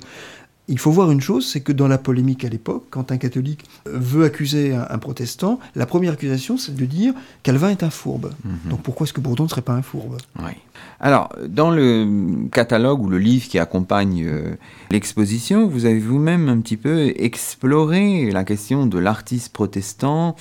Il 0.68 0.80
faut 0.80 0.92
voir 0.92 1.12
une 1.12 1.22
chose, 1.22 1.48
c'est 1.48 1.62
que 1.62 1.72
dans 1.72 1.88
la 1.88 1.98
polémique 1.98 2.46
à 2.46 2.50
l'époque, 2.50 2.86
quand 2.90 3.12
un 3.12 3.18
catholique 3.18 3.66
veut 3.86 4.24
accuser 4.24 4.74
un, 4.74 4.98
protestant, 5.00 5.60
la 5.76 5.86
première 5.86 6.14
accusation, 6.14 6.58
c'est 6.58 6.76
de 6.76 6.86
dire 6.86 7.14
Calvin 7.44 7.70
est 7.70 7.84
un 7.84 7.90
fourbe. 7.90 8.32
Mhm. 8.46 8.70
Donc 8.70 8.82
pourquoi 8.82 9.06
est-ce 9.06 9.14
que 9.14 9.20
Bourdon 9.22 9.44
ne 9.44 9.50
serait 9.50 9.62
pas 9.62 9.74
un 9.74 9.82
fourbe? 9.82 10.18
Oui. 10.40 10.52
Alors, 11.00 11.30
dans 11.48 11.72
le 11.72 12.48
catalogue 12.52 13.02
ou 13.02 13.10
le 13.10 13.18
livre 13.18 13.48
qui 13.48 13.60
accompagne 13.60 14.24
euh, 14.24 14.56
l'exposition, 14.92 15.68
vous 15.68 15.86
avez 15.86 16.00
vous-même 16.00 16.48
un 16.48 16.60
petit 16.62 16.78
peu 16.78 17.12
exploré 17.18 18.30
la 18.32 18.44
question 18.44 18.86
de 18.86 19.00
l'artiste 19.00 19.52
protestant 19.52 20.36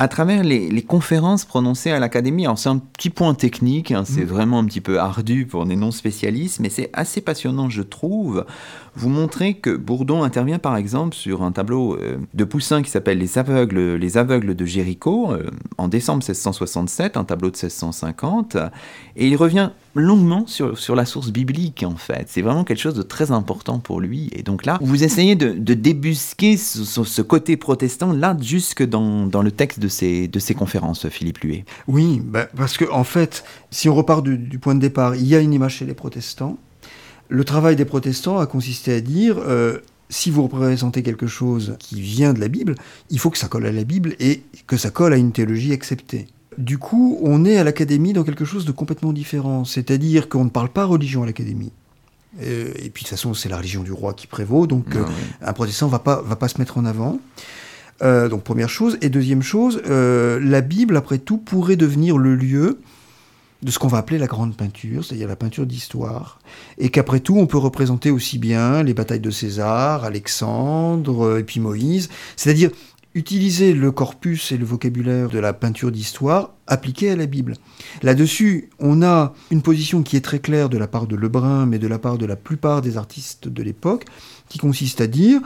à 0.00 0.08
travers 0.08 0.42
les, 0.42 0.82
conférences 0.82 1.44
prononcées 1.44 1.90
à 1.90 1.98
l'Académie. 1.98 2.46
Alors 2.46 2.58
c'est 2.58 2.70
un 2.70 2.78
petit 2.78 3.10
point 3.10 3.34
technique, 3.34 3.90
hein, 3.90 4.04
c'est 4.06 4.24
mm. 4.24 4.28
vraiment 4.28 4.58
un 4.58 4.64
petit 4.64 4.80
peu 4.80 4.98
ardu 4.98 5.44
pour 5.44 5.66
des 5.66 5.76
non-spécialistes, 5.76 6.58
mais 6.58 6.70
c'est 6.70 6.88
assez 6.94 7.20
passionnant, 7.20 7.68
je 7.68 7.82
trouve. 7.82 8.46
Vous 8.96 9.08
montrez 9.08 9.54
que 9.54 9.70
Bourdon 9.76 10.22
intervient 10.22 10.58
par 10.58 10.76
exemple 10.76 11.14
sur 11.14 11.42
un 11.42 11.52
tableau 11.52 11.94
euh, 11.94 12.18
de 12.34 12.44
Poussin 12.44 12.82
qui 12.82 12.90
s'appelle 12.90 13.18
Les 13.18 13.38
aveugles, 13.38 13.94
les 13.94 14.18
aveugles 14.18 14.54
de 14.54 14.64
Jéricho, 14.64 15.32
euh, 15.32 15.50
en 15.78 15.88
décembre 15.88 16.22
1667, 16.22 17.16
un 17.16 17.24
tableau 17.24 17.50
de 17.50 17.56
1650, 17.56 18.56
et 19.16 19.26
il 19.26 19.36
revient 19.36 19.70
longuement 19.94 20.46
sur, 20.46 20.78
sur 20.78 20.94
la 20.94 21.04
source 21.04 21.30
biblique, 21.30 21.84
en 21.86 21.96
fait. 21.96 22.26
C'est 22.28 22.42
vraiment 22.42 22.64
quelque 22.64 22.78
chose 22.78 22.94
de 22.94 23.02
très 23.02 23.32
important 23.32 23.78
pour 23.78 24.00
lui. 24.00 24.30
Et 24.32 24.42
donc 24.42 24.64
là, 24.64 24.78
vous 24.80 25.02
essayez 25.02 25.34
de, 25.34 25.74
débusquer 25.74 26.56
ce, 26.56 27.22
côté 27.22 27.56
protestant, 27.56 28.12
là, 28.12 28.36
jusque 28.40 28.86
dans, 28.86 29.26
dans 29.26 29.42
le 29.42 29.50
texte 29.50 29.80
de 29.80 29.88
ces, 29.88 30.28
de 30.28 30.38
ces 30.38 30.54
conférences, 30.54 31.08
Philippe 31.08 31.38
Luet. 31.38 31.64
Oui, 31.88 32.20
bah, 32.24 32.46
parce 32.56 32.76
que 32.76 32.90
en 32.90 33.04
fait, 33.04 33.44
si 33.70 33.88
on 33.88 33.94
repart 33.94 34.22
du, 34.22 34.58
point 34.58 34.74
de 34.74 34.80
départ, 34.80 35.16
il 35.16 35.26
y 35.26 35.34
a 35.34 35.40
une 35.40 35.52
image 35.52 35.76
chez 35.76 35.86
les 35.86 35.94
protestants. 35.94 36.58
Le 37.30 37.44
travail 37.44 37.76
des 37.76 37.86
protestants 37.86 38.38
a 38.38 38.46
consisté 38.46 38.92
à 38.92 39.00
dire... 39.00 39.38
Euh, 39.38 39.78
si 40.12 40.32
vous 40.32 40.42
représentez 40.42 41.04
quelque 41.04 41.28
chose 41.28 41.76
qui 41.78 42.00
vient 42.00 42.32
de 42.32 42.40
la 42.40 42.48
Bible, 42.48 42.74
il 43.10 43.20
faut 43.20 43.30
que 43.30 43.38
ça 43.38 43.46
colle 43.46 43.64
à 43.64 43.70
la 43.70 43.84
Bible 43.84 44.16
et 44.18 44.42
que 44.66 44.76
ça 44.76 44.90
colle 44.90 45.12
à 45.12 45.16
une 45.16 45.30
théologie 45.30 45.72
acceptée. 45.72 46.26
Du 46.58 46.78
coup, 46.78 47.18
on 47.22 47.44
est 47.44 47.56
à 47.58 47.64
l'académie 47.64 48.12
dans 48.12 48.24
quelque 48.24 48.44
chose 48.44 48.64
de 48.64 48.72
complètement 48.72 49.12
différent. 49.12 49.64
C'est-à-dire 49.64 50.28
qu'on 50.28 50.44
ne 50.44 50.50
parle 50.50 50.68
pas 50.68 50.84
religion 50.84 51.22
à 51.22 51.26
l'académie. 51.26 51.70
Euh, 52.42 52.70
et 52.76 52.90
puis 52.90 53.02
de 53.04 53.08
toute 53.08 53.08
façon, 53.08 53.34
c'est 53.34 53.48
la 53.48 53.56
religion 53.56 53.82
du 53.82 53.92
roi 53.92 54.14
qui 54.14 54.26
prévaut, 54.26 54.66
donc 54.66 54.86
ah, 54.92 54.98
euh, 54.98 55.04
un 55.42 55.52
protestant 55.52 55.88
va 55.88 55.98
pas 55.98 56.22
va 56.22 56.36
pas 56.36 56.48
se 56.48 56.58
mettre 56.58 56.78
en 56.78 56.84
avant. 56.84 57.20
Euh, 58.02 58.28
donc 58.28 58.44
première 58.44 58.68
chose 58.68 58.98
et 59.02 59.08
deuxième 59.08 59.42
chose, 59.42 59.82
la 59.86 60.60
Bible 60.60 60.96
après 60.96 61.18
tout 61.18 61.38
pourrait 61.38 61.76
devenir 61.76 62.18
le 62.18 62.34
lieu 62.34 62.80
de 63.62 63.70
ce 63.70 63.78
qu'on 63.78 63.88
va 63.88 63.98
appeler 63.98 64.18
la 64.18 64.26
grande 64.26 64.56
peinture, 64.56 65.04
c'est-à-dire 65.04 65.28
la 65.28 65.36
peinture 65.36 65.66
d'histoire, 65.66 66.38
et 66.78 66.88
qu'après 66.88 67.20
tout 67.20 67.36
on 67.36 67.46
peut 67.46 67.58
représenter 67.58 68.10
aussi 68.10 68.38
bien 68.38 68.82
les 68.82 68.94
batailles 68.94 69.20
de 69.20 69.30
César, 69.30 70.04
Alexandre 70.04 71.38
et 71.38 71.44
puis 71.44 71.60
Moïse, 71.60 72.08
c'est-à-dire 72.36 72.70
utiliser 73.14 73.72
le 73.72 73.90
corpus 73.90 74.52
et 74.52 74.56
le 74.56 74.64
vocabulaire 74.64 75.28
de 75.28 75.38
la 75.38 75.52
peinture 75.52 75.90
d'histoire 75.90 76.50
appliqué 76.66 77.10
à 77.10 77.16
la 77.16 77.26
Bible. 77.26 77.54
Là-dessus, 78.02 78.70
on 78.78 79.02
a 79.02 79.34
une 79.50 79.62
position 79.62 80.02
qui 80.02 80.16
est 80.16 80.20
très 80.20 80.38
claire 80.38 80.68
de 80.68 80.78
la 80.78 80.86
part 80.86 81.08
de 81.08 81.16
Lebrun, 81.16 81.66
mais 81.66 81.80
de 81.80 81.88
la 81.88 81.98
part 81.98 82.18
de 82.18 82.26
la 82.26 82.36
plupart 82.36 82.82
des 82.82 82.96
artistes 82.96 83.48
de 83.48 83.62
l'époque, 83.62 84.04
qui 84.48 84.58
consiste 84.58 85.00
à 85.00 85.08
dire 85.08 85.40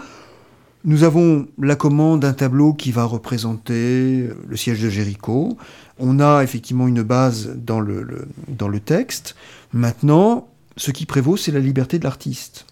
nous 0.85 1.03
avons 1.03 1.47
la 1.59 1.77
commande 1.77 2.21
d'un 2.21 2.35
tableau 2.35 2.75
qui 2.75 2.93
va 2.93 3.05
représenter 3.05 4.29
le 4.47 4.57
siège 4.57 4.83
de 4.83 4.91
Jéricho. 4.91 5.57
On 5.99 6.21
a 6.21 6.43
effectivement 6.43 6.87
une 6.87 7.03
base 7.03 7.55
dans 7.57 7.81
le, 7.81 8.81
texte. 8.85 9.35
Maintenant, 9.73 10.49
ce 10.77 10.91
qui 10.91 11.07
prévaut, 11.07 11.37
c'est 11.37 11.53
la 11.53 11.61
liberté 11.61 11.99
de 11.99 12.05
l'artiste. 12.05 12.67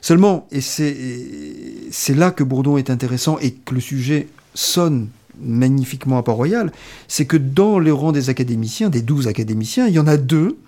Seulement, 0.00 0.46
et 0.52 0.60
c'est 0.60 2.14
là 2.14 2.30
que 2.30 2.44
Bourdon 2.44 2.76
est 2.76 2.88
intéressant 2.88 3.38
et 3.40 3.52
que 3.52 3.74
le 3.74 3.80
sujet 3.80 4.28
sonne 4.54 5.08
magnifiquement 5.42 6.18
à 6.18 6.22
Port-Royal, 6.22 6.70
c'est 7.08 7.26
que 7.26 7.36
dans 7.36 7.78
les 7.78 7.90
rangs 7.90 8.12
des 8.12 8.30
académiciens, 8.30 8.90
des 8.90 9.02
douze 9.02 9.26
académiciens, 9.26 9.88
il 9.88 9.94
y 9.94 9.98
en 9.98 10.06
a 10.06 10.16
deux 10.16 10.58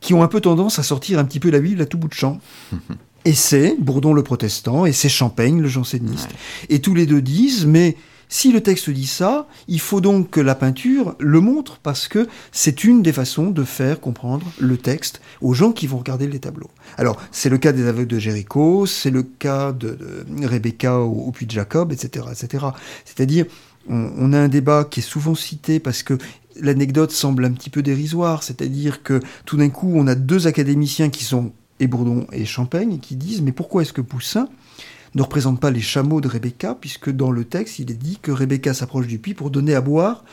qui 0.00 0.14
ont 0.14 0.22
un 0.22 0.28
peu 0.28 0.40
tendance 0.40 0.78
à 0.78 0.82
sortir 0.82 1.18
un 1.18 1.24
petit 1.24 1.40
peu 1.40 1.50
la 1.50 1.60
Bible 1.60 1.82
à 1.82 1.86
tout 1.86 1.98
bout 1.98 2.08
de 2.08 2.14
champ. 2.14 2.40
Et 3.26 3.34
c'est 3.34 3.74
Bourdon 3.76 4.14
le 4.14 4.22
protestant 4.22 4.86
et 4.86 4.92
c'est 4.92 5.08
Champaigne 5.08 5.60
le 5.60 5.66
janséniste. 5.66 6.28
Ouais. 6.28 6.76
Et 6.76 6.78
tous 6.78 6.94
les 6.94 7.06
deux 7.06 7.20
disent, 7.20 7.66
mais 7.66 7.96
si 8.28 8.52
le 8.52 8.60
texte 8.60 8.88
dit 8.88 9.08
ça, 9.08 9.48
il 9.66 9.80
faut 9.80 10.00
donc 10.00 10.30
que 10.30 10.40
la 10.40 10.54
peinture 10.54 11.16
le 11.18 11.40
montre 11.40 11.78
parce 11.78 12.06
que 12.06 12.28
c'est 12.52 12.84
une 12.84 13.02
des 13.02 13.12
façons 13.12 13.50
de 13.50 13.64
faire 13.64 13.98
comprendre 13.98 14.46
le 14.60 14.76
texte 14.76 15.20
aux 15.40 15.54
gens 15.54 15.72
qui 15.72 15.88
vont 15.88 15.98
regarder 15.98 16.28
les 16.28 16.38
tableaux. 16.38 16.70
Alors, 16.98 17.20
c'est 17.32 17.48
le 17.48 17.58
cas 17.58 17.72
des 17.72 17.88
aveugles 17.88 18.06
de 18.06 18.20
Jéricho, 18.20 18.86
c'est 18.86 19.10
le 19.10 19.24
cas 19.24 19.72
de, 19.72 19.98
de 19.98 20.46
Rebecca 20.46 21.00
au, 21.00 21.26
au 21.26 21.32
Puy 21.32 21.46
de 21.46 21.50
Jacob, 21.50 21.92
etc., 21.92 22.26
etc. 22.30 22.66
C'est-à-dire, 23.04 23.46
on, 23.88 24.12
on 24.16 24.32
a 24.34 24.38
un 24.38 24.48
débat 24.48 24.84
qui 24.88 25.00
est 25.00 25.02
souvent 25.02 25.34
cité 25.34 25.80
parce 25.80 26.04
que 26.04 26.16
l'anecdote 26.60 27.10
semble 27.10 27.44
un 27.44 27.50
petit 27.50 27.70
peu 27.70 27.82
dérisoire, 27.82 28.44
c'est-à-dire 28.44 29.02
que 29.02 29.18
tout 29.46 29.56
d'un 29.56 29.70
coup, 29.70 29.92
on 29.96 30.06
a 30.06 30.14
deux 30.14 30.46
académiciens 30.46 31.10
qui 31.10 31.24
sont 31.24 31.52
et 31.80 31.86
Bourdon 31.86 32.26
et 32.32 32.44
Champagne 32.44 32.98
qui 32.98 33.16
disent 33.16 33.42
mais 33.42 33.52
pourquoi 33.52 33.82
est-ce 33.82 33.92
que 33.92 34.00
Poussin 34.00 34.48
ne 35.14 35.22
représente 35.22 35.60
pas 35.60 35.70
les 35.70 35.80
chameaux 35.80 36.20
de 36.20 36.28
Rebecca, 36.28 36.76
puisque 36.78 37.10
dans 37.10 37.30
le 37.30 37.44
texte, 37.44 37.78
il 37.78 37.90
est 37.90 37.94
dit 37.94 38.18
que 38.20 38.30
Rebecca 38.30 38.74
s'approche 38.74 39.06
du 39.06 39.18
puits 39.18 39.34
pour 39.34 39.50
donner 39.50 39.74
à 39.74 39.80
boire 39.80 40.24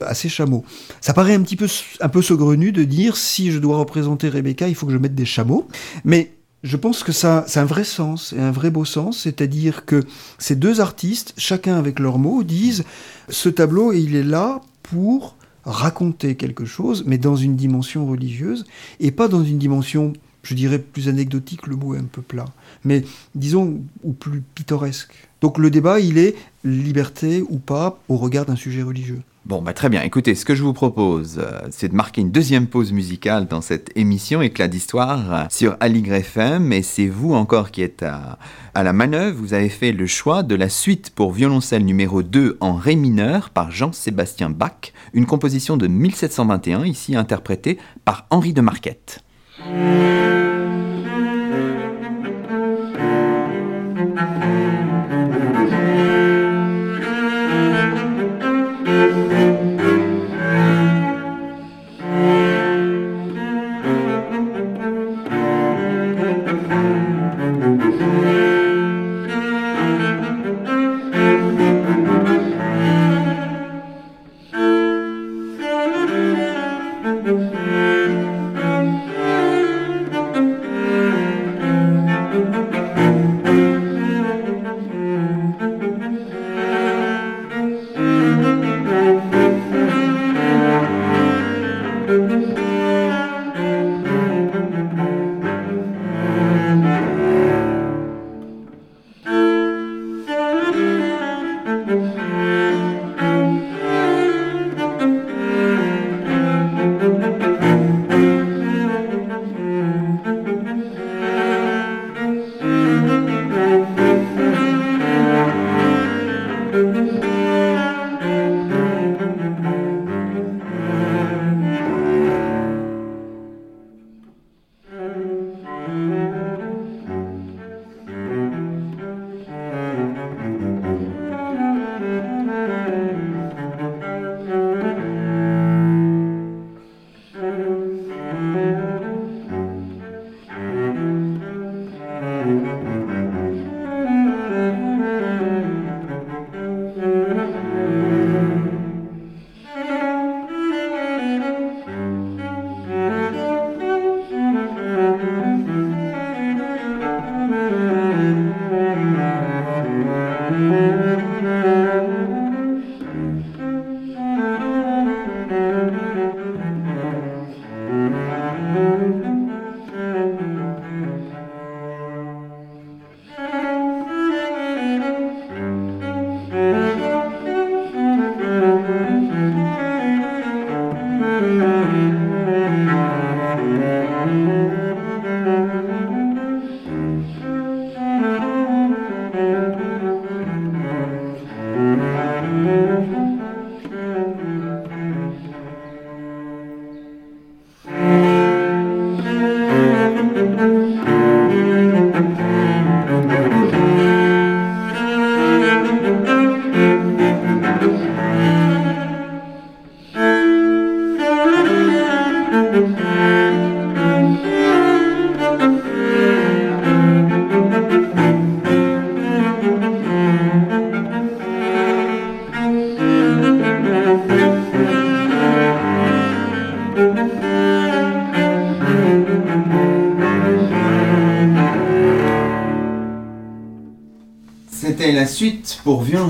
à 0.00 0.14
ses 0.14 0.30
chameaux. 0.30 0.64
Ça 1.02 1.12
paraît 1.12 1.34
un 1.34 1.42
petit 1.42 1.56
peu, 1.56 1.68
un 2.00 2.08
peu 2.08 2.22
saugrenu 2.22 2.72
de 2.72 2.84
dire 2.84 3.18
si 3.18 3.52
je 3.52 3.58
dois 3.58 3.76
représenter 3.76 4.30
Rebecca, 4.30 4.66
il 4.66 4.74
faut 4.74 4.86
que 4.86 4.92
je 4.92 4.98
mette 4.98 5.14
des 5.14 5.26
chameaux. 5.26 5.68
Mais 6.04 6.32
je 6.62 6.76
pense 6.78 7.02
que 7.02 7.12
ça, 7.12 7.44
c'est 7.46 7.60
un 7.60 7.66
vrai 7.66 7.84
sens 7.84 8.32
et 8.32 8.40
un 8.40 8.50
vrai 8.50 8.70
beau 8.70 8.86
sens, 8.86 9.20
c'est-à-dire 9.20 9.84
que 9.84 10.04
ces 10.38 10.56
deux 10.56 10.80
artistes, 10.80 11.34
chacun 11.36 11.76
avec 11.76 11.98
leurs 11.98 12.18
mots, 12.18 12.42
disent 12.42 12.84
ce 13.28 13.50
tableau, 13.50 13.92
il 13.92 14.16
est 14.16 14.22
là 14.22 14.62
pour 14.82 15.36
raconter 15.64 16.36
quelque 16.36 16.64
chose, 16.64 17.04
mais 17.06 17.18
dans 17.18 17.36
une 17.36 17.56
dimension 17.56 18.06
religieuse 18.06 18.64
et 19.00 19.10
pas 19.10 19.28
dans 19.28 19.44
une 19.44 19.58
dimension 19.58 20.14
je 20.42 20.54
dirais 20.54 20.78
plus 20.78 21.08
anecdotique, 21.08 21.66
le 21.66 21.76
mot 21.76 21.94
est 21.94 21.98
un 21.98 22.04
peu 22.04 22.22
plat, 22.22 22.46
mais 22.84 23.04
disons, 23.34 23.80
ou 24.02 24.12
plus 24.12 24.42
pittoresque. 24.54 25.12
Donc 25.40 25.58
le 25.58 25.70
débat, 25.70 26.00
il 26.00 26.18
est 26.18 26.34
liberté 26.64 27.42
ou 27.48 27.58
pas 27.58 27.98
au 28.08 28.16
regard 28.16 28.46
d'un 28.46 28.56
sujet 28.56 28.82
religieux. 28.82 29.22
Bon, 29.46 29.62
bah 29.62 29.72
très 29.72 29.88
bien. 29.88 30.02
Écoutez, 30.02 30.34
ce 30.34 30.44
que 30.44 30.54
je 30.54 30.62
vous 30.62 30.74
propose, 30.74 31.38
euh, 31.38 31.62
c'est 31.70 31.88
de 31.88 31.94
marquer 31.94 32.20
une 32.20 32.30
deuxième 32.30 32.66
pause 32.66 32.92
musicale 32.92 33.48
dans 33.48 33.62
cette 33.62 33.90
émission 33.96 34.42
Éclat 34.42 34.68
d'histoire 34.68 35.50
sur 35.50 35.78
Aligre 35.80 36.12
FM. 36.12 36.74
Et 36.74 36.82
c'est 36.82 37.08
vous 37.08 37.32
encore 37.32 37.70
qui 37.70 37.80
êtes 37.80 38.02
à, 38.02 38.38
à, 38.74 38.82
la 38.82 38.92
manœuvre. 38.92 39.38
Vous 39.40 39.54
avez 39.54 39.70
fait 39.70 39.92
le 39.92 40.06
choix 40.06 40.42
de 40.42 40.54
la 40.54 40.68
suite 40.68 41.10
pour 41.10 41.32
violoncelle 41.32 41.86
numéro 41.86 42.22
2 42.22 42.58
en 42.60 42.74
Ré 42.74 42.96
mineur 42.96 43.48
par 43.48 43.70
Jean-Sébastien 43.70 44.50
Bach, 44.50 44.92
une 45.14 45.26
composition 45.26 45.78
de 45.78 45.86
1721, 45.86 46.84
ici 46.84 47.16
interprétée 47.16 47.78
par 48.04 48.26
Henri 48.28 48.52
de 48.52 48.60
Marquette. 48.60 49.24
C'était 49.62 50.39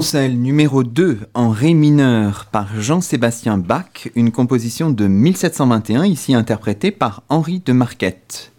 violoncelle 0.01 0.41
numéro 0.41 0.83
2 0.83 1.19
en 1.35 1.51
ré 1.51 1.75
mineur 1.75 2.47
par 2.51 2.81
Jean-Sébastien 2.81 3.59
Bach, 3.59 4.09
une 4.15 4.31
composition 4.31 4.89
de 4.89 5.07
1721 5.07 6.07
ici 6.07 6.33
interprétée 6.35 6.91
par 6.91 7.23
Henri 7.29 7.61
de 7.67 7.75
Marquette. 7.75 8.51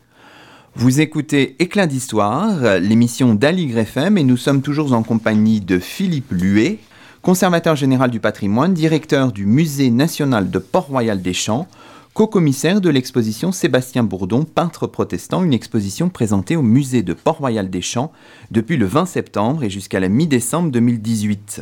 Vous 0.75 1.01
écoutez 1.01 1.55
Éclat 1.57 1.87
d'histoire, 1.87 2.77
l'émission 2.79 3.33
d'Ali 3.33 3.75
FM 3.75 4.19
et 4.19 4.23
nous 4.23 4.37
sommes 4.37 4.61
toujours 4.61 4.93
en 4.93 5.01
compagnie 5.01 5.61
de 5.61 5.79
Philippe 5.79 6.31
Luet, 6.31 6.77
conservateur 7.23 7.75
général 7.75 8.11
du 8.11 8.19
patrimoine, 8.19 8.75
directeur 8.75 9.31
du 9.31 9.47
Musée 9.47 9.89
national 9.89 10.51
de 10.51 10.59
Port-Royal 10.59 11.23
des 11.23 11.33
Champs, 11.33 11.67
co-commissaire 12.13 12.81
de 12.81 12.89
l'exposition 12.89 13.51
Sébastien 13.51 14.03
Bourdon, 14.03 14.43
peintre 14.43 14.85
protestant, 14.85 15.43
une 15.43 15.53
exposition 15.53 16.09
présentée 16.09 16.55
au 16.55 16.61
musée 16.61 17.03
de 17.03 17.13
Port-Royal 17.13 17.69
des 17.69 17.81
Champs 17.81 18.11
depuis 18.51 18.77
le 18.77 18.85
20 18.85 19.05
septembre 19.05 19.63
et 19.63 19.69
jusqu'à 19.69 19.99
la 19.99 20.09
mi-décembre 20.09 20.71
2018. 20.71 21.61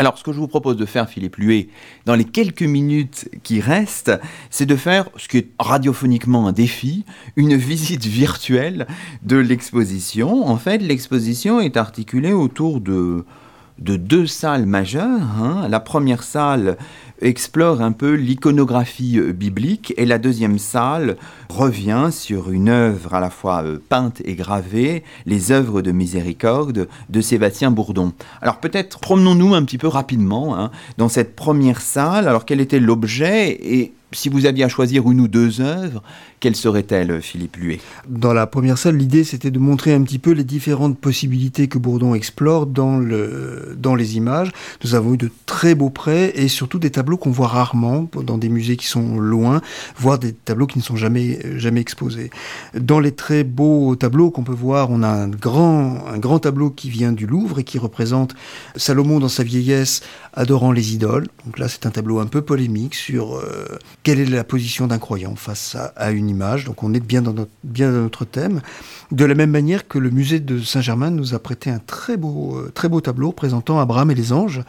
Alors, 0.00 0.16
ce 0.16 0.22
que 0.22 0.32
je 0.32 0.38
vous 0.38 0.46
propose 0.46 0.76
de 0.76 0.86
faire, 0.86 1.10
Philippe 1.10 1.36
Luet, 1.36 1.68
dans 2.06 2.14
les 2.14 2.24
quelques 2.24 2.62
minutes 2.62 3.28
qui 3.42 3.60
restent, 3.60 4.12
c'est 4.48 4.66
de 4.66 4.76
faire 4.76 5.10
ce 5.16 5.26
qui 5.26 5.38
est 5.38 5.48
radiophoniquement 5.58 6.46
un 6.46 6.52
défi, 6.52 7.04
une 7.34 7.56
visite 7.56 8.06
virtuelle 8.06 8.86
de 9.24 9.36
l'exposition. 9.36 10.46
En 10.46 10.56
fait, 10.56 10.78
l'exposition 10.78 11.58
est 11.60 11.76
articulée 11.76 12.32
autour 12.32 12.80
de, 12.80 13.24
de 13.78 13.96
deux 13.96 14.26
salles 14.26 14.66
majeures. 14.66 15.22
Hein. 15.40 15.68
La 15.68 15.80
première 15.80 16.22
salle 16.22 16.76
explore 17.20 17.82
un 17.82 17.92
peu 17.92 18.14
l'iconographie 18.14 19.18
euh, 19.18 19.32
biblique 19.32 19.92
et 19.96 20.06
la 20.06 20.18
deuxième 20.18 20.58
salle 20.58 21.16
revient 21.48 22.08
sur 22.12 22.50
une 22.50 22.68
œuvre 22.68 23.14
à 23.14 23.20
la 23.20 23.30
fois 23.30 23.62
euh, 23.64 23.78
peinte 23.88 24.22
et 24.24 24.34
gravée, 24.34 25.02
les 25.26 25.52
œuvres 25.52 25.82
de 25.82 25.92
miséricorde 25.92 26.88
de 27.08 27.20
Sébastien 27.20 27.70
Bourdon. 27.70 28.12
Alors 28.40 28.58
peut-être 28.58 29.00
promenons-nous 29.00 29.54
un 29.54 29.64
petit 29.64 29.78
peu 29.78 29.88
rapidement 29.88 30.56
hein, 30.56 30.70
dans 30.96 31.08
cette 31.08 31.34
première 31.34 31.80
salle. 31.80 32.28
Alors 32.28 32.44
quel 32.44 32.60
était 32.60 32.80
l'objet 32.80 33.50
et 33.50 33.92
si 34.12 34.28
vous 34.28 34.46
aviez 34.46 34.64
à 34.64 34.68
choisir 34.68 35.10
une 35.10 35.20
ou 35.20 35.28
deux 35.28 35.60
œuvres, 35.60 36.02
quelle 36.40 36.56
serait-elle, 36.56 37.20
Philippe 37.20 37.56
Luet 37.56 37.80
Dans 38.08 38.32
la 38.32 38.46
première 38.46 38.78
salle, 38.78 38.96
l'idée 38.96 39.24
c'était 39.24 39.50
de 39.50 39.58
montrer 39.58 39.92
un 39.92 40.02
petit 40.02 40.18
peu 40.18 40.30
les 40.30 40.44
différentes 40.44 40.98
possibilités 40.98 41.68
que 41.68 41.78
Bourdon 41.78 42.14
explore 42.14 42.66
dans, 42.66 42.98
le, 42.98 43.76
dans 43.76 43.94
les 43.94 44.16
images. 44.16 44.52
Nous 44.84 44.94
avons 44.94 45.14
eu 45.14 45.16
de 45.16 45.30
très 45.46 45.74
beaux 45.74 45.90
prêts 45.90 46.32
et 46.34 46.48
surtout 46.48 46.78
des 46.78 46.90
tableaux 46.90 47.16
qu'on 47.16 47.30
voit 47.30 47.48
rarement 47.48 48.08
dans 48.22 48.38
des 48.38 48.48
musées 48.48 48.76
qui 48.76 48.86
sont 48.86 49.18
loin, 49.18 49.60
voire 49.96 50.18
des 50.18 50.32
tableaux 50.32 50.66
qui 50.66 50.78
ne 50.78 50.84
sont 50.84 50.96
jamais, 50.96 51.40
jamais 51.58 51.80
exposés. 51.80 52.30
Dans 52.74 53.00
les 53.00 53.12
très 53.12 53.44
beaux 53.44 53.96
tableaux 53.96 54.30
qu'on 54.30 54.44
peut 54.44 54.52
voir, 54.52 54.90
on 54.90 55.02
a 55.02 55.08
un 55.08 55.28
grand, 55.28 56.06
un 56.06 56.18
grand 56.18 56.38
tableau 56.38 56.70
qui 56.70 56.88
vient 56.88 57.12
du 57.12 57.26
Louvre 57.26 57.58
et 57.58 57.64
qui 57.64 57.78
représente 57.78 58.34
Salomon 58.76 59.18
dans 59.18 59.28
sa 59.28 59.42
vieillesse 59.42 60.02
adorant 60.34 60.72
les 60.72 60.94
idoles. 60.94 61.26
Donc 61.44 61.58
là, 61.58 61.68
c'est 61.68 61.84
un 61.84 61.90
tableau 61.90 62.20
un 62.20 62.26
peu 62.26 62.42
polémique 62.42 62.94
sur 62.94 63.36
euh, 63.36 63.78
quelle 64.08 64.20
est 64.20 64.24
la 64.24 64.42
position 64.42 64.86
d'un 64.86 64.98
croyant 64.98 65.36
face 65.36 65.76
à 65.94 66.12
une 66.12 66.30
image. 66.30 66.64
Donc 66.64 66.82
on 66.82 66.94
est 66.94 67.00
bien 67.00 67.20
dans 67.20 67.34
notre, 67.34 67.50
bien 67.62 67.92
dans 67.92 68.00
notre 68.00 68.24
thème. 68.24 68.62
De 69.12 69.26
la 69.26 69.34
même 69.34 69.50
manière 69.50 69.86
que 69.86 69.98
le 69.98 70.08
musée 70.08 70.40
de 70.40 70.62
Saint-Germain 70.62 71.10
nous 71.10 71.34
a 71.34 71.38
prêté 71.38 71.68
un 71.68 71.78
très 71.78 72.16
beau, 72.16 72.56
euh, 72.56 72.72
très 72.74 72.88
beau 72.88 73.02
tableau 73.02 73.32
présentant 73.32 73.80
Abraham 73.80 74.10
et 74.10 74.14
les 74.14 74.32
anges. 74.32 74.62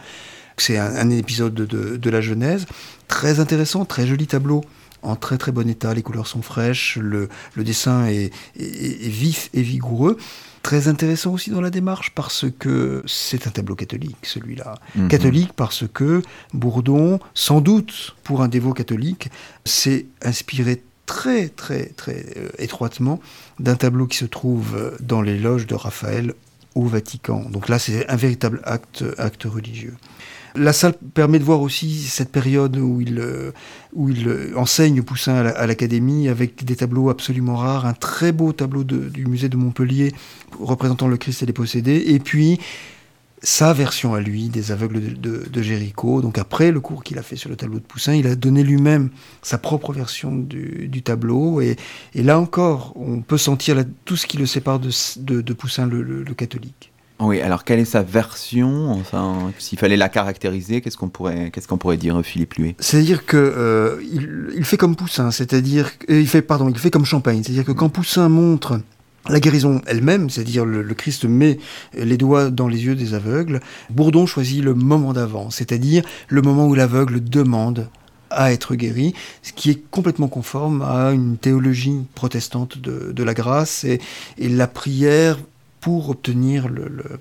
C'est 0.57 0.77
un, 0.77 1.09
épisode 1.09 1.53
de, 1.53 2.09
la 2.09 2.19
Genèse. 2.19 2.65
Très 3.07 3.39
intéressant, 3.39 3.85
très 3.85 4.05
joli 4.05 4.27
tableau 4.27 4.61
en 5.03 5.15
très 5.15 5.37
très 5.37 5.53
bon 5.53 5.69
état, 5.69 5.93
les 5.93 6.01
couleurs 6.01 6.27
sont 6.27 6.41
fraîches, 6.41 6.97
le, 6.97 7.29
dessin 7.55 8.07
est, 8.07 8.33
vif 8.57 9.49
et 9.53 9.61
vigoureux. 9.61 10.17
Très 10.61 10.87
intéressant 10.87 11.33
aussi 11.33 11.51
dans 11.51 11.61
la 11.61 11.69
démarche 11.69 12.11
parce 12.13 12.45
que 12.59 13.03
c'est 13.07 13.47
un 13.47 13.51
tableau 13.51 13.75
catholique 13.75 14.17
celui-là. 14.23 14.75
Mhm. 14.95 15.07
Catholique 15.07 15.53
parce 15.53 15.85
que 15.91 16.21
Bourdon, 16.53 17.19
sans 17.33 17.61
doute 17.61 18.15
pour 18.23 18.41
un 18.41 18.47
dévot 18.47 18.73
catholique, 18.73 19.29
s'est 19.65 20.05
inspiré 20.21 20.83
très 21.05 21.49
très 21.49 21.87
très 21.87 22.25
euh, 22.37 22.49
étroitement 22.59 23.19
d'un 23.59 23.75
tableau 23.75 24.05
qui 24.05 24.17
se 24.17 24.25
trouve 24.25 24.95
dans 24.99 25.21
les 25.21 25.39
loges 25.39 25.65
de 25.65 25.75
Raphaël 25.75 26.33
au 26.75 26.85
Vatican. 26.85 27.49
Donc 27.49 27.69
là, 27.69 27.79
c'est 27.79 28.07
un 28.09 28.15
véritable 28.15 28.61
acte, 28.63 29.03
acte 29.17 29.43
religieux. 29.43 29.95
La 30.55 30.73
salle 30.73 30.93
permet 31.13 31.39
de 31.39 31.43
voir 31.43 31.61
aussi 31.61 32.01
cette 32.01 32.31
période 32.31 32.77
où 32.77 33.01
il, 33.01 33.19
euh, 33.19 33.51
il 33.95 34.53
enseigne 34.55 35.01
Poussin 35.03 35.35
à 35.35 35.67
l'académie 35.67 36.27
avec 36.27 36.65
des 36.65 36.75
tableaux 36.75 37.09
absolument 37.09 37.55
rares, 37.55 37.85
un 37.85 37.93
très 37.93 38.31
beau 38.31 38.51
tableau 38.53 38.83
du 38.83 39.25
musée 39.25 39.49
de 39.49 39.57
Montpellier 39.57 40.13
représentant 40.59 41.07
le 41.07 41.17
Christ 41.17 41.43
et 41.43 41.45
les 41.45 41.53
possédés, 41.53 42.03
et 42.07 42.19
puis 42.19 42.59
sa 43.41 43.73
version 43.73 44.13
à 44.13 44.19
lui 44.19 44.49
des 44.49 44.71
aveugles 44.71 45.19
de, 45.19 45.45
de, 45.49 45.61
Géricault. 45.61 46.21
Donc 46.21 46.37
après 46.37 46.71
le 46.71 46.79
cours 46.79 47.03
qu'il 47.03 47.17
a 47.17 47.23
fait 47.23 47.35
sur 47.35 47.49
le 47.49 47.55
tableau 47.55 47.79
de 47.79 47.83
Poussin, 47.83 48.13
il 48.13 48.27
a 48.27 48.35
donné 48.35 48.63
lui-même 48.63 49.09
sa 49.41 49.57
propre 49.57 49.93
version 49.93 50.35
du, 50.35 51.01
tableau. 51.03 51.61
Et, 51.61 51.77
là 52.15 52.39
encore, 52.39 52.93
on 52.95 53.21
peut 53.21 53.37
sentir 53.37 53.83
tout 54.05 54.17
ce 54.17 54.27
qui 54.27 54.37
le 54.37 54.45
sépare 54.45 54.79
de 54.79 55.53
Poussin 55.53 55.87
le, 55.87 56.23
catholique. 56.33 56.88
Oui, 57.19 57.41
alors 57.41 57.65
quelle 57.65 57.79
est 57.79 57.85
sa 57.85 58.01
version 58.01 59.03
s'il 59.57 59.77
fallait 59.77 59.97
la 59.97 60.07
caractériser, 60.07 60.79
qu'est-ce 60.79 60.97
qu'on 60.97 61.09
pourrait, 61.09 61.51
pourrait 61.79 61.97
dire, 61.97 62.21
Philippe 62.23 62.53
Luet? 62.55 62.75
C'est-à-dire 62.79 63.25
que 63.25 63.37
euh, 63.37 64.63
fait 64.63 64.77
comme 64.77 64.95
Poussin, 64.95 65.31
c'est-à-dire 65.31 65.91
il 66.07 66.27
fait, 66.27 66.41
pardon, 66.41 66.69
il 66.69 66.77
fait 66.77 66.91
comme 66.91 67.05
Champagne, 67.05 67.43
c'est-à-dire 67.43 67.65
que 67.65 67.73
quand 67.73 67.89
Poussin 67.89 68.29
montre 68.29 68.79
la 69.27 69.39
guérison 69.39 69.81
elle-même, 69.85 70.29
c'est-à-dire 70.29 70.65
le, 70.65 70.83
Christ 70.93 71.25
met 71.25 71.59
les 71.93 72.17
doigts 72.17 72.49
dans 72.49 72.67
les 72.67 72.85
yeux 72.85 72.95
des 72.95 73.13
aveugles, 73.13 73.59
Bourdon 73.89 74.25
choisit 74.25 74.63
le 74.63 74.73
moment 74.73 75.13
d'avant, 75.13 75.49
c'est-à-dire 75.49 76.03
le 76.29 76.41
moment 76.41 76.67
où 76.67 76.75
l'aveugle 76.75 77.21
demande 77.21 77.89
à 78.31 78.51
être 78.53 78.75
guéri, 78.75 79.13
ce 79.41 79.53
qui 79.53 79.71
est 79.71 79.81
complètement 79.89 80.27
conforme 80.27 80.83
à 80.83 81.11
une 81.11 81.37
théologie 81.37 82.01
protestante 82.15 82.77
de, 82.77 83.23
la 83.23 83.33
grâce 83.33 83.83
et, 83.83 83.99
la 84.37 84.67
prière 84.67 85.37
pour 85.79 86.09
obtenir 86.09 86.67
le 86.67 87.19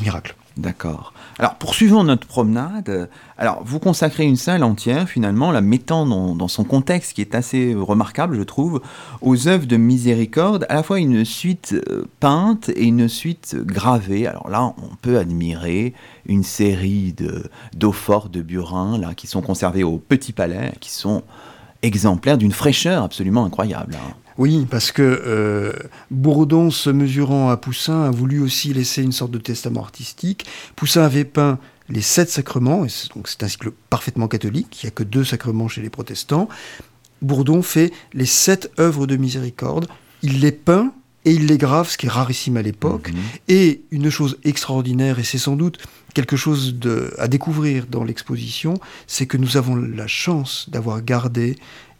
miracle. 0.00 0.34
D'accord. 0.56 1.14
Alors, 1.38 1.54
poursuivons 1.54 2.04
notre 2.04 2.26
promenade. 2.26 3.08
Alors, 3.38 3.62
vous 3.64 3.78
consacrez 3.78 4.24
une 4.24 4.36
salle 4.36 4.62
entière, 4.62 5.08
finalement, 5.08 5.52
la 5.52 5.62
mettant 5.62 6.04
dans, 6.04 6.48
son 6.48 6.64
contexte, 6.64 7.14
qui 7.14 7.22
est 7.22 7.34
assez 7.34 7.74
remarquable, 7.74 8.36
je 8.36 8.42
trouve, 8.42 8.82
aux 9.22 9.48
œuvres 9.48 9.66
de 9.66 9.76
miséricorde, 9.76 10.66
à 10.68 10.74
la 10.74 10.82
fois 10.82 10.98
une 10.98 11.24
suite 11.24 11.74
euh, 11.88 12.04
peinte 12.18 12.68
et 12.70 12.84
une 12.84 13.08
suite 13.08 13.56
gravée. 13.56 14.26
Alors 14.26 14.50
là, 14.50 14.74
on 14.76 14.96
peut 15.00 15.18
admirer 15.18 15.94
une 16.26 16.42
série 16.42 17.14
d'eau 17.72 17.92
fortes 17.92 18.30
de 18.30 18.42
Burin, 18.42 18.98
là, 18.98 19.14
qui 19.14 19.26
sont 19.26 19.40
conservées 19.40 19.84
au 19.84 19.96
Petit 19.96 20.32
Palais, 20.32 20.72
qui 20.80 20.90
sont 20.90 21.22
exemplaires 21.82 22.36
d'une 22.36 22.52
fraîcheur 22.52 23.02
absolument 23.02 23.46
incroyable. 23.46 23.96
Hein. 23.96 24.14
Oui, 24.40 24.66
parce 24.70 24.90
que 24.90 25.02
euh, 25.02 25.74
Bourdon, 26.10 26.70
se 26.70 26.88
mesurant 26.88 27.50
à 27.50 27.58
Poussin, 27.58 28.04
a 28.04 28.10
voulu 28.10 28.40
aussi 28.40 28.72
laisser 28.72 29.02
une 29.02 29.12
sorte 29.12 29.32
de 29.32 29.38
testament 29.38 29.82
artistique. 29.82 30.46
Poussin 30.76 31.02
avait 31.02 31.26
peint 31.26 31.58
les 31.90 32.00
sept 32.00 32.30
sacrements, 32.30 32.86
et 32.86 32.88
donc 33.14 33.28
c'est 33.28 33.42
un 33.42 33.48
cycle 33.48 33.70
parfaitement 33.90 34.28
catholique, 34.28 34.82
il 34.82 34.86
n'y 34.86 34.88
a 34.88 34.92
que 34.92 35.02
deux 35.02 35.24
sacrements 35.24 35.68
chez 35.68 35.82
les 35.82 35.90
protestants. 35.90 36.48
Bourdon 37.20 37.60
fait 37.60 37.92
les 38.14 38.24
sept 38.24 38.70
œuvres 38.80 39.06
de 39.06 39.16
miséricorde, 39.16 39.88
il 40.22 40.40
les 40.40 40.52
peint 40.52 40.94
et 41.26 41.32
il 41.32 41.44
les 41.44 41.58
grave, 41.58 41.90
ce 41.90 41.98
qui 41.98 42.06
est 42.06 42.08
rarissime 42.08 42.56
à 42.56 42.62
l'époque. 42.62 43.12
Mhm. 43.12 43.18
Et 43.48 43.82
une 43.90 44.08
chose 44.08 44.38
extraordinaire, 44.44 45.18
et 45.18 45.24
c'est 45.24 45.36
sans 45.36 45.56
doute 45.56 45.76
quelque 46.14 46.38
chose 46.38 46.76
à 47.18 47.28
découvrir 47.28 47.84
dans 47.88 48.04
l'exposition, 48.04 48.80
c'est 49.06 49.26
que 49.26 49.36
nous 49.36 49.58
avons 49.58 49.76
la 49.76 50.06
chance 50.06 50.70
d'avoir 50.70 51.02
gardé 51.02 51.56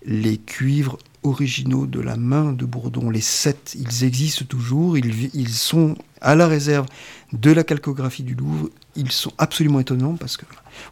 les 0.06 0.38
cuivres 0.38 0.96
originaux 1.22 1.86
de 1.86 2.00
la 2.00 2.16
main 2.16 2.52
de 2.52 2.64
Bourdon, 2.64 3.10
les 3.10 3.20
sept, 3.20 3.76
ils 3.78 4.04
existent 4.04 4.44
toujours, 4.48 4.96
ils, 4.96 5.48
sont 5.48 5.96
à 6.20 6.34
la 6.34 6.46
réserve 6.46 6.86
de 7.32 7.50
la 7.50 7.64
calcographie 7.64 8.22
du 8.22 8.34
Louvre, 8.34 8.70
ils 8.96 9.12
sont 9.12 9.32
absolument 9.38 9.80
étonnants 9.80 10.16
parce 10.16 10.36
que 10.36 10.44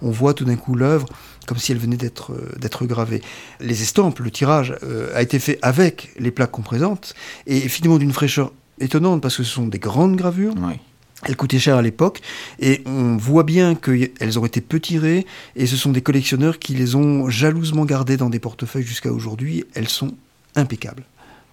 on 0.03 0.11
voit 0.11 0.35
tout 0.35 0.45
d'un 0.45 0.57
coup 0.57 0.74
l'œuvre 0.74 1.07
comme 1.47 1.59
si 1.59 1.72
elle 1.72 1.79
venait 1.79 1.97
d'être 1.97 2.33
euh, 2.33 2.87
gravée. 2.87 3.22
Les 3.61 3.83
estampes, 3.83 4.18
le 4.18 4.31
tirage 4.31 4.76
euh, 4.83 5.11
a 5.14 5.22
été 5.22 5.39
fait 5.39 5.59
avec 5.62 6.12
les 6.18 6.31
plaques 6.31 6.51
qu'on 6.51 6.62
présente 6.62 7.14
et 7.47 7.61
finalement 7.68 7.99
d'une 7.99 8.12
fraîcheur 8.12 8.53
étonnante 8.81 9.22
parce 9.22 9.37
que 9.37 9.43
ce 9.43 9.51
sont 9.51 9.66
des 9.66 9.79
grandes 9.79 10.16
gravures. 10.16 10.55
Elles 11.25 11.37
coûtaient 11.37 11.59
cher 11.59 11.77
à 11.77 11.83
l'époque 11.83 12.21
et 12.61 12.83
on 12.87 13.16
voit 13.16 13.43
bien 13.43 13.75
qu'elles 13.75 14.39
ont 14.39 14.47
été 14.47 14.61
peu 14.61 14.79
tirées 14.79 15.27
et 15.57 15.66
ce 15.66 15.77
sont 15.77 15.91
des 15.91 16.03
collectionneurs 16.03 16.59
qui 16.59 16.75
les 16.75 16.95
ont 16.95 17.29
jalousement 17.29 17.85
gardées 17.85 18.16
dans 18.16 18.31
des 18.31 18.39
portefeuilles 18.39 18.85
jusqu'à 18.85 19.12
aujourd'hui. 19.12 19.64
Elles 19.75 19.89
sont 19.89 20.14
impeccables. 20.55 21.05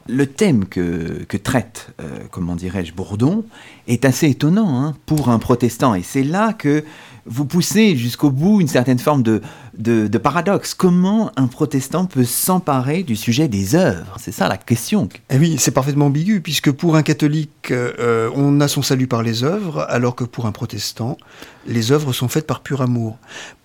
Le 0.07 0.27
thème 0.27 0.65
que, 0.65 1.25
traite, 1.37 1.89
euh, 1.99 2.19
comment 2.31 2.55
dirais-je, 2.55 2.93
Bourdon, 2.93 3.43
est 3.87 4.05
assez 4.05 4.29
étonnant 4.29 4.83
hein, 4.83 4.95
pour 5.05 5.29
un 5.29 5.39
protestant. 5.39 5.95
Et 5.95 6.03
c'est 6.03 6.23
là 6.23 6.53
que 6.53 6.83
vous 7.25 7.45
poussez 7.45 7.95
jusqu'au 7.95 8.29
bout 8.29 8.61
une 8.61 8.67
certaine 8.67 8.99
forme 8.99 9.23
de, 9.23 10.17
paradoxe. 10.19 10.75
Comment 10.75 11.31
un 11.37 11.47
protestant 11.47 12.05
peut 12.05 12.23
s'emparer 12.23 13.01
du 13.01 13.15
sujet 13.15 13.47
des 13.47 13.73
œuvres? 13.73 14.17
C'est 14.19 14.31
ça 14.31 14.47
la 14.47 14.57
question. 14.57 15.09
Eh 15.31 15.37
oui, 15.37 15.55
c'est 15.57 15.71
parfaitement 15.71 16.05
ambigu, 16.05 16.39
puisque 16.39 16.71
pour 16.71 16.95
un 16.95 17.03
catholique, 17.03 17.71
euh, 17.71 18.29
on 18.35 18.61
a 18.61 18.67
son 18.67 18.83
salut 18.83 19.07
par 19.07 19.23
les 19.23 19.43
œuvres, 19.43 19.87
alors 19.89 20.15
que 20.15 20.23
pour 20.23 20.45
un 20.45 20.51
protestant, 20.51 21.17
les 21.65 21.91
œuvres 21.91 22.13
sont 22.13 22.27
faites 22.27 22.45
par 22.45 22.61
pur 22.61 22.81
amour. 22.81 23.17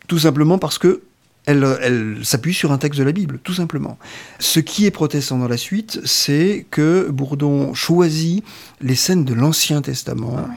Tout 0.09 0.19
simplement 0.19 0.57
parce 0.57 0.79
que 0.79 1.03
elle, 1.51 2.19
s'appuie 2.23 2.55
sur 2.55 2.73
un 2.73 2.79
texte 2.79 2.99
de 2.99 3.05
la 3.05 3.13
Bible, 3.13 3.41
tout 3.43 3.55
simplement. 3.55 3.99
Ce 4.39 4.61
qui 4.61 4.87
est 4.87 4.91
protestant 4.91 5.39
dans 5.39 5.49
la 5.49 5.57
suite, 5.57 6.01
c'est 6.05 6.67
que 6.71 7.09
Bourdon 7.11 7.75
choisit 7.75 8.45
les 8.81 8.95
scènes 8.95 9.25
de 9.25 9.35
l'Ancien 9.35 9.83
Testament. 9.83 10.37
Ah 10.39 10.51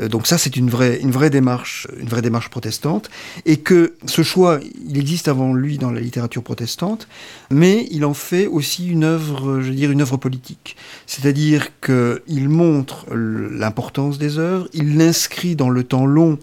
euh, 0.00 0.08
donc 0.08 0.26
ça, 0.26 0.38
c'est 0.38 0.56
une 0.56 0.70
vraie, 0.70 0.98
une 1.00 1.10
vraie 1.10 1.30
démarche, 1.30 1.86
une 1.98 2.08
vraie 2.08 2.22
démarche 2.22 2.50
protestante, 2.50 3.10
et 3.44 3.58
que 3.58 3.94
ce 4.06 4.22
choix, 4.22 4.60
il 4.88 4.98
existe 4.98 5.28
avant 5.28 5.54
lui 5.54 5.78
dans 5.78 5.90
la 5.90 6.00
littérature 6.00 6.42
protestante, 6.42 7.08
mais 7.50 7.86
il 7.90 8.04
en 8.04 8.14
fait 8.14 8.46
aussi 8.46 8.88
une 8.88 9.04
œuvre, 9.04 9.60
je 9.60 9.68
veux 9.68 9.74
dire, 9.74 9.90
une 9.90 10.02
œuvre 10.02 10.16
politique. 10.16 10.76
C'est-à-dire 11.06 11.68
qu'il 11.80 12.48
montre 12.48 13.06
l'importance 13.14 14.18
des 14.18 14.38
œuvres, 14.38 14.68
il 14.72 14.96
l'inscrit 14.96 15.56
dans 15.56 15.70
le 15.70 15.84
temps 15.84 16.06
long 16.06 16.38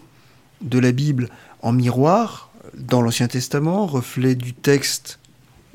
de 0.61 0.79
la 0.79 0.91
Bible 0.91 1.29
en 1.61 1.73
miroir, 1.73 2.52
dans 2.77 3.01
l'Ancien 3.01 3.27
Testament, 3.27 3.85
reflet 3.85 4.35
du 4.35 4.53
texte 4.53 5.19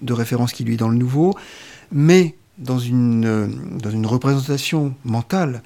de 0.02 0.12
référence 0.12 0.52
qui 0.52 0.64
lui 0.64 0.74
est 0.74 0.78
dans 0.78 0.88
le 0.88 0.96
Nouveau, 0.96 1.36
mais 1.92 2.34
dans 2.58 2.78
une, 2.78 3.24
euh, 3.24 3.46
dans 3.80 3.90
une 3.90 4.06
représentation 4.06 4.94
mentale. 5.04 5.62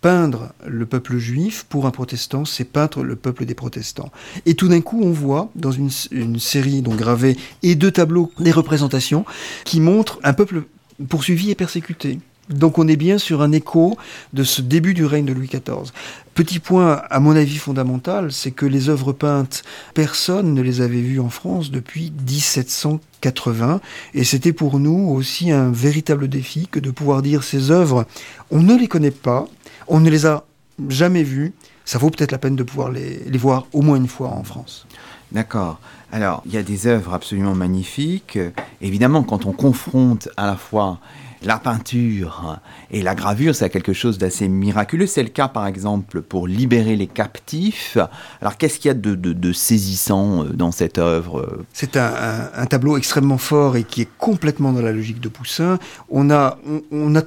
Peindre 0.00 0.52
le 0.66 0.84
peuple 0.84 1.16
juif 1.16 1.64
pour 1.66 1.86
un 1.86 1.90
protestant, 1.90 2.44
c'est 2.44 2.64
peindre 2.64 3.02
le 3.02 3.16
peuple 3.16 3.46
des 3.46 3.54
protestants. 3.54 4.12
Et 4.44 4.54
tout 4.54 4.68
d'un 4.68 4.82
coup, 4.82 5.00
on 5.02 5.12
voit 5.12 5.50
dans 5.54 5.72
une, 5.72 5.88
une 6.10 6.38
série 6.38 6.82
donc 6.82 6.96
gravée 6.96 7.38
et 7.62 7.74
deux 7.74 7.90
tableaux 7.90 8.30
des 8.38 8.50
représentations 8.50 9.24
qui 9.64 9.80
montrent 9.80 10.20
un 10.22 10.34
peuple 10.34 10.64
poursuivi 11.08 11.50
et 11.50 11.54
persécuté. 11.54 12.18
Donc 12.50 12.78
on 12.78 12.86
est 12.88 12.96
bien 12.96 13.18
sur 13.18 13.40
un 13.42 13.52
écho 13.52 13.96
de 14.32 14.44
ce 14.44 14.60
début 14.60 14.92
du 14.94 15.06
règne 15.06 15.24
de 15.24 15.32
Louis 15.32 15.48
XIV. 15.48 15.92
Petit 16.34 16.58
point, 16.58 17.02
à 17.10 17.20
mon 17.20 17.36
avis 17.36 17.56
fondamental, 17.56 18.32
c'est 18.32 18.50
que 18.50 18.66
les 18.66 18.88
œuvres 18.88 19.12
peintes, 19.12 19.62
personne 19.94 20.52
ne 20.52 20.62
les 20.62 20.80
avait 20.80 21.00
vues 21.00 21.20
en 21.20 21.30
France 21.30 21.70
depuis 21.70 22.12
1780, 22.28 23.80
et 24.14 24.24
c'était 24.24 24.52
pour 24.52 24.80
nous 24.80 25.10
aussi 25.10 25.52
un 25.52 25.70
véritable 25.70 26.28
défi 26.28 26.66
que 26.66 26.80
de 26.80 26.90
pouvoir 26.90 27.22
dire 27.22 27.44
ces 27.44 27.70
œuvres, 27.70 28.04
on 28.50 28.60
ne 28.60 28.76
les 28.76 28.88
connaît 28.88 29.12
pas, 29.12 29.46
on 29.86 30.00
ne 30.00 30.10
les 30.10 30.26
a 30.26 30.44
jamais 30.88 31.22
vues, 31.22 31.52
ça 31.84 31.98
vaut 31.98 32.10
peut-être 32.10 32.32
la 32.32 32.38
peine 32.38 32.56
de 32.56 32.62
pouvoir 32.62 32.90
les, 32.90 33.22
voir 33.38 33.66
au 33.72 33.82
moins 33.82 33.96
une 33.96 34.08
fois 34.08 34.28
en 34.28 34.42
France. 34.42 34.86
D'accord. 35.32 35.78
Alors, 36.12 36.42
il 36.46 36.52
y 36.52 36.56
a 36.56 36.62
des 36.62 36.86
œuvres 36.86 37.14
absolument 37.14 37.54
magnifiques. 37.54 38.38
Évidemment, 38.80 39.22
quand 39.22 39.46
on 39.46 39.52
confronte 39.52 40.28
à 40.36 40.46
la 40.46 40.56
fois 40.56 40.98
la 41.42 41.58
peinture 41.58 42.58
et 42.90 43.02
la 43.02 43.14
gravure, 43.14 43.54
c'est 43.54 43.70
quelque 43.70 43.92
chose 43.92 44.18
d'assez 44.18 44.48
miraculeux. 44.48 45.06
C'est 45.06 45.22
le 45.22 45.28
cas, 45.28 45.48
par 45.48 45.66
exemple, 45.66 46.22
pour 46.22 46.46
libérer 46.46 46.96
les 46.96 47.06
captifs. 47.06 47.98
Alors, 48.40 48.56
qu'est-ce 48.56 48.78
qu'il 48.78 48.88
y 48.88 48.90
a 48.90 48.94
de, 48.94 49.52
saisissant 49.52 50.44
euh, 50.44 50.48
dans 50.48 50.72
cette 50.72 50.98
œuvre? 50.98 51.64
C'est 51.72 51.96
un, 51.96 52.66
tableau 52.66 52.96
extrêmement 52.96 53.38
fort 53.38 53.76
et 53.76 53.84
qui 53.84 54.02
est 54.02 54.08
complètement 54.18 54.72
dans 54.72 54.82
la 54.82 54.92
logique 54.92 55.20
de 55.20 55.28
Poussin. 55.28 55.78
On, 56.10 56.30
a 56.30 56.56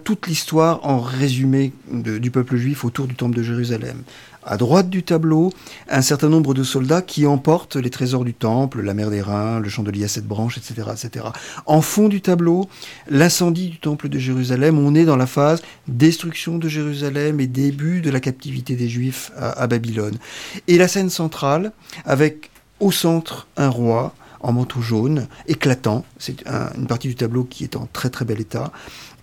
toute 0.04 0.28
l'histoire 0.28 0.86
en 0.86 1.00
résumé 1.00 1.74
du 1.92 2.32
peuple 2.32 2.58
juif 2.58 2.86
autour 2.86 3.08
du 3.08 3.16
temple 3.16 3.36
de 3.36 3.44
Jérusalem 3.44 4.04
à 4.48 4.58
droite 4.58 4.90
du 4.90 5.04
tableau, 5.04 5.52
un 5.90 6.02
certain 6.02 6.30
nombre 6.30 6.54
de 6.54 6.64
soldats 6.64 7.02
qui 7.02 7.28
emportent 7.28 7.76
les 7.76 7.90
trésors 7.90 8.24
du 8.24 8.34
temple, 8.34 8.82
la 8.82 8.94
mer 8.94 9.10
des 9.10 9.22
reins, 9.22 9.60
le 9.60 9.70
chandelier 9.70 10.06
à 10.06 10.08
sept 10.08 10.26
branches, 10.26 10.58
etc., 10.58 10.88
etc. 10.94 11.26
En 11.66 11.82
fond 11.82 12.08
du 12.08 12.22
tableau, 12.22 12.70
l'incendie 13.10 13.70
du 13.70 13.78
temple 13.78 14.10
de 14.10 14.18
Jérusalem. 14.18 14.80
On 14.80 14.96
est 14.96 15.06
dans 15.06 15.18
la 15.18 15.28
phase 15.28 15.62
destruction 15.88 16.58
de 16.58 16.70
Jérusalem 16.70 17.40
et 17.40 17.48
début 17.48 18.02
de 18.02 18.10
la 18.10 18.20
captivité 18.20 18.76
des 18.76 18.88
Juifs 18.88 19.32
à, 19.38 19.68
Babylone. 19.68 20.18
Et 20.68 20.78
la 20.78 20.88
scène 20.88 21.10
centrale, 21.10 21.74
avec 22.06 22.50
au 22.80 22.92
centre 22.92 23.48
un 23.58 23.70
roi 23.70 24.16
en 24.40 24.54
manteau 24.54 24.82
jaune, 24.82 25.28
éclatant, 25.48 26.06
c'est 26.20 26.44
une 26.78 26.88
partie 26.88 27.10
du 27.10 27.16
tableau 27.16 27.44
qui 27.44 27.64
est 27.66 27.76
en 27.76 27.88
très 27.92 28.10
très 28.10 28.24
bel 28.24 28.40
état, 28.40 28.72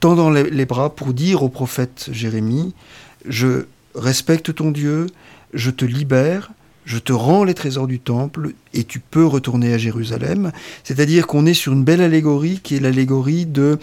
tendant 0.01 0.29
les 0.31 0.67
bras 0.67 0.95
pour 0.95 1.15
dire 1.15 1.43
au 1.43 1.49
prophète 1.49 2.09
Jérémie, 2.13 2.75
je 3.27 3.65
respecte 3.95 4.55
ton 4.55 4.71
Dieu, 4.71 5.07
je 5.53 5.71
te 5.71 5.85
libère, 5.85 6.51
je 6.85 6.99
te 6.99 7.13
rends 7.13 7.45
les 7.45 7.55
trésors 7.55 7.87
du 7.87 7.99
temple 7.99 8.53
et 8.73 8.85
tu 8.85 9.01
peux 9.01 9.25
retourner 9.25 9.73
à 9.73 9.79
Jérusalem. 9.79 10.53
C'est-à-dire 10.83 11.27
qu'on 11.27 11.47
est 11.47 11.55
sur 11.55 11.73
une 11.73 11.85
belle 11.85 12.03
allégorie 12.03 12.61
qui 12.63 12.77
est 12.77 12.81
l'allégorie 12.81 13.47
de... 13.47 13.79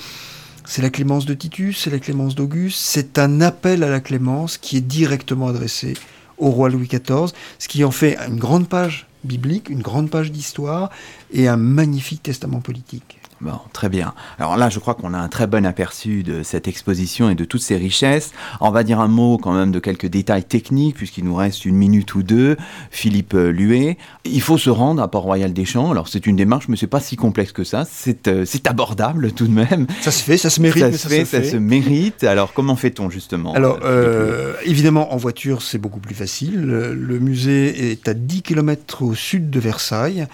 C'est 0.66 0.84
la 0.84 0.92
clémence 0.92 1.26
de 1.26 1.34
Titus, 1.34 1.80
c'est 1.80 1.90
la 1.90 2.00
clémence 2.00 2.36
d'Auguste, 2.36 2.78
c'est 2.80 3.18
un 3.18 3.42
appel 3.42 3.84
à 3.84 3.90
la 3.90 4.00
clémence 4.00 4.58
qui 4.58 4.78
est 4.78 4.82
directement 4.82 5.48
adressé 5.48 5.96
au 6.38 6.50
roi 6.50 6.70
Louis 6.70 6.88
XIV, 6.88 7.32
ce 7.58 7.68
qui 7.68 7.84
en 7.84 7.92
fait 7.92 8.18
une 8.28 8.38
grande 8.38 8.70
page 8.70 9.08
biblique, 9.24 9.70
une 9.70 9.82
grande 9.82 10.10
page 10.10 10.32
d'histoire 10.32 10.90
et 11.34 11.48
un 11.48 11.58
magnifique 11.58 12.24
testament 12.24 12.62
politique. 12.62 13.21
Bon, 13.42 13.60
très 13.74 13.90
bien. 13.90 14.14
Alors 14.38 14.56
là, 14.56 14.70
je 14.70 14.78
crois 14.78 14.94
qu'on 14.94 15.16
a 15.16 15.18
un 15.18 15.28
très 15.28 15.48
bon 15.48 15.66
aperçu 15.66 16.22
de 16.22 16.44
cette 16.44 16.68
exposition 16.68 17.28
et 17.28 17.34
de 17.34 17.44
toutes 17.44 17.64
ses 17.64 17.76
richesses. 17.76 18.34
On 18.60 18.70
va 18.70 18.84
dire 18.84 19.00
un 19.00 19.08
mot 19.08 19.40
quand 19.40 19.54
même 19.54 19.72
de 19.72 19.80
quelques 19.80 20.06
détails 20.06 20.44
techniques, 20.44 20.96
puisqu'il 20.98 21.24
nous 21.24 21.34
reste 21.34 21.66
une 21.66 21.76
minute 21.76 22.14
ou 22.14 22.22
deux. 22.22 22.56
Philippe 22.92 23.34
euh, 23.34 23.52
Luet, 23.52 23.98
il 24.26 24.42
faut 24.42 24.60
se 24.60 24.70
rendre 24.70 25.02
à 25.02 25.10
Port-Royal 25.10 25.54
des 25.54 25.66
Champs. 25.66 25.90
Alors 25.90 26.08
c'est 26.08 26.28
une 26.28 26.36
démarche, 26.36 26.68
mais 26.68 26.78
c'est 26.78 26.86
pas 26.86 27.00
si 27.00 27.16
complexe 27.16 27.52
que 27.52 27.64
ça. 27.64 27.84
C'est 27.90 28.28
euh, 28.28 28.46
abordable 28.66 29.32
tout 29.32 29.48
de 29.48 29.54
même. 29.54 29.88
Ça 30.02 30.12
se 30.12 30.22
fait, 30.22 30.38
ça 30.38 30.52
se 30.52 30.62
mérite. 30.62 30.92
Ça 30.92 30.98
se 31.00 31.08
fait, 31.08 31.26
ça, 31.26 31.44
se, 31.44 31.58
mérite. 31.58 32.24
Alors 32.24 32.54
comment 32.54 32.76
fait-on 32.76 33.10
justement 33.10 33.54
Alors 33.54 33.80
euh, 33.84 34.54
évidemment, 34.66 35.16
en 35.16 35.18
voiture, 35.18 35.64
c'est 35.64 35.80
beaucoup 35.80 36.00
plus 36.00 36.14
facile. 36.14 36.62
Le 36.62 37.20
musée 37.20 37.92
est 37.92 38.08
à 38.08 38.14
10 38.14 38.44
km 38.44 39.02
au 39.02 39.16
sud 39.16 39.50
de 39.50 39.60
Versailles, 39.60 40.28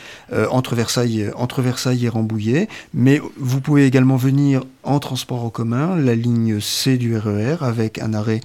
entre 0.51 0.75
Versailles, 0.75 1.31
entre 1.37 1.61
Versailles 1.61 2.05
et 2.05 2.09
Rambouillet 2.09 2.67
mais 2.97 3.21
vous 3.37 3.61
pouvez 3.61 3.85
également 3.85 4.15
venir 4.15 4.63
en 4.81 4.99
transport 4.99 5.45
en 5.45 5.51
commun, 5.51 5.95
la 5.95 6.15
ligne 6.15 6.59
C 6.59 6.97
du 6.97 7.15
RER 7.15 7.57
e 7.61 7.63
avec 7.63 7.99
un 7.99 8.15
arrêt 8.15 8.41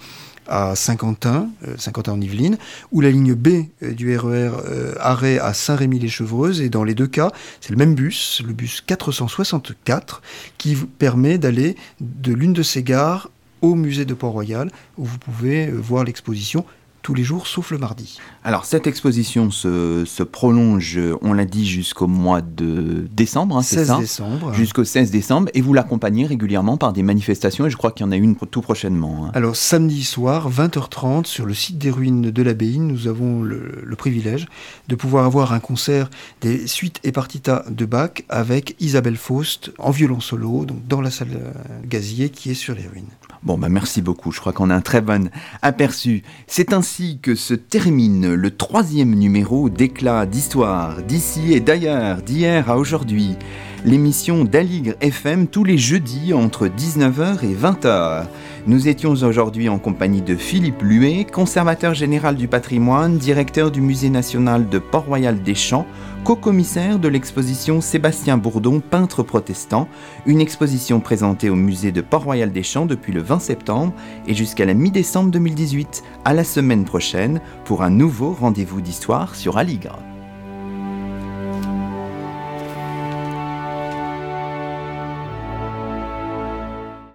à 0.46 0.76
Saint-Quentin, 0.76 1.48
euh, 1.66 1.74
Saint-Quentin 1.78 2.12
en 2.12 2.20
Yvelines, 2.20 2.58
ou 2.90 3.00
la 3.00 3.10
ligne 3.10 3.32
B 3.34 3.48
euh, 3.82 3.92
du 3.92 4.14
RER, 4.14 4.28
e 4.28 4.52
euh, 4.68 4.94
arrêt 5.00 5.38
à 5.38 5.54
Saint-Rémy-les-Chevreuses. 5.54 6.60
Et 6.60 6.68
dans 6.68 6.84
les 6.84 6.94
deux 6.94 7.06
cas, 7.06 7.30
c'est 7.62 7.70
le 7.70 7.76
même 7.76 7.94
bus, 7.94 8.42
le 8.46 8.52
bus 8.52 8.82
464, 8.86 10.20
qui 10.58 10.74
vous 10.74 10.86
permet 10.86 11.38
d'aller 11.38 11.74
de 12.00 12.34
l'une 12.34 12.52
de 12.52 12.62
ces 12.62 12.82
gares 12.82 13.30
au 13.62 13.74
musée 13.74 14.04
de 14.04 14.12
Port-Royal, 14.12 14.70
où 14.98 15.06
vous 15.06 15.18
pouvez 15.18 15.70
voir 15.70 16.04
l'exposition 16.04 16.66
tous 17.02 17.14
les 17.14 17.24
jours 17.24 17.46
sauf 17.46 17.70
le 17.70 17.78
mardi. 17.78 18.18
Alors 18.44 18.64
cette 18.64 18.86
exposition 18.86 19.50
se, 19.50 20.04
se 20.04 20.22
prolonge, 20.22 20.98
on 21.20 21.32
l'a 21.32 21.44
dit, 21.44 21.66
jusqu'au 21.66 22.06
mois 22.06 22.40
de 22.40 23.06
décembre, 23.12 23.58
hein, 23.58 23.62
c'est 23.62 23.84
ça 23.84 23.98
décembre. 23.98 24.52
Jusqu'au 24.54 24.84
16 24.84 25.10
décembre, 25.10 25.50
et 25.54 25.60
vous 25.60 25.74
l'accompagnez 25.74 26.26
régulièrement 26.26 26.76
par 26.76 26.92
des 26.92 27.02
manifestations, 27.02 27.66
et 27.66 27.70
je 27.70 27.76
crois 27.76 27.92
qu'il 27.92 28.06
y 28.06 28.08
en 28.08 28.12
a 28.12 28.16
une 28.16 28.36
tout 28.36 28.62
prochainement. 28.62 29.26
Hein. 29.26 29.30
Alors 29.34 29.56
samedi 29.56 30.04
soir, 30.04 30.50
20h30, 30.50 31.26
sur 31.26 31.46
le 31.46 31.54
site 31.54 31.78
des 31.78 31.90
ruines 31.90 32.30
de 32.30 32.42
l'abbaye, 32.42 32.78
nous 32.78 33.08
avons 33.08 33.42
le, 33.42 33.82
privilège 33.96 34.46
de 34.88 34.96
pouvoir 34.96 35.26
avoir 35.26 35.52
un 35.52 35.60
concert 35.60 36.10
des 36.40 36.66
suites 36.66 36.98
et 37.04 37.12
partitas 37.12 37.64
de 37.70 37.84
Bach 37.84 38.22
avec 38.28 38.74
Isabelle 38.80 39.16
Faust 39.16 39.70
en 39.78 39.90
violon 39.90 40.18
solo, 40.18 40.64
donc 40.64 40.86
dans 40.88 41.00
la 41.00 41.10
salle 41.10 41.28
euh, 41.34 41.52
gazier 41.84 42.30
qui 42.30 42.50
est 42.50 42.54
sur 42.54 42.74
les 42.74 42.86
ruines. 42.86 43.04
Bon, 43.42 43.58
bah 43.58 43.68
merci 43.68 44.02
beaucoup. 44.02 44.30
Je 44.30 44.38
crois 44.38 44.52
qu'on 44.52 44.70
a 44.70 44.74
un 44.76 44.80
très 44.80 45.00
bon 45.00 45.28
aperçu. 45.62 46.22
C'est 46.46 46.72
ainsi 46.72 47.18
que 47.20 47.34
se 47.34 47.54
termine 47.54 48.34
le 48.34 48.50
troisième 48.52 49.16
numéro 49.16 49.68
d'éclat 49.68 50.26
d'histoire 50.26 51.02
d'ici 51.02 51.52
et 51.52 51.58
d'ailleurs, 51.58 52.22
d'hier 52.22 52.70
à 52.70 52.78
aujourd'hui. 52.78 53.36
L'émission 53.84 54.44
d'Aligre 54.44 54.94
FM 55.00 55.48
tous 55.48 55.64
les 55.64 55.76
jeudis 55.76 56.32
entre 56.32 56.68
19h 56.68 57.44
et 57.44 57.52
20h. 57.52 58.26
Nous 58.68 58.86
étions 58.86 59.10
aujourd'hui 59.10 59.68
en 59.68 59.80
compagnie 59.80 60.22
de 60.22 60.36
Philippe 60.36 60.82
Luet, 60.82 61.24
conservateur 61.24 61.94
général 61.94 62.36
du 62.36 62.46
patrimoine, 62.46 63.18
directeur 63.18 63.72
du 63.72 63.80
Musée 63.80 64.10
national 64.10 64.68
de 64.68 64.78
Port-Royal 64.78 65.42
des 65.42 65.56
Champs, 65.56 65.84
co-commissaire 66.24 66.98
de 66.98 67.08
l'exposition 67.08 67.80
Sébastien 67.80 68.36
Bourdon, 68.36 68.80
peintre 68.80 69.22
protestant, 69.22 69.88
une 70.24 70.40
exposition 70.40 71.00
présentée 71.00 71.50
au 71.50 71.56
musée 71.56 71.90
de 71.90 72.00
Port-Royal 72.00 72.52
des 72.52 72.62
Champs 72.62 72.86
depuis 72.86 73.12
le 73.12 73.22
20 73.22 73.40
septembre 73.40 73.92
et 74.26 74.34
jusqu'à 74.34 74.64
la 74.64 74.74
mi-décembre 74.74 75.30
2018. 75.30 76.02
À 76.24 76.32
la 76.32 76.44
semaine 76.44 76.84
prochaine 76.84 77.40
pour 77.64 77.82
un 77.82 77.90
nouveau 77.90 78.32
rendez-vous 78.32 78.80
d'histoire 78.80 79.34
sur 79.34 79.58
Aligre. 79.58 79.98